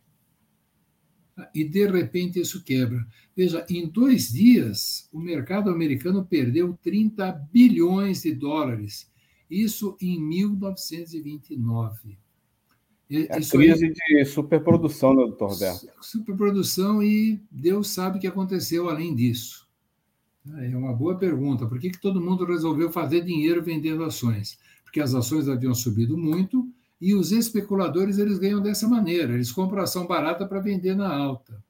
e 1.54 1.64
de 1.64 1.86
repente 1.86 2.40
isso 2.40 2.62
quebra. 2.62 3.06
Veja, 3.36 3.64
em 3.68 3.86
dois 3.86 4.32
dias, 4.32 5.08
o 5.12 5.20
mercado 5.20 5.70
americano 5.70 6.24
perdeu 6.24 6.76
30 6.82 7.30
bilhões 7.52 8.22
de 8.22 8.32
dólares. 8.34 9.10
Isso 9.50 9.96
em 10.00 10.20
1929. 10.20 12.18
É 13.10 13.38
isso 13.38 13.56
crise 13.56 13.86
aí, 13.86 13.92
de 13.92 14.24
superprodução, 14.26 15.14
né, 15.14 15.22
doutor 15.22 15.52
Roberto? 15.52 15.88
Superprodução 16.02 17.02
e 17.02 17.40
Deus 17.50 17.88
sabe 17.90 18.18
o 18.18 18.20
que 18.20 18.26
aconteceu 18.26 18.88
além 18.88 19.14
disso. 19.14 19.67
É 20.58 20.76
uma 20.76 20.92
boa 20.92 21.16
pergunta. 21.16 21.66
Por 21.66 21.78
que, 21.78 21.90
que 21.90 22.00
todo 22.00 22.20
mundo 22.20 22.44
resolveu 22.44 22.90
fazer 22.90 23.22
dinheiro 23.22 23.62
vendendo 23.62 24.04
ações? 24.04 24.58
Porque 24.84 25.00
as 25.00 25.14
ações 25.14 25.48
haviam 25.48 25.74
subido 25.74 26.16
muito 26.16 26.66
e 27.00 27.14
os 27.14 27.32
especuladores 27.32 28.18
eles 28.18 28.38
ganham 28.38 28.60
dessa 28.60 28.88
maneira, 28.88 29.34
eles 29.34 29.52
compram 29.52 29.82
ação 29.82 30.06
barata 30.06 30.46
para 30.46 30.60
vender 30.60 30.96
na 30.96 31.14
alta. 31.14 31.62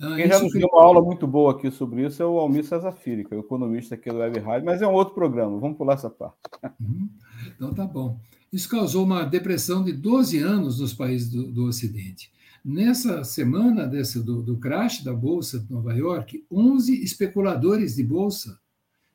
Ah, 0.00 0.16
Quem 0.16 0.28
já 0.28 0.40
nos 0.40 0.52
deu 0.52 0.68
uma 0.72 0.82
aula 0.82 1.02
muito 1.02 1.26
boa 1.26 1.52
aqui 1.52 1.70
sobre 1.70 2.04
isso 2.04 2.22
é 2.22 2.26
o 2.26 2.38
Almir 2.38 2.64
que 2.66 3.34
é 3.34 3.36
o 3.36 3.40
economista 3.40 3.94
aqui 3.94 4.10
do 4.10 4.18
Web 4.18 4.38
Rádio, 4.40 4.66
mas 4.66 4.82
é 4.82 4.86
um 4.86 4.92
outro 4.92 5.14
programa, 5.14 5.58
vamos 5.58 5.76
pular 5.76 5.94
essa 5.94 6.10
parte. 6.10 6.36
Uhum. 6.80 7.08
Então 7.54 7.74
tá 7.74 7.86
bom. 7.86 8.18
Isso 8.52 8.68
causou 8.68 9.04
uma 9.04 9.24
depressão 9.24 9.84
de 9.84 9.92
12 9.92 10.38
anos 10.38 10.80
nos 10.80 10.92
países 10.92 11.30
do, 11.30 11.50
do 11.50 11.64
Ocidente. 11.66 12.32
Nessa 12.64 13.22
semana 13.24 13.86
desse, 13.86 14.22
do, 14.22 14.42
do 14.42 14.56
crash 14.56 15.04
da 15.04 15.12
Bolsa 15.12 15.58
de 15.58 15.70
Nova 15.70 15.92
York, 15.92 16.46
11 16.50 17.02
especuladores 17.04 17.96
de 17.96 18.02
Bolsa, 18.02 18.58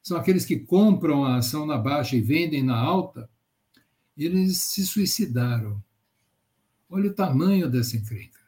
são 0.03 0.17
aqueles 0.17 0.45
que 0.45 0.59
compram 0.59 1.25
a 1.25 1.37
ação 1.37 1.65
na 1.65 1.77
baixa 1.77 2.15
e 2.15 2.21
vendem 2.21 2.61
na 2.61 2.77
alta, 2.77 3.27
eles 4.15 4.57
se 4.57 4.85
suicidaram. 4.85 5.81
Olha 6.89 7.09
o 7.09 7.13
tamanho 7.13 7.69
dessa 7.69 7.97
encrenca. 7.97 8.39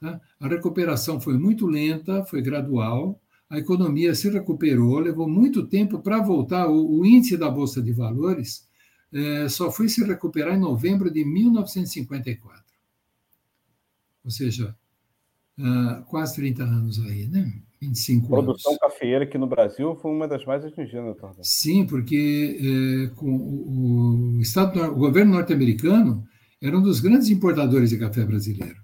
Tá? 0.00 0.20
A 0.40 0.48
recuperação 0.48 1.20
foi 1.20 1.38
muito 1.38 1.66
lenta, 1.66 2.24
foi 2.24 2.42
gradual, 2.42 3.20
a 3.48 3.58
economia 3.58 4.14
se 4.14 4.28
recuperou, 4.28 4.98
levou 4.98 5.28
muito 5.28 5.66
tempo 5.66 6.00
para 6.00 6.20
voltar. 6.20 6.68
O, 6.68 6.98
o, 6.98 7.06
índice 7.06 7.36
da 7.36 7.48
Bolsa 7.48 7.80
de 7.80 7.92
Valores 7.92 8.68
é, 9.12 9.48
só 9.48 9.70
foi 9.70 9.88
se 9.88 10.04
recuperar 10.04 10.54
em 10.54 10.60
novembro 10.60 11.10
de 11.10 11.24
1954. 11.24 12.67
Ou 14.28 14.30
seja, 14.30 14.76
uh, 15.58 16.04
quase 16.04 16.34
30 16.34 16.62
anos 16.62 17.00
aí, 17.00 17.26
né? 17.28 17.50
25 17.80 18.26
a 18.26 18.42
produção 18.42 18.72
anos. 18.72 18.80
cafeeira 18.80 19.24
aqui 19.24 19.38
no 19.38 19.46
Brasil 19.46 19.96
foi 19.96 20.10
uma 20.10 20.28
das 20.28 20.44
mais 20.44 20.62
atingidas, 20.62 21.02
doutor. 21.02 21.34
Sim, 21.42 21.86
porque 21.86 22.58
é, 22.60 23.14
com 23.14 23.34
o, 23.34 24.36
o, 24.36 24.40
Estado, 24.42 24.82
o 24.82 24.96
governo 24.96 25.32
norte-americano 25.32 26.28
era 26.60 26.76
um 26.76 26.82
dos 26.82 27.00
grandes 27.00 27.30
importadores 27.30 27.88
de 27.88 27.96
café 27.96 28.22
brasileiro. 28.22 28.76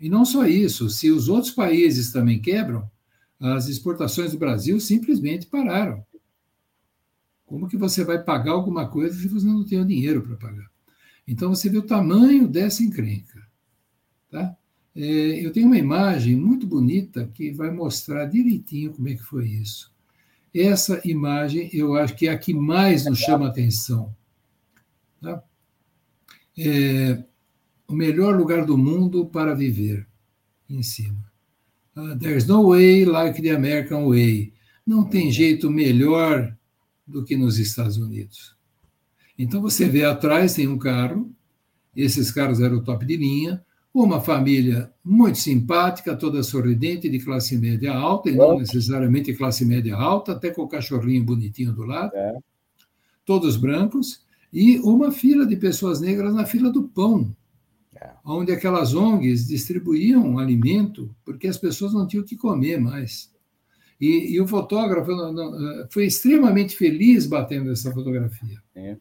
E 0.00 0.08
não 0.08 0.24
só 0.24 0.44
isso, 0.44 0.90
se 0.90 1.08
os 1.12 1.28
outros 1.28 1.52
países 1.52 2.10
também 2.10 2.40
quebram, 2.40 2.90
as 3.38 3.68
exportações 3.68 4.32
do 4.32 4.38
Brasil 4.38 4.80
simplesmente 4.80 5.46
pararam. 5.46 6.04
Como 7.44 7.68
que 7.68 7.76
você 7.76 8.02
vai 8.02 8.20
pagar 8.20 8.52
alguma 8.52 8.88
coisa 8.88 9.16
se 9.16 9.28
você 9.28 9.46
não 9.46 9.64
tem 9.64 9.80
o 9.80 9.86
dinheiro 9.86 10.20
para 10.22 10.34
pagar? 10.34 10.68
Então 11.28 11.54
você 11.54 11.68
vê 11.68 11.78
o 11.78 11.86
tamanho 11.86 12.48
dessa 12.48 12.82
encrenca. 12.82 13.45
Tá? 14.36 14.54
É, 14.94 15.46
eu 15.46 15.50
tenho 15.50 15.66
uma 15.66 15.78
imagem 15.78 16.36
muito 16.36 16.66
bonita 16.66 17.26
que 17.32 17.50
vai 17.52 17.70
mostrar 17.70 18.26
direitinho 18.26 18.92
como 18.92 19.08
é 19.08 19.14
que 19.14 19.22
foi 19.22 19.48
isso. 19.48 19.90
Essa 20.54 21.00
imagem 21.08 21.70
eu 21.72 21.94
acho 21.94 22.14
que 22.14 22.28
é 22.28 22.32
a 22.32 22.38
que 22.38 22.52
mais 22.52 23.06
nos 23.06 23.18
chama 23.18 23.48
atenção. 23.48 24.14
Tá? 25.22 25.42
É, 26.58 27.24
o 27.88 27.94
melhor 27.94 28.36
lugar 28.36 28.66
do 28.66 28.76
mundo 28.76 29.24
para 29.24 29.54
viver, 29.54 30.06
em 30.68 30.82
cima. 30.82 31.24
Uh, 31.96 32.14
There's 32.18 32.46
no 32.46 32.68
way 32.68 33.06
like 33.06 33.40
the 33.40 33.52
American 33.52 34.10
way. 34.10 34.52
Não 34.86 35.04
tem 35.04 35.32
jeito 35.32 35.70
melhor 35.70 36.54
do 37.06 37.24
que 37.24 37.38
nos 37.38 37.58
Estados 37.58 37.96
Unidos. 37.96 38.54
Então 39.38 39.62
você 39.62 39.88
vê 39.88 40.04
atrás 40.04 40.52
tem 40.52 40.68
um 40.68 40.76
carro, 40.76 41.34
esses 41.94 42.30
carros 42.30 42.60
eram 42.60 42.76
o 42.76 42.84
top 42.84 43.06
de 43.06 43.16
linha, 43.16 43.64
uma 44.02 44.20
família 44.20 44.92
muito 45.04 45.38
simpática, 45.38 46.16
toda 46.16 46.42
sorridente, 46.42 47.08
de 47.08 47.18
classe 47.18 47.56
média 47.56 47.94
alta, 47.94 48.30
e 48.30 48.36
não 48.36 48.58
necessariamente 48.58 49.34
classe 49.34 49.64
média 49.64 49.96
alta, 49.96 50.32
até 50.32 50.50
com 50.50 50.62
o 50.62 50.68
cachorrinho 50.68 51.24
bonitinho 51.24 51.72
do 51.72 51.84
lado, 51.84 52.14
é. 52.14 52.34
todos 53.24 53.56
brancos, 53.56 54.24
e 54.52 54.78
uma 54.80 55.10
fila 55.10 55.46
de 55.46 55.56
pessoas 55.56 56.00
negras 56.00 56.34
na 56.34 56.44
fila 56.44 56.70
do 56.70 56.84
pão, 56.84 57.34
é. 57.94 58.10
onde 58.24 58.52
aquelas 58.52 58.94
ONGs 58.94 59.46
distribuíam 59.46 60.38
alimento, 60.38 61.14
porque 61.24 61.46
as 61.46 61.56
pessoas 61.56 61.92
não 61.92 62.06
tinham 62.06 62.22
o 62.22 62.26
que 62.26 62.36
comer 62.36 62.80
mais. 62.80 63.34
E, 64.00 64.34
e 64.34 64.40
o 64.40 64.46
fotógrafo 64.46 65.10
foi 65.90 66.06
extremamente 66.06 66.76
feliz 66.76 67.26
batendo 67.26 67.70
essa 67.70 67.90
fotografia. 67.92 68.60
É. 68.74 68.96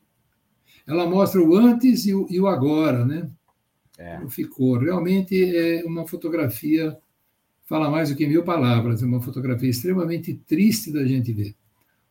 Ela 0.87 1.09
mostra 1.09 1.41
o 1.41 1.55
antes 1.55 2.05
e 2.05 2.13
o, 2.13 2.27
e 2.29 2.39
o 2.39 2.47
agora, 2.47 3.03
né? 3.03 3.29
É. 3.97 4.19
Ficou. 4.29 4.77
Realmente 4.77 5.55
é 5.55 5.83
uma 5.85 6.07
fotografia, 6.07 6.97
fala 7.65 7.89
mais 7.89 8.09
do 8.09 8.15
que 8.15 8.27
mil 8.27 8.43
palavras, 8.43 9.01
é 9.01 9.05
uma 9.05 9.21
fotografia 9.21 9.69
extremamente 9.69 10.33
triste 10.33 10.91
da 10.91 11.05
gente 11.05 11.31
ver. 11.31 11.55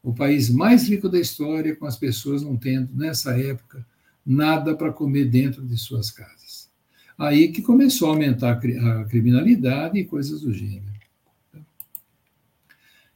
O 0.02 0.14
país 0.14 0.50
mais 0.50 0.88
rico 0.88 1.08
da 1.08 1.18
história, 1.18 1.74
com 1.74 1.86
as 1.86 1.96
pessoas 1.96 2.42
não 2.42 2.56
tendo, 2.56 2.94
nessa 2.94 3.38
época, 3.38 3.86
nada 4.24 4.76
para 4.76 4.92
comer 4.92 5.26
dentro 5.26 5.64
de 5.64 5.76
suas 5.78 6.10
casas. 6.10 6.70
Aí 7.16 7.52
que 7.52 7.62
começou 7.62 8.08
a 8.08 8.12
aumentar 8.12 8.52
a 8.52 9.04
criminalidade 9.04 9.98
e 9.98 10.04
coisas 10.04 10.42
do 10.42 10.52
gênero. 10.52 10.92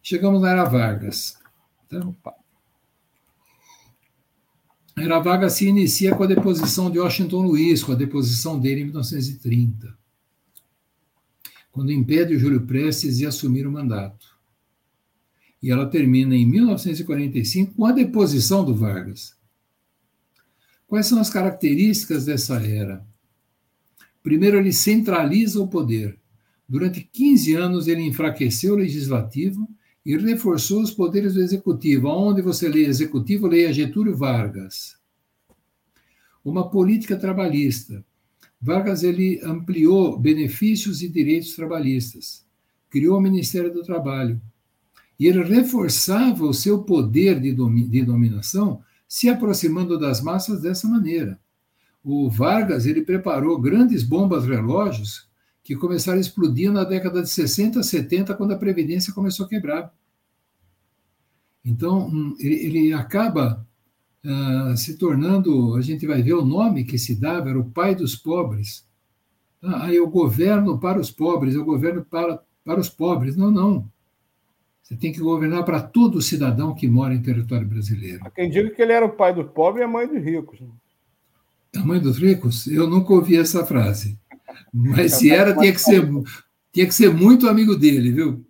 Chegamos 0.02 0.40
na 0.40 0.50
Era 0.50 0.64
Vargas. 0.64 1.36
Então, 1.86 2.16
a 2.24 2.32
Era 5.00 5.20
Vargas 5.20 5.52
se 5.52 5.66
inicia 5.66 6.14
com 6.14 6.24
a 6.24 6.26
deposição 6.26 6.90
de 6.90 6.98
Washington 6.98 7.42
Luiz, 7.42 7.84
com 7.84 7.92
a 7.92 7.94
deposição 7.94 8.58
dele 8.58 8.80
em 8.80 8.84
1930, 8.84 9.96
quando 11.70 11.92
impede 11.92 12.34
o 12.34 12.38
Júlio 12.38 12.66
Prestes 12.66 13.18
de 13.18 13.26
assumir 13.26 13.66
o 13.66 13.70
mandato. 13.70 14.26
E 15.62 15.70
ela 15.70 15.86
termina 15.86 16.34
em 16.34 16.44
1945 16.44 17.74
com 17.74 17.86
a 17.86 17.92
deposição 17.92 18.64
do 18.64 18.74
Vargas. 18.74 19.36
Quais 20.86 21.06
são 21.06 21.20
as 21.20 21.30
características 21.30 22.24
dessa 22.24 22.56
era? 22.60 23.06
Primeiro, 24.22 24.56
ele 24.56 24.72
centraliza 24.72 25.60
o 25.60 25.68
poder. 25.68 26.18
Durante 26.68 27.02
15 27.02 27.54
anos, 27.54 27.86
ele 27.86 28.02
enfraqueceu 28.02 28.74
o 28.74 28.78
legislativo 28.78 29.68
e 30.08 30.16
reforçou 30.16 30.80
os 30.80 30.90
poderes 30.90 31.34
do 31.34 31.42
executivo. 31.42 32.08
Onde 32.08 32.40
você 32.40 32.66
lê 32.66 32.86
executivo, 32.86 33.46
leia 33.46 33.70
Getúlio 33.70 34.16
Vargas. 34.16 34.96
Uma 36.42 36.70
política 36.70 37.14
trabalhista. 37.14 38.02
Vargas 38.58 39.02
ele 39.02 39.38
ampliou 39.44 40.18
benefícios 40.18 41.02
e 41.02 41.10
direitos 41.10 41.54
trabalhistas. 41.54 42.42
Criou 42.88 43.18
o 43.18 43.20
Ministério 43.20 43.70
do 43.70 43.82
Trabalho. 43.82 44.40
E 45.20 45.26
ele 45.26 45.42
reforçava 45.42 46.42
o 46.46 46.54
seu 46.54 46.84
poder 46.84 47.38
de, 47.38 47.52
de 47.52 48.02
dominação 48.02 48.80
se 49.06 49.28
aproximando 49.28 49.98
das 49.98 50.22
massas 50.22 50.62
dessa 50.62 50.88
maneira. 50.88 51.38
O 52.02 52.30
Vargas 52.30 52.86
ele 52.86 53.02
preparou 53.02 53.60
grandes 53.60 54.02
bombas 54.02 54.46
relógios 54.46 55.28
que 55.62 55.76
começaram 55.76 56.16
a 56.16 56.22
explodir 56.22 56.72
na 56.72 56.82
década 56.82 57.20
de 57.20 57.28
60, 57.28 57.82
70, 57.82 58.32
quando 58.32 58.52
a 58.52 58.56
Previdência 58.56 59.12
começou 59.12 59.44
a 59.44 59.48
quebrar. 59.50 59.97
Então, 61.68 62.08
hum, 62.08 62.34
ele, 62.40 62.94
acaba 62.94 63.66
uh, 64.24 64.74
se 64.74 64.96
tornando, 64.96 65.76
a 65.76 65.82
gente 65.82 66.06
vai 66.06 66.22
ver 66.22 66.32
o 66.32 66.44
nome 66.44 66.84
que 66.84 66.96
se 66.96 67.14
dava, 67.14 67.50
era 67.50 67.58
o 67.58 67.70
pai 67.70 67.94
dos 67.94 68.16
pobres. 68.16 68.86
Ah, 69.62 69.92
eu 69.92 70.08
governo 70.08 70.78
para 70.78 70.98
os 70.98 71.10
pobres, 71.10 71.54
eu 71.54 71.64
governo 71.64 72.02
para, 72.02 72.40
para 72.64 72.80
os 72.80 72.88
pobres. 72.88 73.36
Não, 73.36 73.50
não. 73.50 73.86
Você 74.82 74.96
tem 74.96 75.12
que 75.12 75.20
governar 75.20 75.62
para 75.64 75.82
todo 75.82 76.22
cidadão 76.22 76.74
que 76.74 76.88
mora 76.88 77.14
em 77.14 77.20
território 77.20 77.68
brasileiro. 77.68 78.20
Há 78.24 78.30
quem 78.30 78.48
diga 78.48 78.70
que 78.70 78.80
ele 78.80 78.92
era 78.92 79.04
o 79.04 79.10
pai 79.10 79.34
dos 79.34 79.50
pobres 79.50 79.82
e 79.82 79.84
a 79.84 79.88
mãe 79.88 80.08
dos 80.08 80.24
ricos. 80.24 80.58
Né? 80.60 80.68
A 81.76 81.84
mãe 81.84 82.00
dos 82.00 82.16
ricos? 82.16 82.66
Eu 82.66 82.88
nunca 82.88 83.12
ouvi 83.12 83.36
essa 83.36 83.66
frase. 83.66 84.18
Mas 84.72 85.16
se 85.16 85.30
era, 85.30 85.54
tinha 85.54 85.72
que 85.72 85.80
ser, 85.80 86.08
tinha 86.72 86.86
que 86.86 86.94
ser 86.94 87.12
muito 87.12 87.46
amigo 87.46 87.76
dele, 87.76 88.10
viu? 88.10 88.42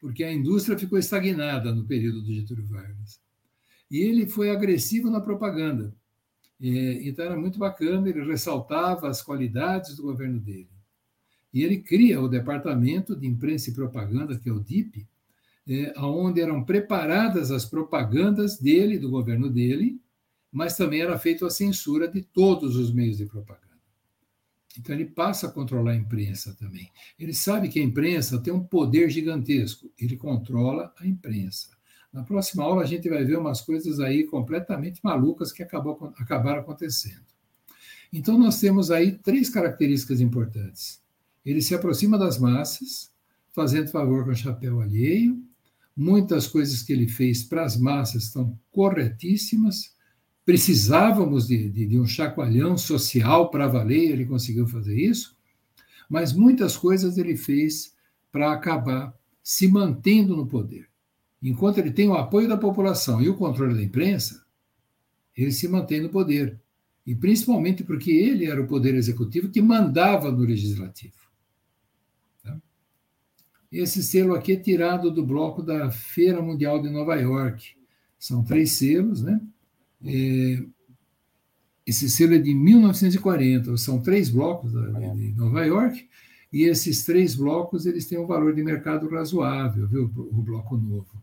Porque 0.00 0.24
a 0.24 0.32
indústria 0.32 0.78
ficou 0.78 0.98
estagnada 0.98 1.74
no 1.74 1.84
período 1.84 2.22
do 2.22 2.32
Getúlio 2.32 2.66
Vargas. 2.66 3.20
E 3.90 3.98
ele 3.98 4.26
foi 4.26 4.50
agressivo 4.50 5.10
na 5.10 5.20
propaganda. 5.20 5.94
Então 6.60 7.24
era 7.24 7.36
muito 7.36 7.58
bacana, 7.58 8.08
ele 8.08 8.24
ressaltava 8.24 9.08
as 9.08 9.22
qualidades 9.22 9.96
do 9.96 10.02
governo 10.02 10.40
dele. 10.40 10.68
E 11.52 11.62
ele 11.62 11.78
cria 11.78 12.20
o 12.20 12.28
Departamento 12.28 13.14
de 13.14 13.26
Imprensa 13.26 13.70
e 13.70 13.74
Propaganda, 13.74 14.38
que 14.38 14.48
é 14.48 14.52
o 14.52 14.60
DIP, 14.60 15.06
é, 15.68 15.94
onde 15.98 16.40
eram 16.40 16.62
preparadas 16.62 17.50
as 17.50 17.64
propagandas 17.64 18.58
dele, 18.58 18.98
do 18.98 19.10
governo 19.10 19.50
dele, 19.50 20.00
mas 20.52 20.76
também 20.76 21.00
era 21.00 21.18
feita 21.18 21.46
a 21.46 21.50
censura 21.50 22.08
de 22.08 22.22
todos 22.22 22.76
os 22.76 22.92
meios 22.92 23.18
de 23.18 23.26
propaganda. 23.26 23.65
Então 24.78 24.94
ele 24.94 25.06
passa 25.06 25.46
a 25.46 25.50
controlar 25.50 25.92
a 25.92 25.96
imprensa 25.96 26.54
também. 26.58 26.90
Ele 27.18 27.32
sabe 27.32 27.68
que 27.68 27.80
a 27.80 27.82
imprensa 27.82 28.38
tem 28.38 28.52
um 28.52 28.62
poder 28.62 29.10
gigantesco, 29.10 29.90
ele 29.98 30.16
controla 30.16 30.92
a 30.98 31.06
imprensa. 31.06 31.68
Na 32.12 32.22
próxima 32.22 32.62
aula 32.62 32.82
a 32.82 32.86
gente 32.86 33.08
vai 33.08 33.24
ver 33.24 33.38
umas 33.38 33.60
coisas 33.60 34.00
aí 34.00 34.24
completamente 34.24 35.00
malucas 35.02 35.52
que 35.52 35.62
acabou, 35.62 36.12
acabaram 36.18 36.60
acontecendo. 36.60 37.24
Então 38.12 38.38
nós 38.38 38.60
temos 38.60 38.90
aí 38.90 39.12
três 39.12 39.50
características 39.50 40.20
importantes. 40.20 41.02
Ele 41.44 41.62
se 41.62 41.74
aproxima 41.74 42.18
das 42.18 42.38
massas, 42.38 43.10
fazendo 43.52 43.90
favor 43.90 44.24
com 44.24 44.30
o 44.30 44.36
chapéu 44.36 44.80
alheio, 44.80 45.42
Muitas 45.96 46.46
coisas 46.46 46.82
que 46.82 46.92
ele 46.92 47.08
fez 47.08 47.42
para 47.42 47.64
as 47.64 47.74
massas 47.74 48.24
estão 48.24 48.58
corretíssimas. 48.70 49.95
Precisávamos 50.46 51.48
de, 51.48 51.68
de, 51.68 51.86
de 51.86 51.98
um 51.98 52.06
chacoalhão 52.06 52.78
social 52.78 53.50
para 53.50 53.66
valer, 53.66 54.12
ele 54.12 54.24
conseguiu 54.24 54.66
fazer 54.66 54.96
isso. 54.96 55.36
Mas 56.08 56.32
muitas 56.32 56.76
coisas 56.76 57.18
ele 57.18 57.36
fez 57.36 57.92
para 58.30 58.52
acabar 58.52 59.12
se 59.42 59.66
mantendo 59.66 60.36
no 60.36 60.46
poder. 60.46 60.88
Enquanto 61.42 61.78
ele 61.78 61.90
tem 61.90 62.08
o 62.08 62.14
apoio 62.14 62.48
da 62.48 62.56
população 62.56 63.20
e 63.20 63.28
o 63.28 63.36
controle 63.36 63.74
da 63.74 63.82
imprensa, 63.82 64.46
ele 65.36 65.50
se 65.50 65.66
mantém 65.66 66.00
no 66.00 66.08
poder. 66.08 66.58
E 67.04 67.12
principalmente 67.14 67.82
porque 67.82 68.12
ele 68.12 68.46
era 68.46 68.62
o 68.62 68.68
poder 68.68 68.94
executivo 68.94 69.50
que 69.50 69.60
mandava 69.60 70.30
no 70.30 70.44
legislativo. 70.44 71.26
Esse 73.70 74.00
selo 74.00 74.34
aqui 74.34 74.52
é 74.52 74.56
tirado 74.56 75.10
do 75.10 75.26
bloco 75.26 75.60
da 75.60 75.90
Feira 75.90 76.40
Mundial 76.40 76.80
de 76.80 76.88
Nova 76.88 77.16
York. 77.16 77.76
São 78.16 78.44
três 78.44 78.72
selos, 78.72 79.22
né? 79.22 79.40
É, 80.04 80.62
esse 81.86 82.10
selo 82.10 82.34
é 82.34 82.38
de 82.38 82.52
1940, 82.52 83.76
são 83.76 84.00
três 84.00 84.28
blocos 84.28 84.72
de 84.72 85.32
Nova 85.34 85.64
York, 85.64 86.08
e 86.52 86.64
esses 86.64 87.04
três 87.04 87.34
blocos 87.34 87.86
eles 87.86 88.06
têm 88.06 88.18
um 88.18 88.26
valor 88.26 88.54
de 88.54 88.62
mercado 88.62 89.08
razoável, 89.08 89.86
viu? 89.86 90.10
O 90.16 90.42
bloco 90.42 90.76
novo. 90.76 91.22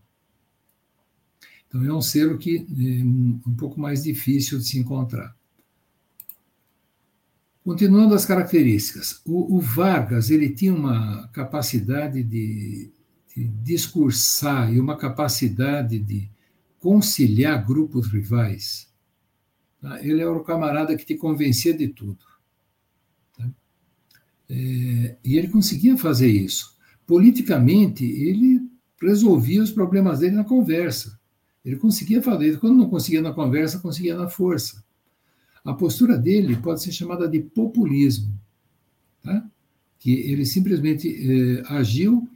Então 1.67 1.84
é 1.84 1.93
um 1.93 2.01
selo 2.01 2.38
que 2.38 2.57
é 2.57 3.03
um 3.03 3.55
pouco 3.57 3.80
mais 3.80 4.03
difícil 4.03 4.59
de 4.59 4.65
se 4.65 4.78
encontrar. 4.78 5.36
Continuando 7.63 8.13
as 8.13 8.26
características, 8.26 9.21
o, 9.26 9.55
o 9.55 9.59
Vargas 9.59 10.30
ele 10.30 10.49
tinha 10.49 10.74
uma 10.74 11.28
capacidade 11.30 12.21
de, 12.21 12.91
de 13.36 13.47
discursar 13.63 14.71
e 14.74 14.80
uma 14.80 14.97
capacidade 14.97 15.97
de 15.97 16.30
conciliar 16.84 17.65
grupos 17.65 18.07
rivais. 18.07 18.91
Tá? 19.81 20.05
Ele 20.05 20.21
era 20.21 20.34
o 20.34 20.43
camarada 20.43 20.97
que 20.97 21.05
te 21.05 21.15
convencia 21.15 21.73
de 21.73 21.88
tudo. 21.88 22.19
Tá? 23.38 23.49
É, 24.49 25.15
e 25.23 25.38
ele 25.38 25.47
conseguia 25.47 25.97
fazer 25.97 26.27
isso. 26.27 26.75
Politicamente, 27.07 28.03
ele 28.03 28.69
resolvia 29.01 29.63
os 29.63 29.71
problemas 29.71 30.19
dele 30.19 30.36
na 30.36 30.43
conversa. 30.43 31.17
Ele 31.63 31.77
conseguia 31.77 32.21
fazer. 32.21 32.59
Quando 32.59 32.75
não 32.75 32.89
conseguia 32.89 33.21
na 33.21 33.31
conversa, 33.31 33.79
conseguia 33.79 34.17
na 34.17 34.27
força. 34.27 34.84
A 35.63 35.73
postura 35.73 36.17
dele 36.17 36.57
pode 36.57 36.84
ser 36.84 36.91
chamada 36.91 37.29
de 37.29 37.39
populismo, 37.39 38.38
tá? 39.23 39.49
que 39.97 40.11
ele 40.11 40.45
simplesmente 40.45 41.07
eh, 41.07 41.63
agiu 41.67 42.27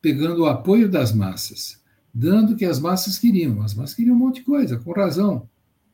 pegando 0.00 0.42
o 0.42 0.46
apoio 0.46 0.88
das 0.88 1.12
massas, 1.14 1.80
dando 2.12 2.52
o 2.52 2.56
que 2.56 2.64
as 2.64 2.78
massas 2.78 3.18
queriam. 3.18 3.62
As 3.62 3.74
massas 3.74 3.94
queriam 3.94 4.14
um 4.14 4.18
monte 4.18 4.36
de 4.36 4.42
coisa, 4.42 4.78
com 4.78 4.92
razão. 4.92 5.48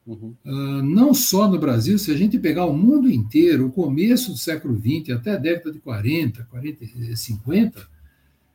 Uhum. 0.07 0.35
Uh, 0.45 0.83
não 0.83 1.13
só 1.13 1.49
no 1.49 1.59
Brasil, 1.59 1.99
se 1.99 2.11
a 2.11 2.17
gente 2.17 2.39
pegar 2.39 2.65
o 2.65 2.77
mundo 2.77 3.11
inteiro, 3.11 3.67
o 3.67 3.73
começo 3.73 4.33
do 4.33 4.39
século 4.39 4.81
XX 4.81 5.11
até 5.11 5.33
a 5.33 5.37
década 5.37 5.71
de 5.71 5.79
40, 5.81 6.45
40 6.45 6.87
50, 7.15 7.81
uh, 7.81 7.85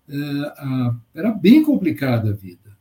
uh, 0.09 0.95
era 1.13 1.31
bem 1.31 1.63
complicada 1.63 2.31
a 2.31 2.33
vida. 2.33 2.73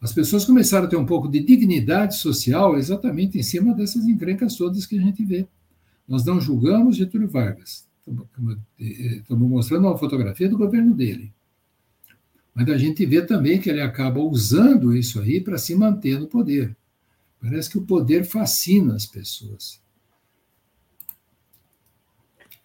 As 0.00 0.12
pessoas 0.12 0.44
começaram 0.44 0.86
a 0.86 0.88
ter 0.88 0.96
um 0.96 1.06
pouco 1.06 1.28
de 1.28 1.40
dignidade 1.40 2.16
social 2.16 2.76
exatamente 2.76 3.38
em 3.38 3.42
cima 3.42 3.74
dessas 3.74 4.04
encrencas 4.04 4.54
todas 4.54 4.86
que 4.86 4.96
a 4.98 5.00
gente 5.00 5.24
vê. 5.24 5.46
Nós 6.06 6.24
não 6.24 6.40
julgamos 6.40 6.96
Getúlio 6.96 7.28
Vargas. 7.28 7.88
Estamos 8.78 9.48
mostrando 9.48 9.88
uma 9.88 9.98
fotografia 9.98 10.48
do 10.48 10.56
governo 10.56 10.94
dele. 10.94 11.32
Mas 12.58 12.68
a 12.70 12.76
gente 12.76 13.06
vê 13.06 13.24
também 13.24 13.60
que 13.60 13.70
ele 13.70 13.80
acaba 13.80 14.18
usando 14.18 14.96
isso 14.96 15.20
aí 15.20 15.40
para 15.40 15.56
se 15.58 15.76
manter 15.76 16.18
no 16.18 16.26
poder. 16.26 16.76
Parece 17.40 17.70
que 17.70 17.78
o 17.78 17.86
poder 17.86 18.24
fascina 18.24 18.96
as 18.96 19.06
pessoas. 19.06 19.80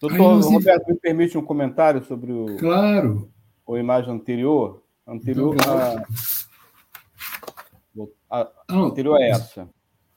Doutor 0.00 0.40
Roberto, 0.40 0.88
me 0.88 0.96
permite 0.96 1.38
um 1.38 1.44
comentário 1.44 2.04
sobre 2.04 2.32
o. 2.32 2.56
Claro. 2.56 3.30
A 3.68 3.78
imagem 3.78 4.12
anterior? 4.12 4.82
Anterior 5.06 5.54
então, 5.54 5.78
a 8.28 8.50
a 8.68 8.76
anterior 8.76 9.16
a 9.16 9.24
essa. 9.24 9.70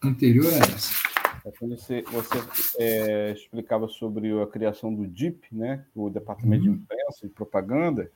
Anterior 0.04 0.52
a 0.52 0.58
essa. 0.58 1.08
É 1.46 1.52
você, 1.68 2.02
você 2.02 2.38
é, 2.80 3.32
explicava 3.32 3.88
sobre 3.88 4.42
a 4.42 4.48
criação 4.48 4.92
do 4.92 5.08
DIP, 5.08 5.46
né, 5.52 5.86
o 5.96 6.10
Departamento 6.10 6.66
uhum. 6.66 6.74
de 6.74 6.82
Imprensa 6.82 7.26
e 7.26 7.30
Propaganda, 7.30 8.12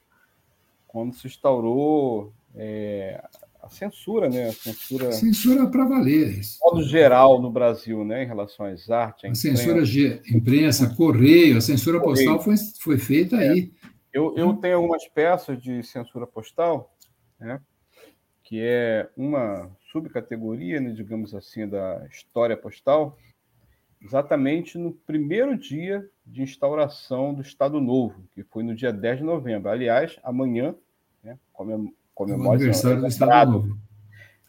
quando 0.92 1.16
se 1.16 1.26
instaurou 1.26 2.34
é, 2.54 3.24
a 3.62 3.70
censura, 3.70 4.30
né? 4.30 4.50
A 4.50 4.52
censura. 4.52 5.12
Censura 5.14 5.68
para 5.68 5.86
valer. 5.86 6.42
De 6.42 6.58
modo 6.62 6.84
geral 6.84 7.42
no 7.42 7.50
Brasil, 7.50 8.04
né? 8.04 8.24
Em 8.24 8.28
relação 8.28 8.66
às 8.66 8.90
artes. 8.90 9.32
A, 9.32 9.34
censura 9.34 9.84
de 9.84 10.22
imprensa, 10.30 10.94
correio, 10.94 11.58
a 11.58 11.62
censura 11.62 12.00
correio. 12.00 12.38
postal 12.38 12.44
foi, 12.44 12.56
foi 12.80 12.98
feita 12.98 13.38
é. 13.38 13.50
aí. 13.50 13.72
Eu, 14.12 14.36
eu 14.36 14.54
tenho 14.56 14.76
algumas 14.76 15.08
peças 15.08 15.62
de 15.62 15.82
censura 15.82 16.28
postal, 16.28 16.94
né? 17.40 17.62
Que 18.44 18.60
é 18.62 19.10
uma 19.16 19.72
subcategoria, 19.94 20.82
né, 20.82 20.92
digamos 20.92 21.34
assim, 21.34 21.66
da 21.68 22.06
história 22.12 22.58
postal, 22.58 23.18
exatamente 24.02 24.78
no 24.78 24.92
primeiro 24.92 25.58
dia 25.58 26.10
de 26.26 26.42
instauração 26.42 27.34
do 27.34 27.42
Estado 27.42 27.80
Novo, 27.80 28.24
que 28.34 28.44
foi 28.44 28.64
no 28.64 28.76
dia 28.76 28.92
10 28.92 29.20
de 29.20 29.24
novembro. 29.24 29.70
Aliás, 29.70 30.20
amanhã, 30.24 30.76
né, 31.24 31.38
comemora 32.14 32.50
o 32.50 32.54
aniversário 32.54 33.02
do 33.02 33.08
Estado 33.08 33.52
Novo. 33.52 33.78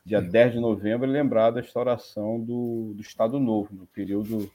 Dia 0.04 0.18
é. 0.18 0.22
10 0.22 0.54
de 0.54 0.60
novembro 0.60 1.08
é 1.08 1.12
lembrado 1.12 1.58
a 1.58 1.60
instauração 1.60 2.40
do, 2.40 2.92
do 2.94 3.02
Estado 3.02 3.38
Novo, 3.38 3.74
no 3.74 3.86
período 3.86 4.50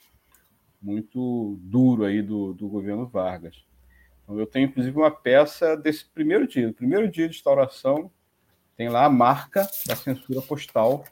muito 0.82 1.58
duro 1.62 2.04
aí 2.04 2.22
do, 2.22 2.54
do 2.54 2.68
governo 2.68 3.08
Vargas. 3.08 3.64
Então, 4.24 4.38
eu 4.40 4.46
tenho, 4.46 4.68
inclusive, 4.68 4.98
uma 4.98 5.12
peça 5.12 5.76
desse 5.76 6.06
primeiro 6.06 6.48
dia, 6.48 6.68
do 6.68 6.74
primeiro 6.74 7.10
dia 7.10 7.30
de 7.30 7.36
instauração, 7.36 8.12
tem 8.76 8.90
lá 8.90 9.06
a 9.06 9.10
marca 9.10 9.68
da 9.86 9.96
censura 9.96 10.42
postal 10.42 11.04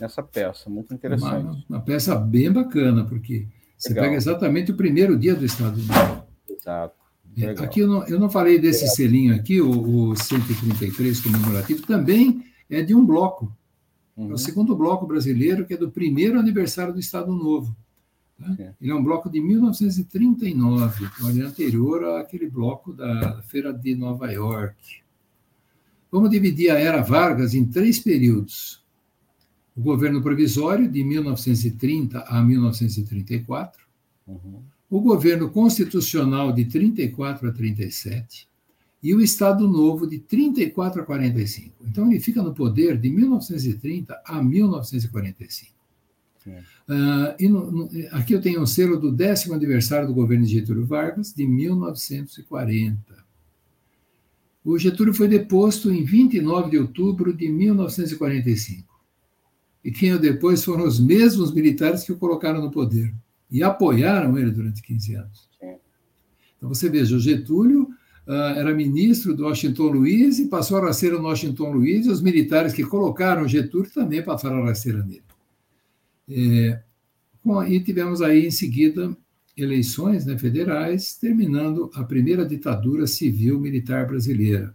nessa 0.00 0.22
peça, 0.22 0.68
muito 0.70 0.92
interessante. 0.94 1.44
Uma, 1.44 1.64
uma 1.68 1.80
peça 1.80 2.14
bem 2.14 2.50
bacana, 2.50 3.04
porque 3.04 3.46
você 3.76 3.90
Legal. 3.90 4.04
pega 4.04 4.16
exatamente 4.16 4.72
o 4.72 4.76
primeiro 4.76 5.18
dia 5.18 5.34
do 5.34 5.44
Estado 5.44 5.78
Novo. 5.78 6.26
Exato. 6.48 6.98
É, 7.36 7.50
aqui 7.50 7.80
eu 7.80 7.86
não, 7.86 8.04
eu 8.06 8.18
não 8.18 8.28
falei 8.28 8.58
desse 8.58 8.82
Legal. 8.82 8.96
selinho 8.96 9.34
aqui, 9.34 9.60
o, 9.60 10.10
o 10.10 10.16
133 10.16 11.20
comemorativo, 11.20 11.86
também 11.86 12.44
é 12.68 12.82
de 12.82 12.94
um 12.94 13.06
bloco. 13.06 13.56
Uhum. 14.16 14.24
É 14.24 14.28
o 14.28 14.30
uhum. 14.30 14.36
segundo 14.36 14.74
bloco 14.74 15.06
brasileiro, 15.06 15.64
que 15.64 15.74
é 15.74 15.76
do 15.76 15.90
primeiro 15.90 16.38
aniversário 16.38 16.92
do 16.92 16.98
Estado 16.98 17.32
Novo. 17.32 17.76
Tá? 18.36 18.74
Ele 18.80 18.90
é 18.90 18.94
um 18.94 19.02
bloco 19.02 19.30
de 19.30 19.40
1939, 19.40 21.04
então 21.04 21.30
ele 21.30 21.42
é 21.42 21.44
anterior 21.44 22.18
àquele 22.18 22.48
bloco 22.48 22.92
da 22.92 23.42
Feira 23.42 23.72
de 23.72 23.94
Nova 23.94 24.30
York. 24.32 25.02
Vamos 26.10 26.30
dividir 26.30 26.70
a 26.70 26.78
Era 26.78 27.02
Vargas 27.02 27.54
em 27.54 27.64
três 27.64 27.98
períodos. 27.98 28.82
O 29.78 29.80
governo 29.80 30.20
provisório, 30.20 30.90
de 30.90 31.04
1930 31.04 32.18
a 32.20 32.42
1934. 32.42 33.80
Uhum. 34.26 34.60
O 34.90 35.00
governo 35.00 35.50
constitucional, 35.50 36.52
de 36.52 36.64
34 36.64 37.48
a 37.48 37.52
37 37.52 38.48
e 39.00 39.14
o 39.14 39.20
Estado 39.20 39.68
Novo 39.68 40.04
de 40.04 40.18
34 40.18 41.02
a 41.02 41.04
45. 41.04 41.84
Então, 41.86 42.10
ele 42.10 42.18
fica 42.18 42.42
no 42.42 42.52
poder 42.52 42.98
de 42.98 43.08
1930 43.08 44.20
a 44.24 44.42
1945. 44.42 45.78
Uh, 46.48 47.36
e 47.38 47.46
no, 47.46 47.70
no, 47.70 47.90
aqui 48.10 48.32
eu 48.32 48.40
tenho 48.40 48.62
um 48.62 48.66
selo 48.66 48.98
do 48.98 49.12
décimo 49.12 49.54
aniversário 49.54 50.08
do 50.08 50.14
governo 50.14 50.44
de 50.44 50.54
Getúlio 50.54 50.86
Vargas, 50.86 51.32
de 51.32 51.46
1940. 51.46 52.98
O 54.64 54.76
Getúlio 54.78 55.14
foi 55.14 55.28
deposto 55.28 55.90
em 55.90 56.04
29 56.04 56.70
de 56.70 56.78
outubro 56.78 57.32
de 57.32 57.48
1945. 57.48 58.87
E 59.84 59.90
quem 59.90 60.12
o 60.12 60.18
depois 60.18 60.64
foram 60.64 60.84
os 60.84 60.98
mesmos 60.98 61.52
militares 61.52 62.04
que 62.04 62.12
o 62.12 62.18
colocaram 62.18 62.60
no 62.60 62.70
poder 62.70 63.14
e 63.50 63.62
apoiaram 63.62 64.36
ele 64.38 64.50
durante 64.50 64.82
15 64.82 65.14
anos. 65.14 65.48
Então 66.56 66.68
você 66.68 66.88
veja, 66.88 67.16
o 67.16 67.20
Getúlio 67.20 67.82
uh, 68.26 68.32
era 68.56 68.74
ministro 68.74 69.34
do 69.34 69.44
Washington 69.44 69.84
Luiz 69.84 70.38
e 70.38 70.48
passou 70.48 70.76
a 70.78 70.86
rasteira 70.86 71.16
no 71.16 71.28
Washington 71.28 71.72
Luiz, 71.72 72.06
e 72.06 72.10
os 72.10 72.20
militares 72.20 72.72
que 72.72 72.84
colocaram 72.84 73.42
o 73.42 73.48
Getúlio 73.48 73.90
também 73.90 74.22
passaram 74.22 74.62
a 74.62 74.66
rasteira 74.66 75.02
nele. 75.04 75.22
É, 76.28 76.82
bom, 77.42 77.62
e 77.64 77.80
tivemos 77.80 78.20
aí 78.20 78.46
em 78.46 78.50
seguida 78.50 79.16
eleições 79.56 80.26
né, 80.26 80.36
federais, 80.36 81.16
terminando 81.16 81.90
a 81.94 82.04
primeira 82.04 82.44
ditadura 82.44 83.06
civil-militar 83.06 84.06
brasileira. 84.06 84.74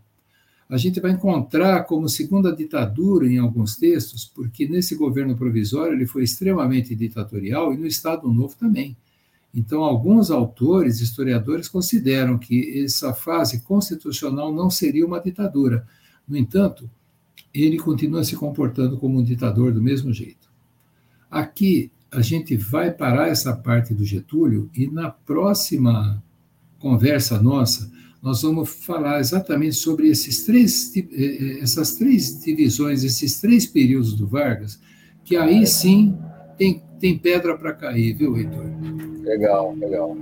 A 0.70 0.78
gente 0.78 1.00
vai 1.00 1.12
encontrar 1.12 1.84
como 1.84 2.08
segunda 2.10 2.56
ditadura 2.56 3.28
em 3.28 3.38
alguns 3.38 3.76
textos, 3.76 4.26
porque 4.26 4.68
nesse 4.68 4.96
governo 4.96 5.36
provisório 5.36 5.94
ele 5.94 6.06
foi 6.06 6.24
extremamente 6.24 6.96
ditatorial 6.96 7.74
e 7.74 7.78
no 7.78 7.86
Estado 7.86 8.32
Novo 8.32 8.56
também. 8.56 8.98
Então, 9.54 9.84
alguns 9.84 10.32
autores, 10.32 11.00
historiadores, 11.00 11.68
consideram 11.68 12.40
que 12.40 12.84
essa 12.84 13.14
fase 13.14 13.62
constitucional 13.62 14.52
não 14.52 14.70
seria 14.70 15.06
uma 15.06 15.20
ditadura. 15.20 15.86
No 16.28 16.36
entanto, 16.36 16.90
ele 17.54 17.78
continua 17.78 18.24
se 18.24 18.36
comportando 18.36 18.98
como 18.98 19.20
um 19.20 19.24
ditador 19.24 19.72
do 19.72 19.82
mesmo 19.82 20.12
jeito. 20.12 20.52
Aqui, 21.30 21.92
a 22.12 22.22
gente 22.22 22.56
vai 22.56 22.92
parar 22.92 23.28
essa 23.28 23.56
parte 23.56 23.94
do 23.94 24.06
Getúlio 24.06 24.70
e 24.76 24.88
na 24.88 25.10
próxima 25.10 26.24
conversa 26.80 27.42
nossa, 27.42 27.92
nós 28.24 28.42
vamos 28.42 28.70
falar 28.70 29.20
exatamente 29.20 29.76
sobre 29.76 30.08
esses 30.08 30.46
três, 30.46 30.96
eh, 30.96 31.06
eh, 31.12 31.60
essas 31.60 31.96
três 31.96 32.42
divisões, 32.42 33.04
esses 33.04 33.42
três 33.42 33.66
períodos 33.66 34.14
do 34.14 34.26
Vargas, 34.26 34.80
que 35.26 35.36
aí 35.36 35.68
sim 35.68 36.18
tem, 36.58 36.82
tem 37.02 37.18
pedra 37.18 37.58
para 37.58 37.74
cair, 37.74 38.14
viu, 38.14 38.38
Heitor? 38.38 38.64
Legal, 39.24 39.76
legal. 39.76 40.16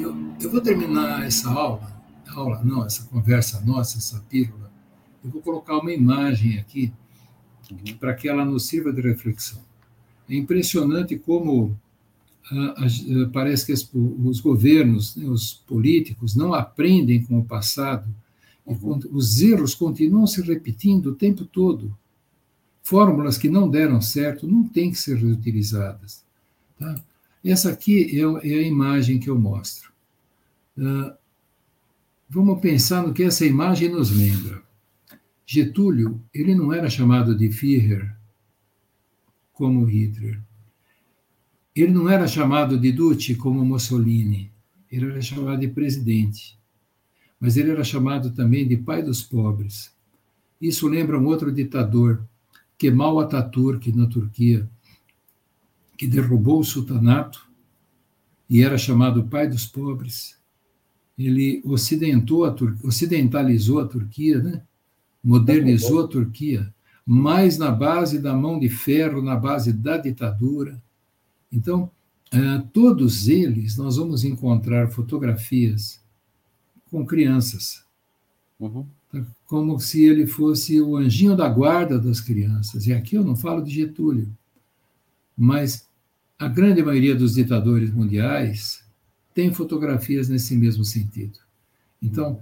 Eu, 0.00 0.16
eu 0.40 0.50
vou 0.50 0.60
terminar 0.62 1.26
essa 1.26 1.50
aula, 1.50 2.02
aula 2.34 2.64
não, 2.64 2.86
essa 2.86 3.06
conversa 3.08 3.60
nossa, 3.60 3.98
essa 3.98 4.24
pílula, 4.30 4.72
eu 5.22 5.30
vou 5.30 5.42
colocar 5.42 5.76
uma 5.76 5.92
imagem 5.92 6.58
aqui 6.58 6.90
uhum. 7.70 7.98
para 7.98 8.14
que 8.14 8.26
ela 8.26 8.46
nos 8.46 8.66
sirva 8.66 8.90
de 8.90 9.02
reflexão. 9.02 9.60
É 10.30 10.34
impressionante 10.34 11.18
como 11.18 11.78
parece 13.32 13.66
que 13.66 13.72
os 13.72 14.40
governos, 14.40 15.16
né, 15.16 15.26
os 15.26 15.54
políticos, 15.66 16.34
não 16.34 16.52
aprendem 16.52 17.22
com 17.22 17.38
o 17.38 17.44
passado 17.44 18.14
e 18.66 18.72
uhum. 18.72 19.00
os 19.12 19.40
erros 19.40 19.74
continuam 19.74 20.26
se 20.26 20.42
repetindo 20.42 21.06
o 21.06 21.14
tempo 21.14 21.44
todo. 21.44 21.96
Fórmulas 22.82 23.38
que 23.38 23.48
não 23.48 23.68
deram 23.68 24.00
certo 24.00 24.46
não 24.46 24.68
têm 24.68 24.90
que 24.90 24.98
ser 24.98 25.16
reutilizadas. 25.16 26.22
Tá? 26.78 27.02
Essa 27.42 27.70
aqui 27.70 28.18
é, 28.18 28.22
é 28.22 28.58
a 28.58 28.62
imagem 28.62 29.18
que 29.18 29.28
eu 29.28 29.38
mostro. 29.38 29.92
Uh, 30.76 31.14
vamos 32.28 32.60
pensar 32.60 33.06
no 33.06 33.14
que 33.14 33.22
essa 33.22 33.46
imagem 33.46 33.88
nos 33.88 34.10
lembra. 34.10 34.62
Getúlio, 35.46 36.20
ele 36.32 36.54
não 36.54 36.72
era 36.72 36.88
chamado 36.90 37.36
de 37.36 37.50
Führer 37.50 38.14
como 39.52 39.84
Hitler. 39.84 40.40
Ele 41.74 41.92
não 41.92 42.08
era 42.08 42.28
chamado 42.28 42.78
de 42.78 42.92
Duce 42.92 43.34
como 43.34 43.64
Mussolini, 43.64 44.52
ele 44.90 45.06
era 45.10 45.20
chamado 45.20 45.60
de 45.60 45.68
presidente. 45.68 46.58
Mas 47.40 47.56
ele 47.56 47.70
era 47.70 47.82
chamado 47.82 48.30
também 48.30 48.66
de 48.66 48.76
pai 48.76 49.02
dos 49.02 49.22
pobres. 49.22 49.92
Isso 50.60 50.86
lembra 50.86 51.18
um 51.18 51.26
outro 51.26 51.52
ditador, 51.52 52.24
Kemal 52.78 53.20
Atatürk, 53.20 53.92
na 53.92 54.06
Turquia, 54.06 54.68
que 55.96 56.06
derrubou 56.06 56.60
o 56.60 56.64
sultanato 56.64 57.46
e 58.48 58.62
era 58.62 58.78
chamado 58.78 59.24
pai 59.24 59.48
dos 59.48 59.66
pobres. 59.66 60.38
Ele 61.18 61.62
ocidentou 61.64 62.44
a 62.44 62.50
Tur 62.50 62.76
ocidentalizou 62.82 63.80
a 63.80 63.86
Turquia, 63.86 64.42
né? 64.42 64.62
modernizou 65.22 66.04
a 66.04 66.08
Turquia, 66.08 66.72
mais 67.06 67.56
na 67.56 67.70
base 67.70 68.18
da 68.18 68.34
mão 68.34 68.58
de 68.58 68.68
ferro, 68.68 69.22
na 69.22 69.36
base 69.36 69.72
da 69.72 69.96
ditadura. 69.96 70.82
Então, 71.54 71.88
uh, 72.34 72.68
todos 72.72 73.28
eles, 73.28 73.76
nós 73.76 73.96
vamos 73.96 74.24
encontrar 74.24 74.90
fotografias 74.90 76.02
com 76.90 77.06
crianças. 77.06 77.84
Uhum. 78.58 78.84
Tá? 79.10 79.24
Como 79.46 79.78
se 79.78 80.04
ele 80.04 80.26
fosse 80.26 80.80
o 80.80 80.96
anjinho 80.96 81.36
da 81.36 81.48
guarda 81.48 81.98
das 81.98 82.20
crianças. 82.20 82.86
E 82.86 82.92
aqui 82.92 83.14
eu 83.14 83.24
não 83.24 83.36
falo 83.36 83.62
de 83.62 83.70
Getúlio, 83.70 84.28
mas 85.36 85.88
a 86.38 86.48
grande 86.48 86.82
maioria 86.82 87.14
dos 87.14 87.34
ditadores 87.34 87.92
mundiais 87.92 88.84
tem 89.32 89.52
fotografias 89.52 90.28
nesse 90.28 90.56
mesmo 90.56 90.84
sentido. 90.84 91.38
Então, 92.02 92.40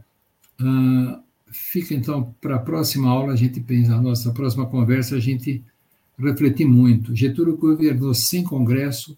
uh, 0.60 1.22
fica 1.46 1.94
então 1.94 2.34
para 2.40 2.56
a 2.56 2.58
próxima 2.58 3.10
aula 3.10 3.34
a 3.34 3.36
gente 3.36 3.60
pensa, 3.60 3.94
a 3.94 4.00
nossa 4.00 4.32
próxima 4.32 4.66
conversa 4.66 5.16
a 5.16 5.20
gente 5.20 5.62
refletir 6.18 6.66
muito. 6.66 7.14
Getúlio 7.14 7.56
governou 7.56 8.14
sem 8.14 8.44
Congresso, 8.44 9.16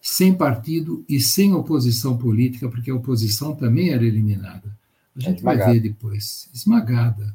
sem 0.00 0.34
partido 0.34 1.04
e 1.08 1.20
sem 1.20 1.54
oposição 1.54 2.16
política, 2.16 2.68
porque 2.68 2.90
a 2.90 2.94
oposição 2.94 3.54
também 3.54 3.90
era 3.90 4.04
eliminada. 4.04 4.74
A 5.16 5.20
gente 5.20 5.40
é 5.40 5.42
vai 5.42 5.56
ver 5.56 5.80
depois. 5.80 6.48
Esmagada. 6.52 7.34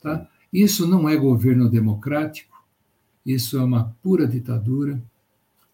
Tá? 0.00 0.26
Isso 0.52 0.86
não 0.86 1.08
é 1.08 1.16
governo 1.16 1.68
democrático, 1.68 2.56
isso 3.26 3.58
é 3.58 3.62
uma 3.62 3.94
pura 4.02 4.26
ditadura. 4.26 5.02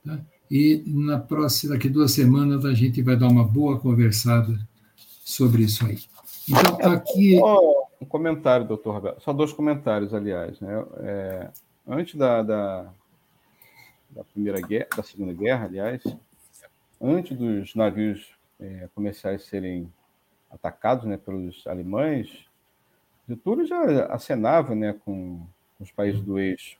Tá? 0.05 0.19
E 0.51 0.83
na 0.87 1.19
próxima, 1.19 1.75
daqui 1.75 1.89
duas 1.89 2.13
semanas, 2.13 2.65
a 2.65 2.75
gente 2.75 3.03
vai 3.03 3.17
dar 3.17 3.29
uma 3.29 3.45
boa 3.45 3.79
conversada 3.79 4.59
sobre 5.25 5.65
isso 5.65 5.87
aí. 5.87 5.99
Então, 6.49 6.93
aqui. 6.93 7.39
Oh, 7.43 7.87
um 8.01 8.07
comentário, 8.07 8.67
doutor 8.67 8.95
Roberto. 8.95 9.23
Só 9.23 9.33
dois 9.33 9.53
comentários, 9.53 10.13
aliás. 10.13 10.61
Né? 10.61 10.85
É, 10.99 11.51
antes 11.87 12.15
da, 12.15 12.43
da, 12.43 12.93
da, 14.11 14.25
primeira 14.25 14.61
guerra, 14.61 14.89
da 14.97 15.03
segunda 15.03 15.33
guerra, 15.33 15.67
aliás, 15.67 16.03
antes 17.01 17.37
dos 17.37 17.75
navios 17.75 18.29
é, 18.61 18.89
comerciais 18.95 19.45
serem 19.45 19.91
atacados 20.51 21.05
né, 21.05 21.17
pelos 21.17 21.67
alemães, 21.67 22.47
Getúlio 23.29 23.67
já 23.67 24.07
acenava 24.07 24.75
né, 24.75 24.95
com, 25.05 25.41
com 25.77 25.85
os 25.85 25.91
países 25.91 26.21
do 26.21 26.39
eixo. 26.39 26.77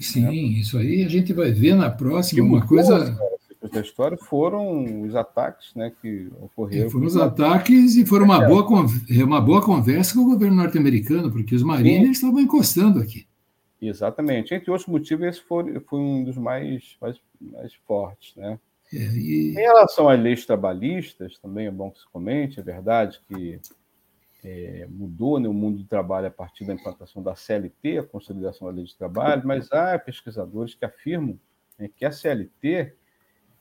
Sim, 0.00 0.22
né? 0.22 0.34
isso 0.34 0.76
aí 0.76 1.02
a 1.02 1.08
gente 1.08 1.32
vai 1.32 1.50
ver 1.50 1.74
na 1.74 1.90
próxima 1.90 2.44
uma 2.44 2.66
coisa 2.66 3.16
da 3.72 3.80
história 3.80 4.16
foram 4.16 5.02
os 5.02 5.14
ataques 5.14 5.74
né, 5.74 5.92
que 6.00 6.28
ocorreram. 6.40 6.90
foram 6.90 7.06
os 7.06 7.16
ataques 7.16 7.96
e 7.96 8.06
foram 8.06 8.24
uma, 8.24 8.44
é. 8.44 8.46
boa, 8.46 8.86
é 9.10 9.24
uma 9.24 9.40
boa 9.40 9.60
conversa 9.60 10.14
com 10.14 10.20
o 10.20 10.30
governo 10.30 10.56
norte-americano, 10.56 11.30
porque 11.30 11.54
os 11.54 11.62
marinheiros 11.62 12.10
estavam 12.10 12.40
encostando 12.40 13.00
aqui. 13.00 13.26
Exatamente. 13.80 14.54
Entre 14.54 14.70
outros 14.70 14.88
motivos, 14.88 15.26
esse 15.26 15.40
foi, 15.40 15.78
foi 15.80 15.98
um 16.00 16.24
dos 16.24 16.36
mais, 16.36 16.96
mais, 17.00 17.20
mais 17.40 17.74
fortes. 17.74 18.34
Né? 18.36 18.58
É, 18.92 18.96
e... 18.96 19.50
Em 19.50 19.54
relação 19.54 20.08
às 20.08 20.20
leis 20.20 20.44
trabalhistas, 20.44 21.38
também 21.38 21.66
é 21.66 21.70
bom 21.70 21.90
que 21.90 22.00
se 22.00 22.06
comente, 22.08 22.58
é 22.58 22.62
verdade 22.62 23.20
que 23.28 23.60
é, 24.44 24.86
mudou 24.88 25.38
né, 25.38 25.48
o 25.48 25.52
mundo 25.52 25.78
do 25.78 25.84
trabalho 25.84 26.26
a 26.26 26.30
partir 26.30 26.64
da 26.64 26.74
implantação 26.74 27.22
da 27.22 27.34
CLT, 27.34 27.98
a 27.98 28.02
consolidação 28.04 28.68
da 28.68 28.74
lei 28.74 28.84
de 28.84 28.96
trabalho, 28.96 29.42
mas 29.44 29.70
há 29.72 29.98
pesquisadores 29.98 30.74
que 30.74 30.84
afirmam 30.84 31.38
né, 31.78 31.88
que 31.94 32.04
a 32.04 32.12
CLT 32.12 32.94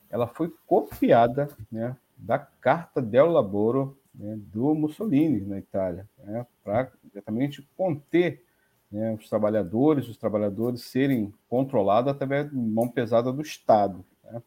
ela 0.09 0.27
foi 0.27 0.53
copiada 0.65 1.49
né, 1.71 1.95
da 2.15 2.39
Carta 2.39 3.01
del 3.01 3.27
Laboro 3.27 3.97
né, 4.13 4.35
do 4.37 4.73
Mussolini 4.73 5.41
na 5.41 5.57
Itália, 5.57 6.07
né, 6.17 6.45
para 6.63 6.91
exatamente 7.11 7.67
conter 7.75 8.43
né, 8.91 9.17
os 9.19 9.29
trabalhadores, 9.29 10.07
os 10.07 10.17
trabalhadores 10.17 10.81
serem 10.81 11.33
controlados 11.49 12.11
através 12.11 12.49
de 12.49 12.55
mão 12.55 12.87
pesada 12.87 13.31
do 13.31 13.41
Estado, 13.41 14.03
né, 14.23 14.41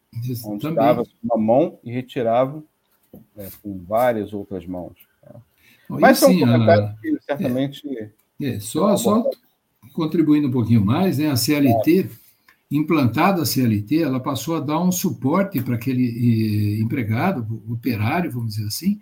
onde 0.44 0.66
estava 0.66 1.04
uma 1.22 1.36
mão 1.36 1.78
e 1.84 1.92
retiravam 1.92 2.64
né, 3.36 3.48
com 3.62 3.78
várias 3.78 4.32
outras 4.32 4.66
mãos. 4.66 4.94
Né. 5.22 5.40
Mas 5.88 6.18
são 6.18 6.30
sim, 6.30 6.40
comentários 6.40 6.90
a... 6.90 6.94
que 7.00 7.18
certamente. 7.20 7.98
É, 7.98 8.10
é, 8.42 8.60
só, 8.60 8.96
só 8.96 9.28
contribuindo 9.92 10.48
um 10.48 10.52
pouquinho 10.52 10.84
mais, 10.84 11.18
né, 11.18 11.30
a 11.30 11.36
CLT 11.36 12.08
implantada 12.70 13.42
a 13.42 13.46
CLT, 13.46 14.02
ela 14.02 14.20
passou 14.20 14.56
a 14.56 14.60
dar 14.60 14.78
um 14.80 14.92
suporte 14.92 15.60
para 15.60 15.74
aquele 15.74 16.80
empregado, 16.80 17.60
operário, 17.68 18.30
vamos 18.30 18.54
dizer 18.54 18.68
assim, 18.68 19.00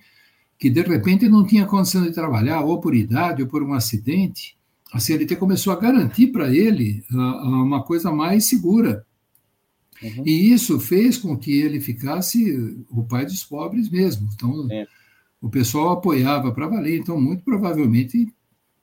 que 0.58 0.70
de 0.70 0.80
repente 0.80 1.28
não 1.28 1.46
tinha 1.46 1.66
condição 1.66 2.02
de 2.02 2.12
trabalhar, 2.12 2.62
ou 2.62 2.80
por 2.80 2.94
idade, 2.94 3.42
ou 3.42 3.48
por 3.48 3.62
um 3.62 3.74
acidente. 3.74 4.56
A 4.92 5.00
CLT 5.00 5.36
começou 5.36 5.72
a 5.72 5.76
garantir 5.76 6.28
para 6.28 6.54
ele 6.54 7.04
uh, 7.12 7.16
uma 7.16 7.82
coisa 7.82 8.10
mais 8.10 8.44
segura. 8.44 9.04
Uhum. 10.02 10.22
E 10.24 10.52
isso 10.52 10.78
fez 10.78 11.18
com 11.18 11.36
que 11.36 11.60
ele 11.60 11.80
ficasse 11.80 12.84
o 12.90 13.02
pai 13.02 13.26
dos 13.26 13.44
pobres 13.44 13.90
mesmo. 13.90 14.28
Então, 14.34 14.66
é. 14.70 14.86
o 15.42 15.48
pessoal 15.48 15.90
apoiava 15.90 16.52
para 16.52 16.68
valer. 16.68 16.98
Então, 16.98 17.20
muito 17.20 17.42
provavelmente, 17.42 18.32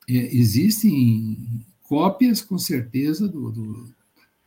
é, 0.10 0.36
existem 0.36 1.38
cópias, 1.84 2.42
com 2.42 2.58
certeza, 2.58 3.28
do, 3.28 3.52
do 3.52 3.96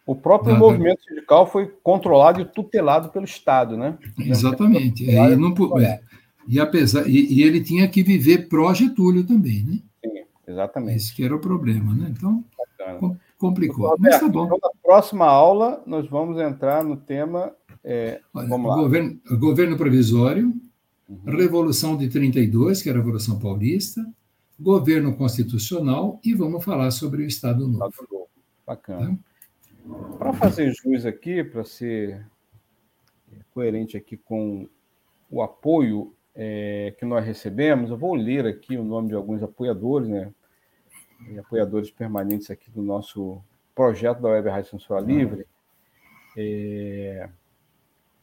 o 0.09 0.15
próprio 0.15 0.55
ah, 0.55 0.59
movimento 0.59 1.03
sindical 1.07 1.47
foi 1.47 1.71
controlado 1.83 2.41
e 2.41 2.45
tutelado 2.47 3.11
pelo 3.11 3.27
Estado, 3.27 3.77
né? 3.77 3.99
Exatamente. 4.19 5.05
E, 5.05 5.37
não, 5.37 5.79
é, 5.79 6.01
e, 6.49 6.59
apesar, 6.59 7.07
e, 7.07 7.31
e, 7.31 7.43
ele 7.43 7.61
tinha 7.61 7.87
que 7.87 8.03
viver 8.03 8.49
pró-Getúlio 8.49 9.23
também, 9.25 9.63
né? 9.65 9.79
Exatamente. 10.49 10.97
Esse 10.97 11.15
que 11.15 11.23
era 11.23 11.37
o 11.37 11.41
problema, 11.41 11.95
né? 11.95 12.13
Então, 12.17 12.43
com, 12.99 13.17
complicou. 13.37 13.87
Então, 13.87 13.97
Mas 14.01 14.19
tá 14.19 14.29
bom. 14.29 14.47
Então, 14.47 14.59
na 14.63 14.71
próxima 14.83 15.27
aula, 15.27 15.83
nós 15.87 16.09
vamos 16.09 16.41
entrar 16.41 16.83
no 16.83 16.97
tema... 16.97 17.55
É, 17.85 18.21
Olha, 18.35 18.49
vamos 18.49 18.71
lá. 18.71 18.77
Governo, 18.77 19.21
governo 19.39 19.77
provisório, 19.77 20.53
uhum. 21.09 21.21
Revolução 21.27 21.97
de 21.97 22.09
32, 22.09 22.83
que 22.83 22.89
era 22.89 22.99
a 22.99 23.01
Revolução 23.01 23.39
Paulista, 23.39 24.05
governo 24.59 25.15
constitucional 25.15 26.19
e 26.25 26.35
vamos 26.35 26.65
falar 26.65 26.91
sobre 26.91 27.23
o 27.23 27.27
Estado 27.27 27.69
Novo. 27.69 27.89
Estado 27.89 28.09
Novo. 28.11 28.29
Bacana. 28.67 29.19
Tá? 29.87 30.17
Para 30.19 30.33
fazer 30.33 30.73
jus 30.75 31.07
aqui, 31.07 31.45
para 31.45 31.65
ser 31.65 32.27
coerente 33.55 33.97
aqui 33.97 34.17
com 34.17 34.69
o 35.31 35.43
apoio 35.43 36.15
é, 36.41 36.95
que 36.97 37.05
nós 37.05 37.25
recebemos, 37.25 37.91
eu 37.91 37.97
vou 37.97 38.15
ler 38.15 38.47
aqui 38.47 38.77
o 38.77 38.85
nome 38.85 39.09
de 39.09 39.15
alguns 39.17 39.43
apoiadores, 39.43 40.09
né? 40.09 40.33
Apoiadores 41.37 41.91
permanentes 41.91 42.49
aqui 42.49 42.71
do 42.71 42.81
nosso 42.81 43.43
projeto 43.75 44.21
da 44.21 44.29
Web 44.29 44.49
Rádio 44.49 44.71
Censura 44.71 45.01
Livre, 45.01 45.45
é, 46.37 47.29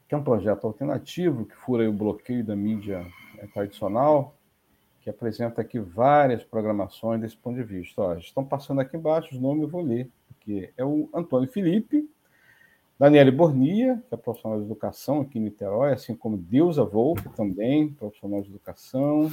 que 0.07 0.15
é 0.15 0.17
um 0.17 0.23
projeto 0.23 0.65
alternativo 0.65 1.45
que 1.45 1.55
fura 1.55 1.89
o 1.89 1.93
bloqueio 1.93 2.41
da 2.41 2.55
mídia 2.55 3.05
é, 3.37 3.47
tradicional, 3.47 4.33
que 5.01 5.09
apresenta 5.09 5.59
aqui 5.59 5.77
várias 5.77 6.41
programações 6.41 7.19
desse 7.19 7.35
ponto 7.35 7.57
de 7.57 7.63
vista. 7.63 8.01
Ó, 8.01 8.13
estão 8.15 8.45
passando 8.45 8.79
aqui 8.79 8.95
embaixo 8.95 9.35
os 9.35 9.41
nomes, 9.41 9.63
eu 9.63 9.69
vou 9.69 9.81
ler 9.81 10.09
que 10.39 10.71
é 10.77 10.85
o 10.85 11.09
Antônio 11.13 11.49
Felipe, 11.49 12.07
Daniele 12.97 13.31
Bornia, 13.31 14.01
que 14.07 14.15
é 14.15 14.17
profissional 14.17 14.59
de 14.59 14.65
educação 14.65 15.21
aqui 15.21 15.37
em 15.37 15.41
Niterói, 15.41 15.91
assim 15.93 16.15
como 16.15 16.37
Deusa 16.37 16.83
Volpe, 16.85 17.27
também 17.35 17.89
profissional 17.89 18.41
de 18.41 18.49
educação, 18.49 19.29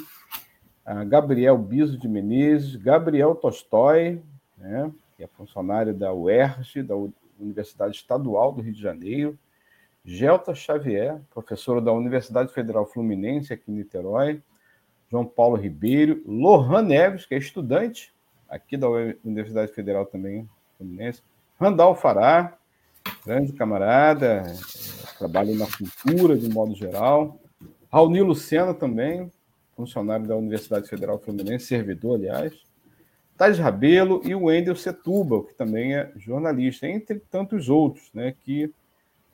Gabriel 1.06 1.56
Biso 1.56 1.96
de 1.96 2.08
Menezes, 2.08 2.74
Gabriel 2.74 3.36
Tolstói, 3.36 4.20
né, 4.58 4.90
que 5.16 5.22
é 5.22 5.28
funcionário 5.28 5.94
da 5.94 6.12
UERJ, 6.12 6.82
da 6.82 6.94
Universidade 7.38 7.94
Estadual 7.94 8.52
do 8.52 8.62
Rio 8.62 8.72
de 8.72 8.80
Janeiro, 8.80 9.38
Gelta 10.04 10.52
Xavier, 10.56 11.20
professora 11.32 11.80
da 11.80 11.92
Universidade 11.92 12.52
Federal 12.52 12.84
Fluminense 12.84 13.52
aqui 13.52 13.70
em 13.70 13.76
Niterói, 13.76 14.42
João 15.08 15.24
Paulo 15.24 15.56
Ribeiro, 15.56 16.20
Lohan 16.26 16.82
Neves, 16.82 17.26
que 17.26 17.34
é 17.36 17.38
estudante 17.38 18.12
aqui 18.48 18.76
da 18.76 18.88
Universidade 19.24 19.72
Federal 19.72 20.04
também 20.04 20.48
Fluminense. 20.76 21.22
Randall 21.60 21.94
Fará, 21.94 22.58
grande 23.24 23.52
camarada, 23.52 24.42
trabalha 25.18 25.54
na 25.54 25.66
cultura 25.66 26.36
de 26.36 26.46
um 26.46 26.52
modo 26.52 26.74
geral. 26.74 27.38
Raoni 27.90 28.20
Lucena 28.20 28.74
também, 28.74 29.30
funcionário 29.76 30.26
da 30.26 30.36
Universidade 30.36 30.88
Federal 30.88 31.18
Fluminense, 31.18 31.66
servidor, 31.66 32.16
aliás. 32.16 32.52
Thais 33.36 33.58
Rabelo 33.58 34.20
e 34.24 34.34
o 34.34 34.44
Wendel 34.44 34.76
Setúbal, 34.76 35.44
que 35.44 35.54
também 35.54 35.96
é 35.96 36.12
jornalista, 36.16 36.86
entre 36.86 37.18
tantos 37.18 37.68
outros, 37.68 38.10
né, 38.12 38.34
que 38.44 38.72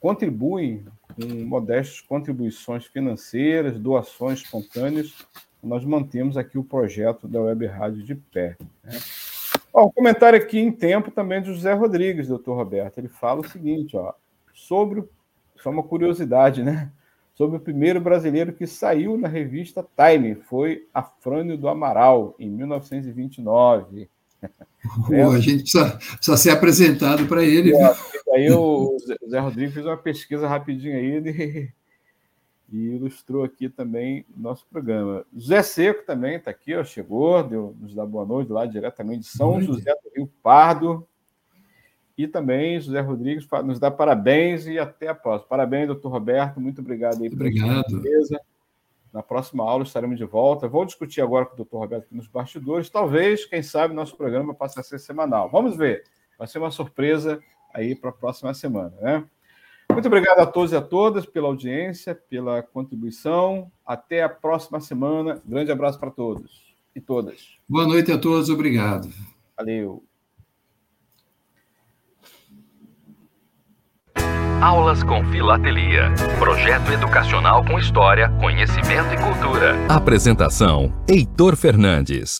contribuem 0.01 0.85
com 1.15 1.27
modestas 1.45 2.01
contribuições 2.01 2.87
financeiras, 2.87 3.79
doações 3.79 4.41
espontâneas. 4.41 5.13
Nós 5.63 5.85
mantemos 5.85 6.37
aqui 6.37 6.57
o 6.57 6.65
projeto 6.65 7.27
da 7.27 7.41
Web 7.41 7.67
Rádio 7.67 8.03
de 8.03 8.15
pé. 8.15 8.57
Né? 8.85 8.99
Ó, 9.73 9.87
um 9.87 9.91
comentário 9.91 10.39
aqui 10.39 10.59
em 10.59 10.73
tempo 10.73 11.11
também 11.11 11.43
do 11.43 11.53
José 11.53 11.73
Rodrigues, 11.73 12.29
doutor 12.29 12.55
Roberto. 12.55 12.99
Ele 12.99 13.09
fala 13.09 13.41
o 13.41 13.49
seguinte, 13.49 13.97
ó, 13.97 14.13
sobre, 14.55 15.05
só 15.57 15.71
uma 15.71 15.83
curiosidade, 15.83 16.63
né? 16.63 16.91
Sobre 17.35 17.57
o 17.57 17.61
primeiro 17.61 18.01
brasileiro 18.01 18.53
que 18.53 18.67
saiu 18.67 19.17
na 19.17 19.29
revista 19.29 19.87
Time, 19.97 20.35
foi 20.35 20.87
Afrânio 20.93 21.57
do 21.57 21.69
Amaral, 21.69 22.35
em 22.39 22.51
1929. 22.51 24.09
É. 25.11 25.23
a 25.23 25.39
gente 25.39 25.63
precisa, 25.63 25.97
precisa 26.17 26.37
ser 26.37 26.51
apresentado 26.51 27.27
para 27.27 27.45
ele. 27.45 27.75
É, 27.75 27.95
aí 28.35 28.51
o 28.51 28.97
Zé 29.29 29.39
Rodrigues 29.39 29.75
fez 29.75 29.87
uma 29.87 29.97
pesquisa 29.97 30.49
rapidinho 30.49 30.97
aí 30.97 31.21
de, 31.21 31.73
e 32.71 32.77
ilustrou 32.77 33.45
aqui 33.45 33.69
também 33.69 34.27
nosso 34.37 34.67
programa. 34.67 35.25
José 35.35 35.63
Seco 35.63 36.05
também 36.05 36.37
está 36.37 36.51
aqui, 36.51 36.75
ó, 36.75 36.85
chegou, 36.85 37.43
deu, 37.43 37.75
nos 37.81 37.95
dá 37.95 38.05
boa 38.05 38.27
noite 38.27 38.53
lá 38.53 38.67
diretamente 38.67 39.21
de 39.21 39.29
São 39.29 39.61
José 39.61 39.93
do 40.05 40.11
Rio 40.15 40.31
Pardo. 40.43 41.07
E 42.17 42.27
também 42.27 42.81
José 42.81 43.01
Rodrigues 43.01 43.47
nos 43.65 43.79
dá 43.79 43.91
parabéns 43.91 44.67
e 44.67 44.79
até 44.79 45.09
a 45.09 45.15
próxima. 45.15 45.49
Parabéns, 45.49 45.87
doutor 45.87 46.11
Roberto, 46.11 46.61
muito 46.61 46.81
obrigado 46.81 47.23
aí 47.23 47.29
obrigado. 47.29 47.85
Na 49.13 49.23
próxima 49.23 49.65
aula 49.65 49.85
estaremos 49.85 50.19
de 50.19 50.25
volta. 50.25 50.69
Vou 50.69 50.85
discutir 50.85 51.23
agora 51.23 51.47
com 51.47 51.55
o 51.55 51.57
doutor 51.57 51.79
Roberto 51.79 52.05
aqui 52.05 52.15
nos 52.15 52.27
bastidores. 52.27 52.91
Talvez, 52.91 53.47
quem 53.47 53.63
sabe, 53.63 53.95
nosso 53.95 54.17
programa 54.17 54.53
passe 54.53 54.79
a 54.79 54.83
ser 54.83 54.99
semanal. 54.99 55.49
Vamos 55.49 55.77
ver. 55.77 56.05
Vai 56.37 56.47
ser 56.47 56.59
uma 56.59 56.71
surpresa 56.71 57.41
aí 57.73 57.95
para 57.95 58.11
a 58.11 58.13
próxima 58.13 58.53
semana, 58.53 58.95
né? 59.01 59.25
Muito 59.99 60.07
obrigado 60.07 60.39
a 60.39 60.47
todos 60.47 60.71
e 60.71 60.77
a 60.77 60.81
todas 60.81 61.27
pela 61.27 61.49
audiência, 61.49 62.15
pela 62.15 62.63
contribuição. 62.63 63.69
Até 63.85 64.23
a 64.23 64.29
próxima 64.29 64.79
semana. 64.79 65.43
Grande 65.45 65.73
abraço 65.73 65.99
para 65.99 66.09
todos 66.09 66.73
e 66.95 67.01
todas. 67.01 67.59
Boa 67.69 67.85
noite 67.85 68.13
a 68.13 68.17
todos. 68.17 68.49
Obrigado. 68.49 69.09
Valeu. 69.57 70.05
Aulas 74.63 75.03
com 75.03 75.25
Filatelia. 75.33 76.15
Projeto 76.39 76.93
educacional 76.93 77.65
com 77.65 77.77
história, 77.77 78.31
conhecimento 78.39 79.13
e 79.13 79.17
cultura. 79.17 79.75
Apresentação: 79.89 80.93
Heitor 81.09 81.57
Fernandes. 81.57 82.39